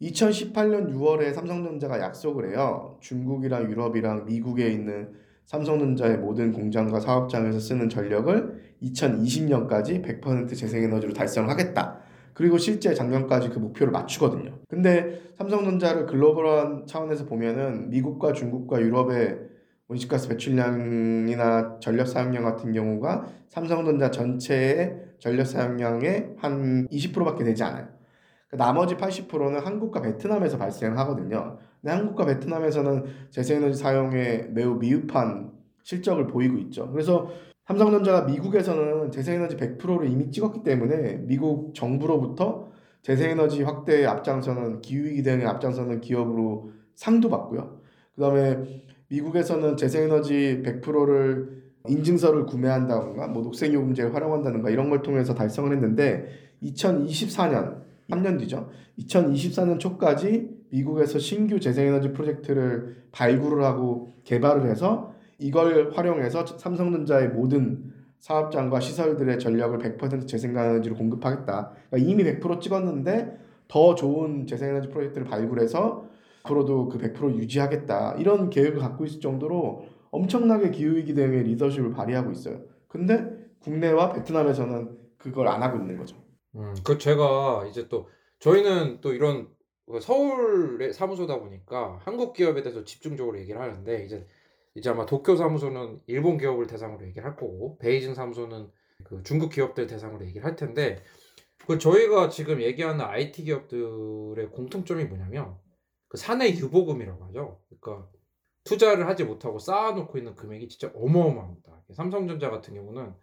2018년 0.00 0.92
6월에 0.92 1.32
삼성전자가 1.32 2.00
약속을 2.00 2.50
해요. 2.50 2.98
중국이랑 3.00 3.70
유럽이랑 3.70 4.24
미국에 4.24 4.68
있는 4.68 5.12
삼성전자의 5.44 6.18
모든 6.18 6.52
공장과 6.52 6.98
사업장에서 6.98 7.60
쓰는 7.60 7.88
전력을 7.88 8.74
2020년까지 8.82 10.04
100% 10.04 10.56
재생에너지로 10.56 11.12
달성하겠다. 11.12 12.00
그리고 12.34 12.58
실제 12.58 12.94
작년까지 12.94 13.50
그 13.50 13.58
목표를 13.58 13.92
맞추거든요. 13.92 14.58
근데 14.68 15.22
삼성전자를 15.36 16.06
글로벌한 16.06 16.86
차원에서 16.86 17.26
보면은 17.26 17.90
미국과 17.90 18.32
중국과 18.32 18.80
유럽의 18.80 19.38
온실가스 19.88 20.28
배출량이나 20.28 21.78
전력 21.80 22.08
사용량 22.08 22.44
같은 22.44 22.72
경우가 22.72 23.26
삼성전자 23.48 24.10
전체의 24.10 24.96
전력 25.18 25.46
사용량의 25.46 26.36
한 26.38 26.88
20%밖에 26.88 27.44
되지 27.44 27.62
않아요. 27.64 27.88
그 28.48 28.56
나머지 28.56 28.96
80%는 28.96 29.60
한국과 29.60 30.02
베트남에서 30.02 30.58
발생하거든요. 30.58 31.58
근데 31.80 31.94
한국과 31.94 32.26
베트남에서는 32.26 33.04
재생에너지 33.30 33.78
사용에 33.78 34.48
매우 34.50 34.76
미흡한 34.76 35.52
실적을 35.82 36.26
보이고 36.26 36.56
있죠. 36.58 36.90
그래서 36.90 37.30
삼성전자가 37.66 38.22
미국에서는 38.22 39.10
재생에너지 39.10 39.56
100%를 39.56 40.08
이미 40.08 40.30
찍었기 40.30 40.62
때문에 40.62 41.18
미국 41.26 41.74
정부로부터 41.74 42.70
재생에너지 43.02 43.62
확대에 43.62 44.04
앞장서는 44.06 44.80
기후위기 44.80 45.22
대응에 45.22 45.44
앞장서는 45.44 46.00
기업으로 46.00 46.70
상도 46.94 47.28
받고요. 47.30 47.80
그다음에 48.14 48.58
미국에서는 49.08 49.76
재생에너지 49.76 50.62
100%를 50.64 51.62
인증서를 51.88 52.46
구매한다던가 52.46 53.28
뭐 53.28 53.42
녹색요금제를 53.42 54.14
활용한다든가 54.14 54.70
이런 54.70 54.88
걸 54.88 55.02
통해서 55.02 55.34
달성을 55.34 55.72
했는데 55.72 56.28
2024년 56.62 57.82
3년 58.10 58.38
뒤죠. 58.38 58.70
2024년 58.98 59.78
초까지 59.78 60.50
미국에서 60.70 61.18
신규 61.18 61.58
재생에너지 61.60 62.12
프로젝트를 62.12 63.04
발굴을 63.10 63.64
하고 63.64 64.14
개발을 64.24 64.68
해서 64.70 65.12
이걸 65.42 65.90
활용해서 65.92 66.46
삼성전자의 66.46 67.28
모든 67.28 67.92
사업장과 68.18 68.80
시설들의 68.80 69.38
전력을 69.38 69.78
100% 69.78 70.28
재생에너지로 70.28 70.94
공급하겠다. 70.94 71.72
그러니까 71.90 72.10
이미 72.10 72.22
100% 72.24 72.60
찍었는데 72.60 73.38
더 73.66 73.94
좋은 73.94 74.46
재생에너지 74.46 74.88
프로젝트를 74.88 75.26
발굴해서 75.26 76.04
앞으로도 76.44 76.88
그 76.88 76.98
100% 76.98 77.36
유지하겠다. 77.36 78.16
이런 78.18 78.50
계획을 78.50 78.78
갖고 78.78 79.04
있을 79.04 79.20
정도로 79.20 79.86
엄청나게 80.10 80.70
기후위기 80.70 81.14
대응에 81.14 81.42
리더십을 81.42 81.92
발휘하고 81.92 82.30
있어요. 82.30 82.60
근데 82.86 83.28
국내와 83.60 84.12
베트남에서는 84.12 84.98
그걸 85.18 85.48
안 85.48 85.62
하고 85.62 85.78
있는 85.78 85.96
거죠. 85.96 86.16
음, 86.54 86.74
그 86.84 86.98
제가 86.98 87.66
이제 87.68 87.88
또 87.88 88.08
저희는 88.40 89.00
또 89.00 89.12
이런 89.14 89.48
서울의 90.00 90.92
사무소다 90.92 91.40
보니까 91.40 91.98
한국 92.04 92.34
기업에 92.34 92.62
대해서 92.62 92.84
집중적으로 92.84 93.38
얘기를 93.38 93.60
하는데 93.60 94.04
이제 94.04 94.26
이제 94.74 94.90
아마 94.90 95.06
도쿄 95.06 95.36
사무소는 95.36 96.00
일본 96.06 96.38
기업을 96.38 96.66
대상으로 96.66 97.06
얘기를 97.06 97.24
할 97.24 97.36
거고 97.36 97.78
베이징 97.78 98.14
사무소는 98.14 98.70
그 99.04 99.22
중국 99.22 99.50
기업들 99.50 99.86
대상으로 99.86 100.24
얘기를 100.26 100.44
할 100.44 100.56
텐데 100.56 101.02
그 101.66 101.78
저희가 101.78 102.28
지금 102.28 102.60
얘기하는 102.60 103.04
IT 103.04 103.44
기업들의 103.44 104.50
공통점이 104.50 105.04
뭐냐면 105.04 105.56
그 106.08 106.16
사내 106.16 106.50
유보금이라고 106.50 107.24
하죠. 107.26 107.60
그러니까 107.68 108.08
투자를 108.64 109.08
하지 109.08 109.24
못하고 109.24 109.58
쌓아놓고 109.58 110.18
있는 110.18 110.34
금액이 110.34 110.68
진짜 110.68 110.92
어마어마합니다. 110.94 111.84
삼성전자 111.94 112.50
같은 112.50 112.74
경우는 112.74 113.14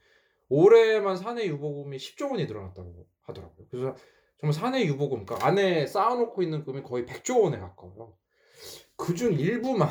올해만 0.49 1.15
사내 1.15 1.45
유보금이 1.45 1.97
10조 1.97 2.31
원이 2.31 2.45
늘어났다고 2.45 3.07
하더라고요. 3.21 3.67
그래서 3.69 3.95
정말 4.39 4.53
사내 4.53 4.85
유보금, 4.85 5.25
그러니까 5.25 5.47
안에 5.47 5.85
쌓아놓고 5.85 6.41
있는 6.41 6.63
금이 6.63 6.81
거의 6.83 7.05
100조 7.05 7.43
원에 7.43 7.59
가까워요. 7.59 8.13
그중 8.95 9.33
일부만 9.33 9.89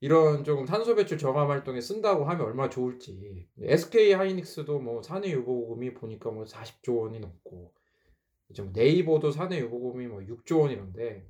이런 0.00 0.44
조금 0.44 0.64
탄소 0.64 0.94
배출 0.94 1.18
저감 1.18 1.50
활동에 1.50 1.80
쓴다고 1.80 2.24
하면 2.24 2.46
얼마나 2.46 2.70
좋을지. 2.70 3.46
SK 3.60 4.12
하이닉스도 4.12 4.80
뭐 4.80 5.02
사내 5.02 5.30
유보금이 5.30 5.94
보니까 5.94 6.30
뭐 6.30 6.44
40조 6.44 7.00
원이 7.00 7.20
넘고 7.20 7.74
이제 8.48 8.62
뭐 8.62 8.72
네이버도 8.74 9.30
사내 9.30 9.58
유보금이 9.58 10.06
뭐 10.06 10.20
6조 10.20 10.60
원이런데 10.60 11.28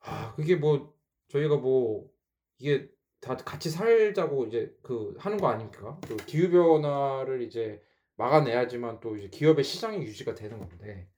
아 0.00 0.34
그게 0.34 0.56
뭐 0.56 0.94
저희가 1.28 1.56
뭐 1.56 2.10
이게 2.58 2.90
다 3.20 3.36
같이 3.36 3.70
살자고 3.70 4.46
이제 4.46 4.76
그 4.82 5.14
하는 5.18 5.38
거 5.38 5.48
아닙니까? 5.48 5.98
그 6.06 6.16
기후 6.26 6.50
변화를 6.50 7.42
이제 7.42 7.82
막아내야지만 8.16 9.00
또 9.00 9.16
이제 9.16 9.28
기업의 9.28 9.64
시장이 9.64 10.04
유지가 10.04 10.34
되는 10.34 10.58
건데 10.58 11.08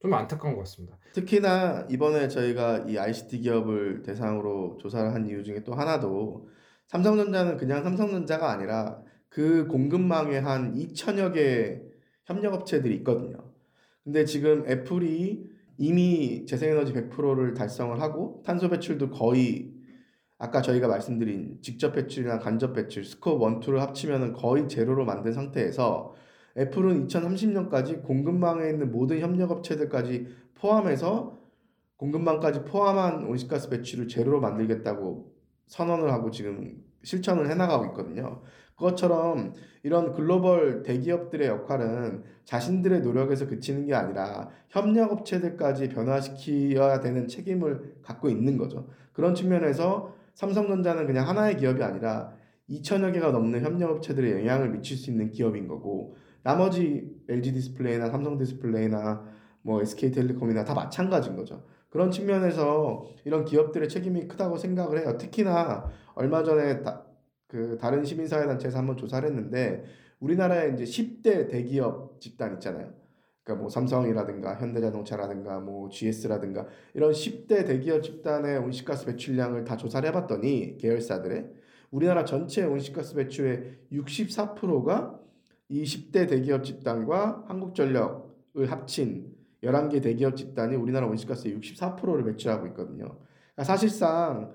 좀 0.00 0.14
안타까운 0.14 0.54
것 0.54 0.60
같습니다. 0.62 0.96
특히나 1.12 1.86
이번에 1.90 2.28
저희가 2.28 2.86
이 2.88 2.96
ICT 2.96 3.40
기업을 3.40 4.02
대상으로 4.02 4.78
조사를 4.80 5.12
한 5.12 5.26
이유 5.26 5.44
중에 5.44 5.62
또 5.62 5.74
하나도 5.74 6.48
삼성전자는 6.86 7.56
그냥 7.58 7.82
삼성전자가 7.84 8.50
아니라 8.50 9.02
그 9.28 9.66
공급망에 9.68 10.38
한 10.38 10.74
2천여 10.74 11.34
개 11.34 11.82
협력업체들이 12.24 12.94
있거든요. 12.96 13.38
근데 14.02 14.24
지금 14.24 14.64
애플이 14.68 15.48
이미 15.76 16.46
재생에너지 16.46 16.92
100%를 16.92 17.54
달성을 17.54 18.00
하고 18.00 18.42
탄소 18.44 18.68
배출도 18.68 19.10
거의 19.10 19.72
아까 20.38 20.62
저희가 20.62 20.88
말씀드린 20.88 21.58
직접 21.60 21.92
배출이나 21.92 22.38
간접 22.38 22.72
배출 22.72 23.04
스코어 23.04 23.50
1, 23.50 23.60
2를 23.60 23.78
합치면 23.78 24.32
거의 24.32 24.68
제로로 24.68 25.04
만든 25.04 25.32
상태에서 25.32 26.14
애플은 26.56 27.06
2030년까지 27.06 28.02
공급망에 28.02 28.70
있는 28.70 28.90
모든 28.90 29.20
협력업체들까지 29.20 30.28
포함해서 30.54 31.38
공급망까지 31.96 32.64
포함한 32.64 33.24
온실가스 33.24 33.68
배출을 33.68 34.08
제로로 34.08 34.40
만들겠다고 34.40 35.32
선언을 35.66 36.12
하고 36.12 36.30
지금 36.30 36.82
실천을 37.02 37.50
해나가고 37.50 37.86
있거든요. 37.86 38.42
그것처럼 38.76 39.52
이런 39.82 40.12
글로벌 40.12 40.82
대기업들의 40.82 41.46
역할은 41.46 42.24
자신들의 42.44 43.02
노력에서 43.02 43.46
그치는 43.46 43.86
게 43.86 43.94
아니라 43.94 44.48
협력업체들까지 44.70 45.90
변화시켜야 45.90 47.00
되는 47.00 47.28
책임을 47.28 47.96
갖고 48.02 48.30
있는 48.30 48.56
거죠. 48.56 48.88
그런 49.12 49.34
측면에서 49.34 50.14
삼성전자는 50.34 51.06
그냥 51.06 51.28
하나의 51.28 51.58
기업이 51.58 51.82
아니라 51.82 52.32
2천여 52.70 53.12
개가 53.12 53.32
넘는 53.32 53.62
협력업체들에 53.62 54.32
영향을 54.40 54.70
미칠 54.70 54.96
수 54.96 55.10
있는 55.10 55.30
기업인 55.30 55.68
거고 55.68 56.16
나머지 56.42 57.10
LG 57.28 57.52
디스플레이나 57.52 58.10
삼성 58.10 58.38
디스플레이나 58.38 59.24
뭐 59.62 59.82
SK텔레콤이나 59.82 60.64
다 60.64 60.74
마찬가지인 60.74 61.36
거죠. 61.36 61.64
그런 61.90 62.10
측면에서 62.10 63.04
이런 63.24 63.44
기업들의 63.44 63.88
책임이 63.88 64.28
크다고 64.28 64.56
생각을 64.56 65.00
해요. 65.00 65.16
특히나 65.18 65.90
얼마 66.14 66.42
전에 66.42 66.82
다, 66.82 67.04
그 67.46 67.76
다른 67.80 68.04
시민사회 68.04 68.46
단체에서 68.46 68.78
한번 68.78 68.96
조사를 68.96 69.28
했는데 69.28 69.84
우리나라에 70.20 70.72
이제 70.74 70.84
10대 70.84 71.50
대기업 71.50 72.20
집단 72.20 72.54
있잖아요. 72.54 72.92
그러니까 73.42 73.62
뭐 73.62 73.68
삼성이라든가 73.70 74.56
현대자동차라든가 74.60 75.60
뭐 75.60 75.88
GS라든가 75.88 76.66
이런 76.94 77.10
10대 77.10 77.66
대기업 77.66 78.02
집단의 78.02 78.58
온실가스 78.58 79.06
배출량을 79.06 79.64
다 79.64 79.76
조사를 79.76 80.08
해봤더니 80.08 80.78
계열사들의 80.78 81.50
우리나라 81.90 82.24
전체 82.24 82.64
온실가스 82.64 83.14
배출의 83.14 83.78
64%가 83.92 85.18
이 85.70 85.84
10대 85.84 86.28
대기업 86.28 86.64
집단과 86.64 87.44
한국전력을 87.48 88.70
합친 88.70 89.34
11개 89.62 90.02
대기업 90.02 90.36
집단이 90.36 90.76
우리나라 90.76 91.06
온실가스의 91.06 91.56
64%를 91.56 92.24
배출하고 92.24 92.66
있거든요. 92.68 93.04
그러니까 93.54 93.64
사실상 93.64 94.52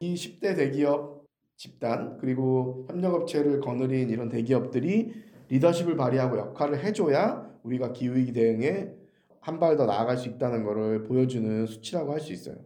이 0.00 0.14
10대 0.14 0.56
대기업 0.56 1.24
집단 1.56 2.18
그리고 2.18 2.86
협력업체를 2.90 3.60
거느린 3.60 4.10
이런 4.10 4.28
대기업들이 4.28 5.12
리더십을 5.48 5.96
발휘하고 5.96 6.38
역할을 6.38 6.84
해줘야 6.84 7.50
우리가 7.64 7.92
기후위기 7.92 8.32
대응에 8.32 8.94
한 9.40 9.58
발 9.58 9.76
더 9.76 9.86
나아갈 9.86 10.18
수 10.18 10.28
있다는 10.28 10.62
것을 10.64 11.04
보여주는 11.04 11.66
수치라고 11.66 12.12
할 12.12 12.20
수 12.20 12.32
있어요. 12.34 12.56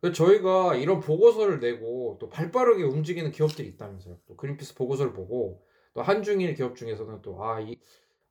그래서 0.00 0.14
저희가 0.24 0.74
이런 0.74 0.98
보고서를 0.98 1.60
내고 1.60 2.16
또 2.20 2.28
발빠르게 2.28 2.82
움직이는 2.82 3.30
기업들이 3.30 3.68
있다면서요. 3.68 4.18
또 4.26 4.36
그린피스 4.36 4.74
보고서를 4.74 5.12
보고 5.12 5.62
또 5.94 6.02
한중일 6.02 6.54
기업 6.54 6.76
중에서는 6.76 7.22
또 7.22 7.42
아 7.42 7.60
이 7.60 7.76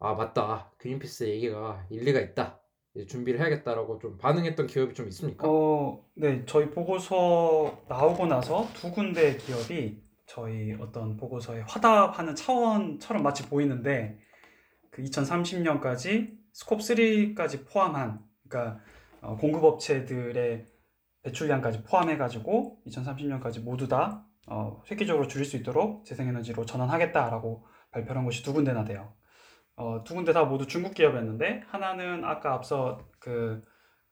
아 0.04 0.16
맞다. 0.16 0.72
그린피스 0.80 1.26
얘기가 1.26 1.86
일리가 1.92 2.20
있다. 2.20 2.60
이제 2.96 3.06
준비를 3.06 3.40
해야겠다라고 3.40 4.00
좀 4.00 4.18
반응했던 4.18 4.66
기업이 4.66 4.96
좀 4.96 5.08
있습니까? 5.10 5.48
어, 5.48 6.04
네, 6.16 6.44
저희 6.48 6.72
보고서 6.72 7.84
나오고 7.88 8.26
나서 8.26 8.68
두 8.74 8.92
군데 8.92 9.38
기업이 9.38 10.02
저희 10.26 10.74
어떤 10.80 11.16
보고서에 11.18 11.62
화답하는 11.68 12.34
차원처럼 12.36 13.22
마치 13.22 13.48
보이는데 13.48 14.18
그 14.90 15.04
2030년까지 15.04 16.36
스콥 16.52 16.80
3까지 16.80 17.68
포함한 17.70 18.26
그러니까 18.50 18.80
어, 19.22 19.38
공급업체들의 19.38 20.66
배출량까지 21.22 21.84
포함해가지고 21.84 22.82
2030년까지 22.88 23.62
모두 23.62 23.88
다 23.88 24.26
어, 24.48 24.82
획기적으로 24.90 25.28
줄일 25.28 25.46
수 25.46 25.58
있도록 25.58 26.06
재생에너지로 26.06 26.66
전환하겠다라고 26.66 27.66
발표한 27.92 28.24
를 28.24 28.26
것이 28.26 28.44
두 28.44 28.54
군데나 28.54 28.84
돼요. 28.84 29.14
어, 29.76 30.04
두 30.04 30.16
군데 30.16 30.34
다 30.34 30.44
모두 30.44 30.68
중국 30.68 30.94
기업이었는데 30.94 31.64
하나는 31.68 32.24
아까 32.26 32.54
앞서 32.54 33.00
그 33.20 33.62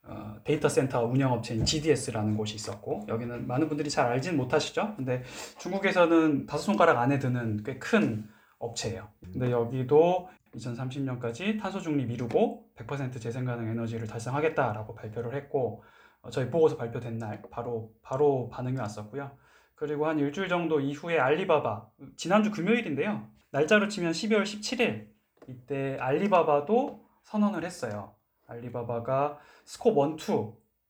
어, 0.03 0.36
데이터 0.43 0.69
센터 0.69 1.03
운영 1.05 1.34
업체인 1.34 1.65
GDS라는 1.65 2.38
곳이 2.38 2.55
있었고 2.55 3.05
여기는 3.07 3.47
많은 3.47 3.67
분들이 3.67 3.89
잘 3.89 4.07
알진 4.07 4.38
못하시죠. 4.38 4.95
근데 4.95 5.23
중국에서는 5.59 6.45
다섯 6.45 6.63
손가락 6.63 6.97
안에 6.99 7.19
드는 7.19 7.63
꽤 7.63 7.77
큰 7.80 8.27
업체예요. 8.59 9.09
근데 9.23 9.51
여기도 9.51 10.30
2030년까지 10.55 11.59
탄소 11.59 11.80
중립 11.80 12.07
이루고 12.07 12.72
100% 12.75 13.21
재생 13.21 13.45
가능 13.45 13.69
에너지를 13.69 14.07
달성하겠다라고 14.07 14.95
발표를 14.95 15.34
했고 15.36 15.84
어, 16.21 16.30
저희 16.30 16.49
보고서 16.49 16.75
발표된 16.75 17.17
날 17.17 17.41
바로 17.49 17.93
바로 18.01 18.49
반응이 18.49 18.77
왔었고요. 18.77 19.32
그리고 19.80 20.07
한 20.07 20.19
일주일 20.19 20.49
정도 20.49 20.82
이후에 20.82 21.17
알리바바 21.17 21.88
지난주 22.17 22.51
금요일인데요. 22.51 23.25
날짜로 23.49 23.88
치면 23.88 24.11
12월 24.11 24.43
17일 24.43 25.07
이때 25.47 25.95
알리바바도 26.01 27.05
선언을 27.23 27.63
했어요. 27.63 28.13
알리바바가 28.47 29.39
스콥 29.63 29.97
1, 29.97 30.17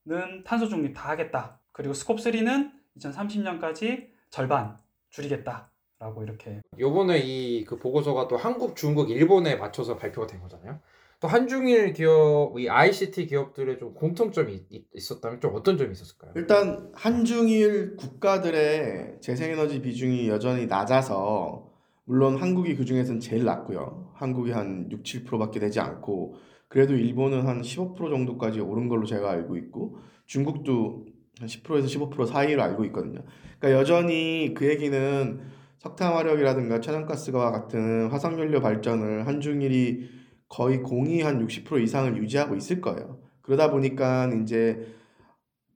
2는 0.07 0.43
탄소 0.43 0.67
중립 0.67 0.95
다 0.95 1.09
하겠다. 1.09 1.59
그리고 1.71 1.93
스콥 1.93 2.17
3는 2.17 2.71
2030년까지 2.97 4.07
절반 4.31 4.79
줄이겠다 5.11 5.69
라고 5.99 6.23
이렇게 6.23 6.59
요번에 6.79 7.19
이 7.19 7.65
그 7.65 7.77
보고서가 7.77 8.27
또 8.27 8.37
한국, 8.37 8.75
중국, 8.75 9.11
일본에 9.11 9.55
맞춰서 9.55 9.97
발표가 9.97 10.25
된 10.25 10.39
거잖아요. 10.41 10.79
또 11.19 11.27
한중일 11.27 11.93
기업, 11.93 12.57
이 12.57 12.69
ICT 12.69 13.27
기업들의 13.27 13.77
좀 13.77 13.93
공통점이 13.93 14.63
있었다면 14.93 15.41
좀 15.41 15.53
어떤 15.53 15.77
점이 15.77 15.91
있었을까요? 15.91 16.31
일단 16.35 16.91
한중일 16.93 17.97
국가들의 17.97 19.17
재생에너지 19.19 19.81
비중이 19.81 20.29
여전히 20.29 20.65
낮아서 20.67 21.69
물론 22.05 22.37
한국이 22.37 22.75
그 22.75 22.85
중에서는 22.85 23.19
제일 23.19 23.43
낮고요. 23.43 24.13
한국이 24.15 24.51
한 24.51 24.87
6, 24.91 25.03
7%밖에 25.03 25.59
되지 25.59 25.81
않고 25.81 26.35
그래도 26.69 26.93
일본은 26.93 27.45
한 27.45 27.61
15% 27.61 27.97
정도까지 27.97 28.61
오른 28.61 28.87
걸로 28.87 29.05
제가 29.05 29.29
알고 29.29 29.57
있고 29.57 29.97
중국도 30.25 31.05
한 31.39 31.47
10%에서 31.47 31.87
15% 31.87 32.27
사이로 32.27 32.63
알고 32.63 32.85
있거든요. 32.85 33.23
그러니까 33.59 33.79
여전히 33.79 34.53
그 34.55 34.67
얘기는 34.67 35.39
석탄 35.79 36.13
화력이라든가 36.13 36.79
천연가스와 36.79 37.51
같은 37.51 38.07
화석연료 38.09 38.61
발전을 38.61 39.27
한중일이 39.27 40.18
거의 40.49 40.81
공이 40.81 41.21
한 41.21 41.45
60% 41.45 41.81
이상을 41.83 42.17
유지하고 42.17 42.55
있을 42.55 42.81
거예요. 42.81 43.19
그러다 43.41 43.71
보니까 43.71 44.29
이제 44.41 44.85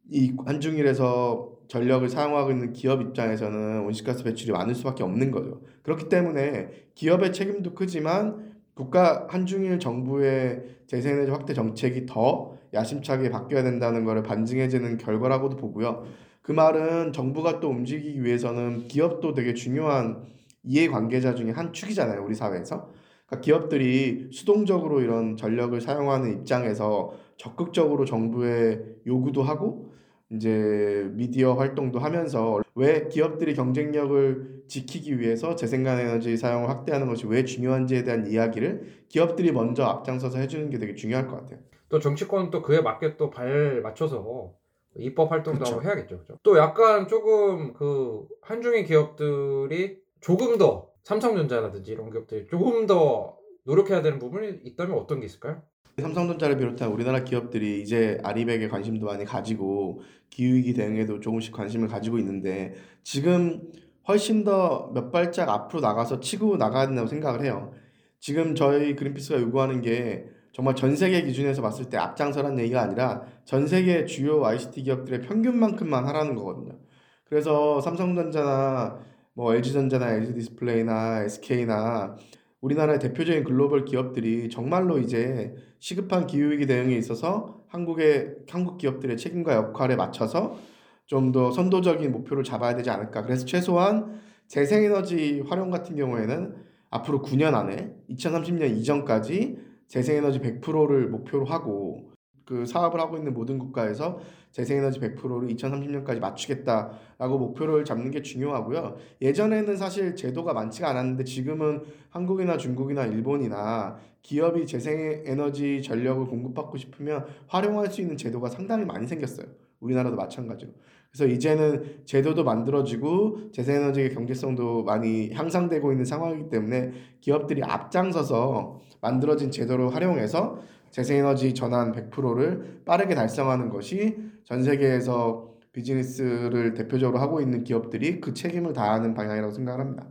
이 0.10 0.34
한중일에서 0.46 1.54
전력을 1.68 2.08
사용하고 2.10 2.52
있는 2.52 2.74
기업 2.74 3.02
입장에서는 3.02 3.86
온실가스 3.86 4.24
배출이 4.24 4.52
많을 4.52 4.76
수밖에 4.76 5.04
없는 5.04 5.32
거죠. 5.32 5.62
그렇기 5.84 6.10
때문에 6.10 6.70
기업의 6.96 7.34
책임도 7.34 7.74
크지만 7.74 8.54
국가 8.74 9.28
한중일 9.30 9.80
정부의 9.80 10.64
재생에너지 10.88 11.32
확대 11.32 11.54
정책이 11.54 12.06
더 12.06 12.58
야심차게 12.74 13.30
바뀌어야 13.30 13.64
된다는 13.64 14.04
것을 14.04 14.24
반증해주는 14.24 14.98
결과라고도 14.98 15.58
보고요. 15.58 16.06
그 16.42 16.52
말은 16.52 17.14
정부가 17.14 17.60
또 17.60 17.70
움직이기 17.70 18.24
위해서는 18.24 18.88
기업도 18.88 19.34
되게 19.34 19.54
중요한 19.54 20.24
이해관계자 20.64 21.36
중에 21.36 21.52
한 21.52 21.72
축이잖아요, 21.72 22.24
우리 22.24 22.36
사회에서. 22.36 22.90
그러니까 23.34 23.42
기업들이 23.42 24.28
수동적으로 24.32 25.02
이런 25.02 25.38
전력을 25.38 25.80
사용하는 25.82 26.32
입장에서 26.34 27.14
적극적으로 27.38 28.06
정부에 28.06 28.80
요구도 29.08 29.42
하고 29.44 29.92
이제 30.32 31.10
미디어 31.14 31.54
활동도 31.54 32.00
하면서 32.00 32.62
왜 32.76 33.08
기업들이 33.08 33.54
경쟁력을 33.54 34.64
지키기 34.68 35.20
위해서 35.20 35.56
재생간 35.56 36.00
에너지 36.00 36.38
사용을 36.38 36.70
확대하는 36.70 37.08
것이 37.08 37.28
왜 37.28 37.44
중요한지에 37.44 38.04
대한 38.04 38.28
이야기를 38.28 39.06
기업들이 39.10 39.52
먼저 39.52 39.84
앞장서서 39.84 40.40
해주는 40.40 40.70
게 40.70 40.78
되게 40.80 40.96
중요할 40.96 41.28
것 41.28 41.38
같아요. 41.38 41.60
또 41.90 42.00
정치권은 42.00 42.50
또 42.50 42.62
그에 42.62 42.82
맞게 42.82 43.18
또 43.18 43.30
발 43.30 43.82
맞춰서 43.82 44.54
입법 44.96 45.32
활동도. 45.32 45.66
하고 45.66 45.84
해야겠죠. 45.84 46.20
그죠? 46.20 46.38
또 46.44 46.58
약간 46.58 47.08
조금 47.08 47.74
그 47.74 48.26
한중일 48.42 48.86
기업들이 48.86 49.98
조금 50.22 50.58
더 50.58 50.93
삼성전자라든지 51.04 51.91
이런 51.91 52.10
기업들이 52.10 52.47
조금 52.47 52.86
더 52.88 53.38
노력해야 53.66 54.01
되는 54.01 54.20
부분이 54.20 54.62
있다면 54.64 54.97
어떤 54.97 55.20
게 55.20 55.26
있을까요? 55.26 55.62
삼성전자를 55.99 56.58
비롯한 56.58 56.91
우리나라 56.91 57.24
기업들이 57.24 57.82
이제 57.82 58.20
아리백에 58.24 58.68
관심도 58.68 59.06
많이 59.06 59.26
가지고 59.26 60.01
기후위기 60.32 60.74
대응에도 60.74 61.20
조금씩 61.20 61.54
관심을 61.54 61.88
가지고 61.88 62.18
있는데 62.18 62.74
지금 63.04 63.62
훨씬 64.08 64.43
더 64.43 64.91
몇 64.93 65.12
발짝 65.12 65.49
앞으로 65.49 65.82
나가서 65.82 66.20
치고 66.20 66.58
나가야 66.58 66.88
된다고 66.88 67.08
생각을 67.08 67.43
해요. 67.43 67.72
지금 68.20 68.56
저희 68.56 68.95
그린피스가 68.95 69.39
요구하는 69.41 69.82
게 69.82 70.26
정말 70.51 70.76
전 70.76 70.95
세계 70.95 71.22
기준에서 71.24 71.62
봤을 71.62 71.89
때 71.89 71.97
앞장서라는 71.97 72.60
얘기가 72.60 72.82
아니라 72.82 73.24
전 73.45 73.68
세계 73.68 74.06
주요 74.06 74.43
ICT 74.45 74.84
기업들의 74.84 75.22
평균만큼만 75.22 76.06
하라는 76.08 76.36
거거든요. 76.36 76.80
그래서 77.26 77.82
삼성전자나 77.82 78.99
뭐 79.34 79.54
LG전자나 79.56 80.12
LG디스플레이나 80.14 81.24
SK나 81.24 82.18
우리나라의 82.62 83.00
대표적인 83.00 83.44
글로벌 83.44 83.84
기업들이 83.86 84.50
정말로 84.50 85.00
이제 85.00 85.56
시급한 85.80 86.28
기후위기 86.28 86.66
대응에 86.66 86.96
있어서 86.96 87.64
한국의 87.68 88.36
한국 88.50 88.78
기업들의 88.78 89.18
책임과 89.18 89.56
역할에 89.56 89.96
맞춰서 89.96 90.58
좀 91.06 91.32
더 91.32 91.52
선도적인 91.52 92.12
목표를 92.12 92.44
잡아야 92.44 92.76
되지 92.76 92.90
않을까. 92.90 93.24
그래서 93.24 93.46
최소한 93.46 94.22
재생에너지 94.48 95.42
활용 95.48 95.70
같은 95.70 95.96
경우에는 95.96 96.56
앞으로 96.90 97.22
9년 97.22 97.56
안에 97.56 97.94
2030년 98.10 98.78
이전까지 98.78 99.58
재생에너지 99.88 100.40
100%를 100.40 101.10
목표로 101.10 101.46
하고 101.46 102.12
그 102.46 102.66
사업을 102.66 103.00
하고 103.00 103.18
있는 103.18 103.34
모든 103.34 103.58
국가에서 103.58 104.20
재생에너지 104.52 105.00
100%를 105.00 105.48
2030년까지 105.56 106.20
맞추겠다라고 106.20 107.39
목표를 107.39 107.86
잡는 107.86 108.12
게 108.12 108.22
중요하고요. 108.22 108.98
예전에는 109.22 109.76
사실 109.78 110.16
제도가 110.16 110.54
많지가 110.54 110.89
않았는데 110.89 111.24
지금은 111.24 111.84
한국이나 112.10 112.58
중국이나 112.58 113.06
일본이나 113.06 113.98
기업이 114.22 114.66
재생에너지 114.68 115.82
전력을 115.82 116.26
공급받고 116.28 116.78
싶으면 116.78 117.26
활용할 117.48 117.88
수 117.88 118.02
있는 118.02 118.16
제도가 118.16 118.50
상당히 118.50 118.86
많이 118.86 119.08
생겼어요. 119.08 119.48
우리나라도 119.80 120.16
마찬가지로. 120.16 120.72
그래서 121.12 121.32
이제는 121.32 122.02
제도도 122.06 122.44
만들어지고 122.44 123.52
재생에너지의 123.52 124.14
경제성도 124.16 124.84
많이 124.84 125.32
향상되고 125.32 125.91
있는 125.91 126.06
상황이기 126.06 126.50
때문에 126.50 126.91
기업들이 127.22 127.62
앞장서서 127.64 128.82
만들어진 129.02 129.52
제도를 129.52 129.94
활용해서 129.94 130.60
재생에너지 130.94 131.54
전환 131.56 131.91
100%를 131.91 132.84
빠르게 132.86 133.16
달성하는 133.16 133.70
것이 133.70 134.16
전 134.46 134.64
세계에서 134.64 135.52
비즈니스를 135.74 136.76
대표적으로 136.76 137.20
하고 137.20 137.41
있는 137.41 137.64
기업들이 137.64 138.22
그 138.22 138.34
책임을 138.34 138.74
다하는 138.74 139.16
방향이라고 139.16 139.52
생각을 139.52 139.80
합니다. 139.80 140.08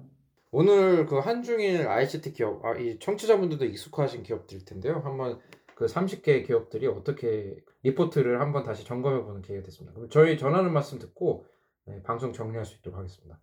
오늘 0.50 1.06
그 1.06 1.18
한중일 1.18 1.86
ICT 1.86 2.32
기업, 2.32 2.64
아, 2.64 2.74
이 2.74 2.98
청취자분들도 2.98 3.64
익숙하신 3.64 4.24
기업들일 4.24 4.64
텐데요. 4.64 5.00
한번 5.04 5.38
그 5.76 5.86
30개 5.86 6.44
기업들이 6.44 6.88
어떻게 6.88 7.56
리포트를 7.84 8.40
한번 8.40 8.64
다시 8.64 8.84
점검해 8.84 9.22
보는 9.22 9.40
기회가 9.40 9.64
됐습니다. 9.64 9.94
그럼 9.94 10.10
저희 10.10 10.36
전하는 10.36 10.72
말씀 10.72 10.98
듣고 10.98 11.46
네, 11.86 12.02
방송 12.02 12.32
정리할 12.32 12.66
수 12.66 12.76
있도록 12.76 12.98
하겠습니다. 12.98 13.38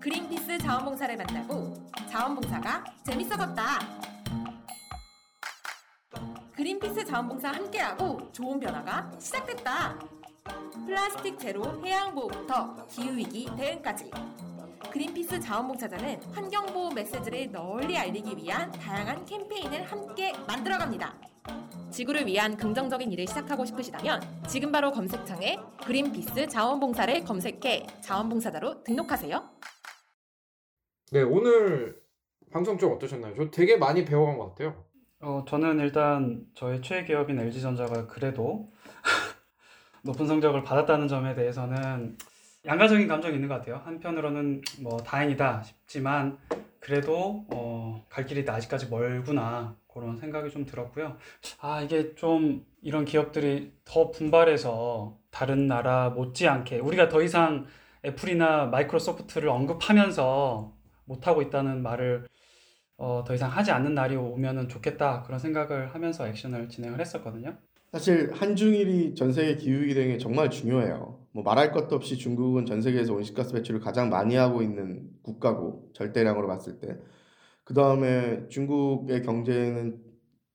그린피스 0.00 0.58
자원봉사를 0.58 1.16
만나고 1.16 1.74
자원봉사가 2.10 2.84
재밌어졌다. 3.04 4.15
그린피스 6.56 7.04
자원봉사 7.04 7.50
함께하고 7.50 8.32
좋은 8.32 8.58
변화가 8.58 9.12
시작됐다. 9.18 9.98
플라스틱 10.86 11.38
제로 11.38 11.84
해양 11.84 12.14
보호부터 12.14 12.86
기후 12.86 13.14
위기 13.14 13.46
대응까지. 13.58 14.10
그린피스 14.90 15.38
자원봉사자는 15.38 16.22
환경보호 16.32 16.94
메시지를 16.94 17.52
널리 17.52 17.98
알리기 17.98 18.38
위한 18.38 18.72
다양한 18.72 19.26
캠페인을 19.26 19.84
함께 19.84 20.32
만들어갑니다. 20.46 21.14
지구를 21.90 22.26
위한 22.26 22.56
긍정적인 22.56 23.12
일을 23.12 23.26
시작하고 23.26 23.66
싶으시다면 23.66 24.22
지금 24.48 24.72
바로 24.72 24.92
검색창에 24.92 25.58
그린피스 25.84 26.48
자원봉사를 26.48 27.22
검색해 27.24 27.86
자원봉사자로 28.00 28.82
등록하세요. 28.82 29.50
네, 31.12 31.22
오늘 31.22 32.00
방송 32.50 32.78
좀 32.78 32.94
어떠셨나요? 32.94 33.34
저 33.34 33.50
되게 33.50 33.76
많이 33.76 34.06
배워간 34.06 34.38
것 34.38 34.48
같아요. 34.48 34.85
어, 35.26 35.44
저는 35.44 35.80
일단 35.80 36.46
저희 36.54 36.80
최애 36.80 37.02
기업인 37.04 37.40
LG전자가 37.40 38.06
그래도 38.06 38.70
높은 40.04 40.24
성적을 40.24 40.62
받았다는 40.62 41.08
점에 41.08 41.34
대해서는 41.34 42.16
양가적인 42.64 43.08
감정이 43.08 43.34
있는 43.34 43.48
것 43.48 43.56
같아요. 43.56 43.82
한편으로는 43.84 44.62
뭐 44.82 44.98
다행이다 44.98 45.64
싶지만 45.64 46.38
그래도 46.78 47.44
어, 47.52 48.06
갈 48.08 48.24
길이 48.24 48.48
아직까지 48.48 48.88
멀구나 48.88 49.74
그런 49.92 50.16
생각이 50.16 50.48
좀 50.50 50.64
들었고요. 50.64 51.16
아, 51.60 51.82
이게 51.82 52.14
좀 52.14 52.64
이런 52.80 53.04
기업들이 53.04 53.72
더 53.84 54.12
분발해서 54.12 55.18
다른 55.32 55.66
나라 55.66 56.08
못지않게 56.10 56.78
우리가 56.78 57.08
더 57.08 57.20
이상 57.20 57.66
애플이나 58.04 58.66
마이크로소프트를 58.66 59.48
언급하면서 59.48 60.72
못하고 61.04 61.42
있다는 61.42 61.82
말을 61.82 62.28
어, 62.98 63.24
더 63.26 63.34
이상 63.34 63.50
하지 63.50 63.70
않는 63.70 63.94
날이 63.94 64.16
오면은 64.16 64.68
좋겠다 64.68 65.22
그런 65.22 65.38
생각을 65.38 65.94
하면서 65.94 66.26
액션을 66.26 66.68
진행을 66.68 67.00
했었거든요. 67.00 67.56
사실 67.92 68.32
한중일이 68.32 69.14
전 69.14 69.32
세계 69.32 69.56
기후위기 69.56 69.94
대응에 69.94 70.18
정말 70.18 70.50
중요해요. 70.50 71.20
뭐 71.32 71.42
말할 71.44 71.72
것도 71.72 71.96
없이 71.96 72.16
중국은 72.16 72.66
전 72.66 72.82
세계에서 72.82 73.14
온실가스 73.14 73.52
배출을 73.52 73.80
가장 73.80 74.10
많이 74.10 74.34
하고 74.34 74.62
있는 74.62 75.08
국가고 75.22 75.90
절대량으로 75.94 76.46
봤을 76.46 76.78
때. 76.80 76.98
그 77.64 77.74
다음에 77.74 78.46
중국의 78.48 79.22
경제는 79.22 80.00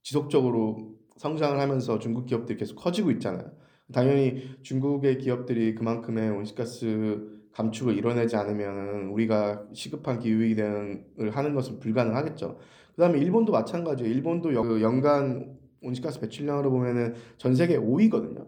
지속적으로 0.04 0.96
성장을 1.18 1.60
하면서 1.60 2.00
중국 2.00 2.26
기업들이 2.26 2.58
계속 2.58 2.76
커지고 2.76 3.12
있잖아요. 3.12 3.52
당연히 3.92 4.56
중국의 4.64 5.18
기업들이 5.18 5.76
그만큼의 5.76 6.30
온실가스 6.30 7.31
감축을 7.54 7.98
이뤄내지 7.98 8.36
않으면 8.36 9.10
우리가 9.10 9.64
시급한 9.74 10.20
기후위기 10.20 10.56
대응을 10.56 11.32
하는 11.32 11.54
것은 11.54 11.80
불가능하겠죠. 11.80 12.58
그 12.96 13.02
다음에 13.02 13.20
일본도 13.20 13.52
마찬가지예요. 13.52 14.12
일본도 14.14 14.54
여- 14.54 14.64
그 14.64 14.82
연간 14.82 15.58
온실가스 15.82 16.20
배출량으로 16.20 16.70
보면은 16.72 17.16
전 17.38 17.56
세계 17.56 17.78
5위거든요. 17.78 18.46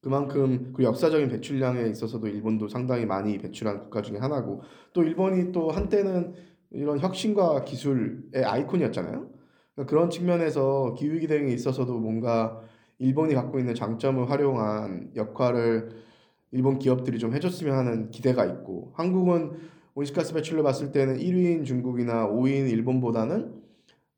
그만큼 0.00 0.72
그 0.76 0.84
역사적인 0.84 1.28
배출량에 1.28 1.88
있어서도 1.88 2.28
일본도 2.28 2.68
상당히 2.68 3.06
많이 3.06 3.38
배출한 3.38 3.80
국가 3.80 4.02
중에 4.02 4.18
하나고 4.18 4.62
또 4.92 5.02
일본이 5.02 5.50
또 5.52 5.70
한때는 5.70 6.34
이런 6.70 6.98
혁신과 7.00 7.64
기술의 7.64 8.44
아이콘이었잖아요. 8.44 9.28
그러니까 9.74 9.90
그런 9.90 10.10
측면에서 10.10 10.94
기후위기 10.94 11.26
대응에 11.26 11.52
있어서도 11.52 11.98
뭔가 11.98 12.60
일본이 12.98 13.34
갖고 13.34 13.58
있는 13.58 13.74
장점을 13.74 14.30
활용한 14.30 15.12
역할을 15.16 15.90
일본 16.56 16.78
기업들이 16.78 17.18
좀 17.18 17.34
해줬으면 17.34 17.76
하는 17.76 18.10
기대가 18.10 18.46
있고 18.46 18.92
한국은 18.94 19.52
온실가스 19.94 20.34
배출로 20.34 20.62
봤을 20.62 20.90
때는 20.90 21.18
1위인 21.18 21.64
중국이나 21.64 22.28
5위인 22.28 22.70
일본보다는 22.70 23.54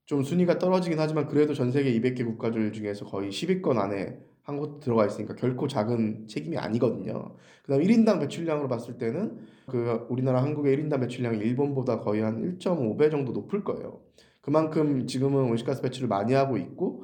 좀 0.07 0.23
순위가 0.23 0.59
떨어지긴 0.59 0.99
하지만 0.99 1.27
그래도 1.27 1.53
전 1.53 1.71
세계 1.71 1.93
200개 2.01 2.25
국가들 2.25 2.73
중에서 2.73 3.05
거의 3.05 3.31
10위권 3.31 3.77
안에 3.77 4.19
한국도 4.43 4.81
들어가 4.81 5.05
있으니까 5.05 5.35
결코 5.35 5.69
작은 5.69 6.27
책임이 6.29 6.57
아니거든요. 6.57 7.37
그다음 7.63 7.83
1인당 7.83 8.19
배출량으로 8.21 8.69
봤을 8.69 8.97
때는 8.97 9.39
그 9.67 10.07
우리나라 10.09 10.43
한국의 10.43 10.77
1인당 10.77 11.01
배출량이 11.01 11.39
일본보다 11.39 12.01
거의 12.01 12.23
한 12.23 12.59
1.5배 12.59 13.11
정도 13.11 13.33
높을 13.33 13.63
거예요. 13.65 14.01
그만큼 14.41 15.07
지금은 15.07 15.51
온실가스 15.51 15.83
배출을 15.83 16.09
많이 16.09 16.33
하고 16.33 16.57
있고 16.57 17.03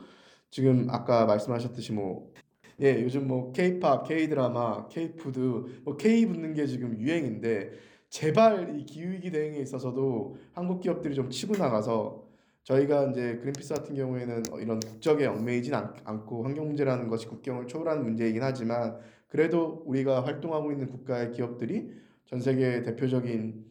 지금 0.49 0.87
아까 0.89 1.27
말씀하셨듯이 1.27 1.93
뭐 1.93 2.33
예, 2.81 3.03
요즘 3.03 3.29
뭐 3.29 3.53
K-팝, 3.53 4.05
K-드라마, 4.07 4.89
K-푸드, 4.89 5.81
뭐 5.85 5.97
K 5.97 6.27
붙는 6.27 6.55
게 6.55 6.67
지금 6.67 6.99
유행인데 6.99 7.73
제발 8.09 8.79
이 8.79 8.85
기후위기 8.85 9.31
대응에 9.31 9.59
있어서도 9.59 10.37
한국 10.53 10.81
기업들이 10.81 11.15
좀 11.15 11.31
치고 11.31 11.57
나가서 11.57 12.25
저희가 12.65 13.11
이제 13.11 13.37
그린피스 13.37 13.75
같은 13.75 13.95
경우에는 13.95 14.43
어, 14.53 14.59
이런 14.59 14.81
국적에 14.81 15.27
얽매이진 15.27 15.75
않, 15.75 15.95
않고 16.05 16.45
환경 16.45 16.67
문제라는 16.67 17.09
것이 17.09 17.27
국경을 17.27 17.67
초월하는 17.67 18.03
문제이긴 18.05 18.43
하지만 18.43 18.99
그래도 19.29 19.83
우리가 19.87 20.25
활동하고 20.25 20.73
있는 20.73 20.89
국가의 20.89 21.33
기업들이 21.33 21.91
전 22.27 22.41
세계 22.41 22.83
대표적인 22.83 23.65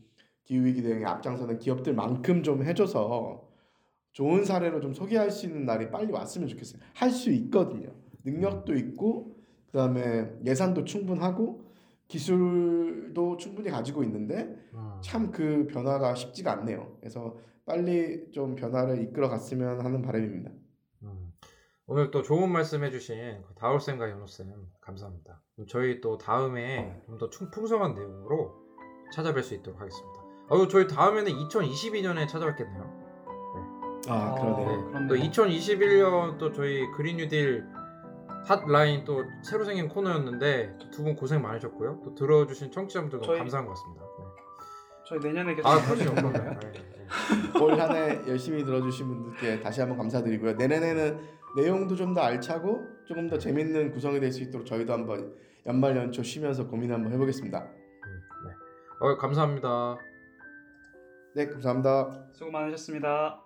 기후위기 0.43 0.83
대응에 0.83 1.05
앞장서는 1.05 1.57
기업들만큼 1.59 2.43
좀 2.43 2.63
해줘서 2.63 3.49
좋은 4.11 4.45
사례로 4.45 4.79
좀 4.81 4.93
소개할 4.93 5.31
수 5.31 5.47
있는 5.47 5.65
날이 5.65 5.89
빨리 5.89 6.11
왔으면 6.11 6.47
좋겠어요. 6.47 6.81
할 6.93 7.09
수 7.09 7.31
있거든요. 7.31 8.02
능력도 8.23 8.75
있고 8.75 9.35
그다음에 9.67 10.31
예산도 10.45 10.83
충분하고 10.85 11.63
기술도 12.07 13.37
충분히 13.37 13.69
가지고 13.69 14.03
있는데 14.03 14.55
참 15.01 15.31
그 15.31 15.67
변화가 15.67 16.15
쉽지가 16.15 16.51
않네요. 16.51 16.95
그래서 16.99 17.35
빨리 17.65 18.29
좀 18.31 18.55
변화를 18.55 19.01
이끌어 19.01 19.29
갔으면 19.29 19.81
하는 19.83 20.01
바람입니다. 20.01 20.51
음. 21.03 21.31
오늘 21.87 22.11
또 22.11 22.21
좋은 22.21 22.51
말씀 22.51 22.83
해주신 22.83 23.41
그 23.47 23.53
다울쌤과 23.55 24.09
연호 24.11 24.27
쌤 24.27 24.47
감사합니다. 24.81 25.41
그럼 25.55 25.67
저희 25.67 26.01
또 26.01 26.17
다음에 26.17 27.01
좀 27.05 27.17
더 27.17 27.29
풍성한 27.51 27.95
내용으로 27.95 28.53
찾아뵐 29.15 29.43
수 29.43 29.53
있도록 29.55 29.79
하겠습니다. 29.79 30.21
어, 30.49 30.67
저희 30.67 30.87
다음에는 30.87 31.31
2022년에 31.31 32.27
찾아뵙겠네요. 32.27 33.03
아, 34.09 34.35
그러네요. 34.35 34.87
그렇네요. 34.89 35.07
또 35.07 35.15
2021년 35.15 36.37
또 36.37 36.51
저희 36.51 36.85
그린 36.91 37.17
뉴딜 37.17 37.65
핫라인 38.45 39.03
또 39.05 39.23
새로 39.41 39.63
생긴 39.63 39.87
코너였는데 39.89 40.77
두 40.91 41.03
분 41.03 41.15
고생 41.15 41.41
많으셨고요. 41.41 42.01
또 42.03 42.15
들어주신 42.15 42.71
청취자분들도 42.71 43.23
저희- 43.25 43.37
감사한 43.39 43.65
것 43.65 43.73
같습니다. 43.73 44.03
네. 44.03 44.25
저희 45.07 45.19
내년에 45.19 45.55
계속 45.55 45.67
아 45.67 45.81
그렇죠. 45.81 46.03
있는 46.09 46.23
건가요? 46.23 46.59
네, 46.61 46.71
네. 46.71 47.59
올 47.61 47.79
한 47.79 47.91
해 47.95 48.21
열심히 48.27 48.63
들어주신 48.63 49.07
분들께 49.07 49.59
다시 49.61 49.81
한번 49.81 49.97
감사드리고요. 49.97 50.53
내년에는 50.53 51.19
내용도 51.57 51.95
좀 51.95 52.13
더 52.13 52.21
알차고 52.21 52.81
조금 53.05 53.29
더 53.29 53.37
재밌는 53.37 53.91
구성이 53.91 54.19
될 54.19 54.31
수 54.31 54.41
있도록 54.43 54.65
저희도 54.65 54.91
한번 54.93 55.35
연말 55.65 55.95
연초 55.95 56.23
쉬면서 56.23 56.67
고민 56.67 56.91
한번 56.91 57.11
해보겠습니다. 57.13 57.59
음, 57.59 58.21
네. 58.47 58.53
어, 58.99 59.17
감사합니다. 59.17 59.97
네, 61.35 61.47
감사합니다. 61.47 62.27
수고 62.31 62.51
많으셨습니다. 62.51 63.39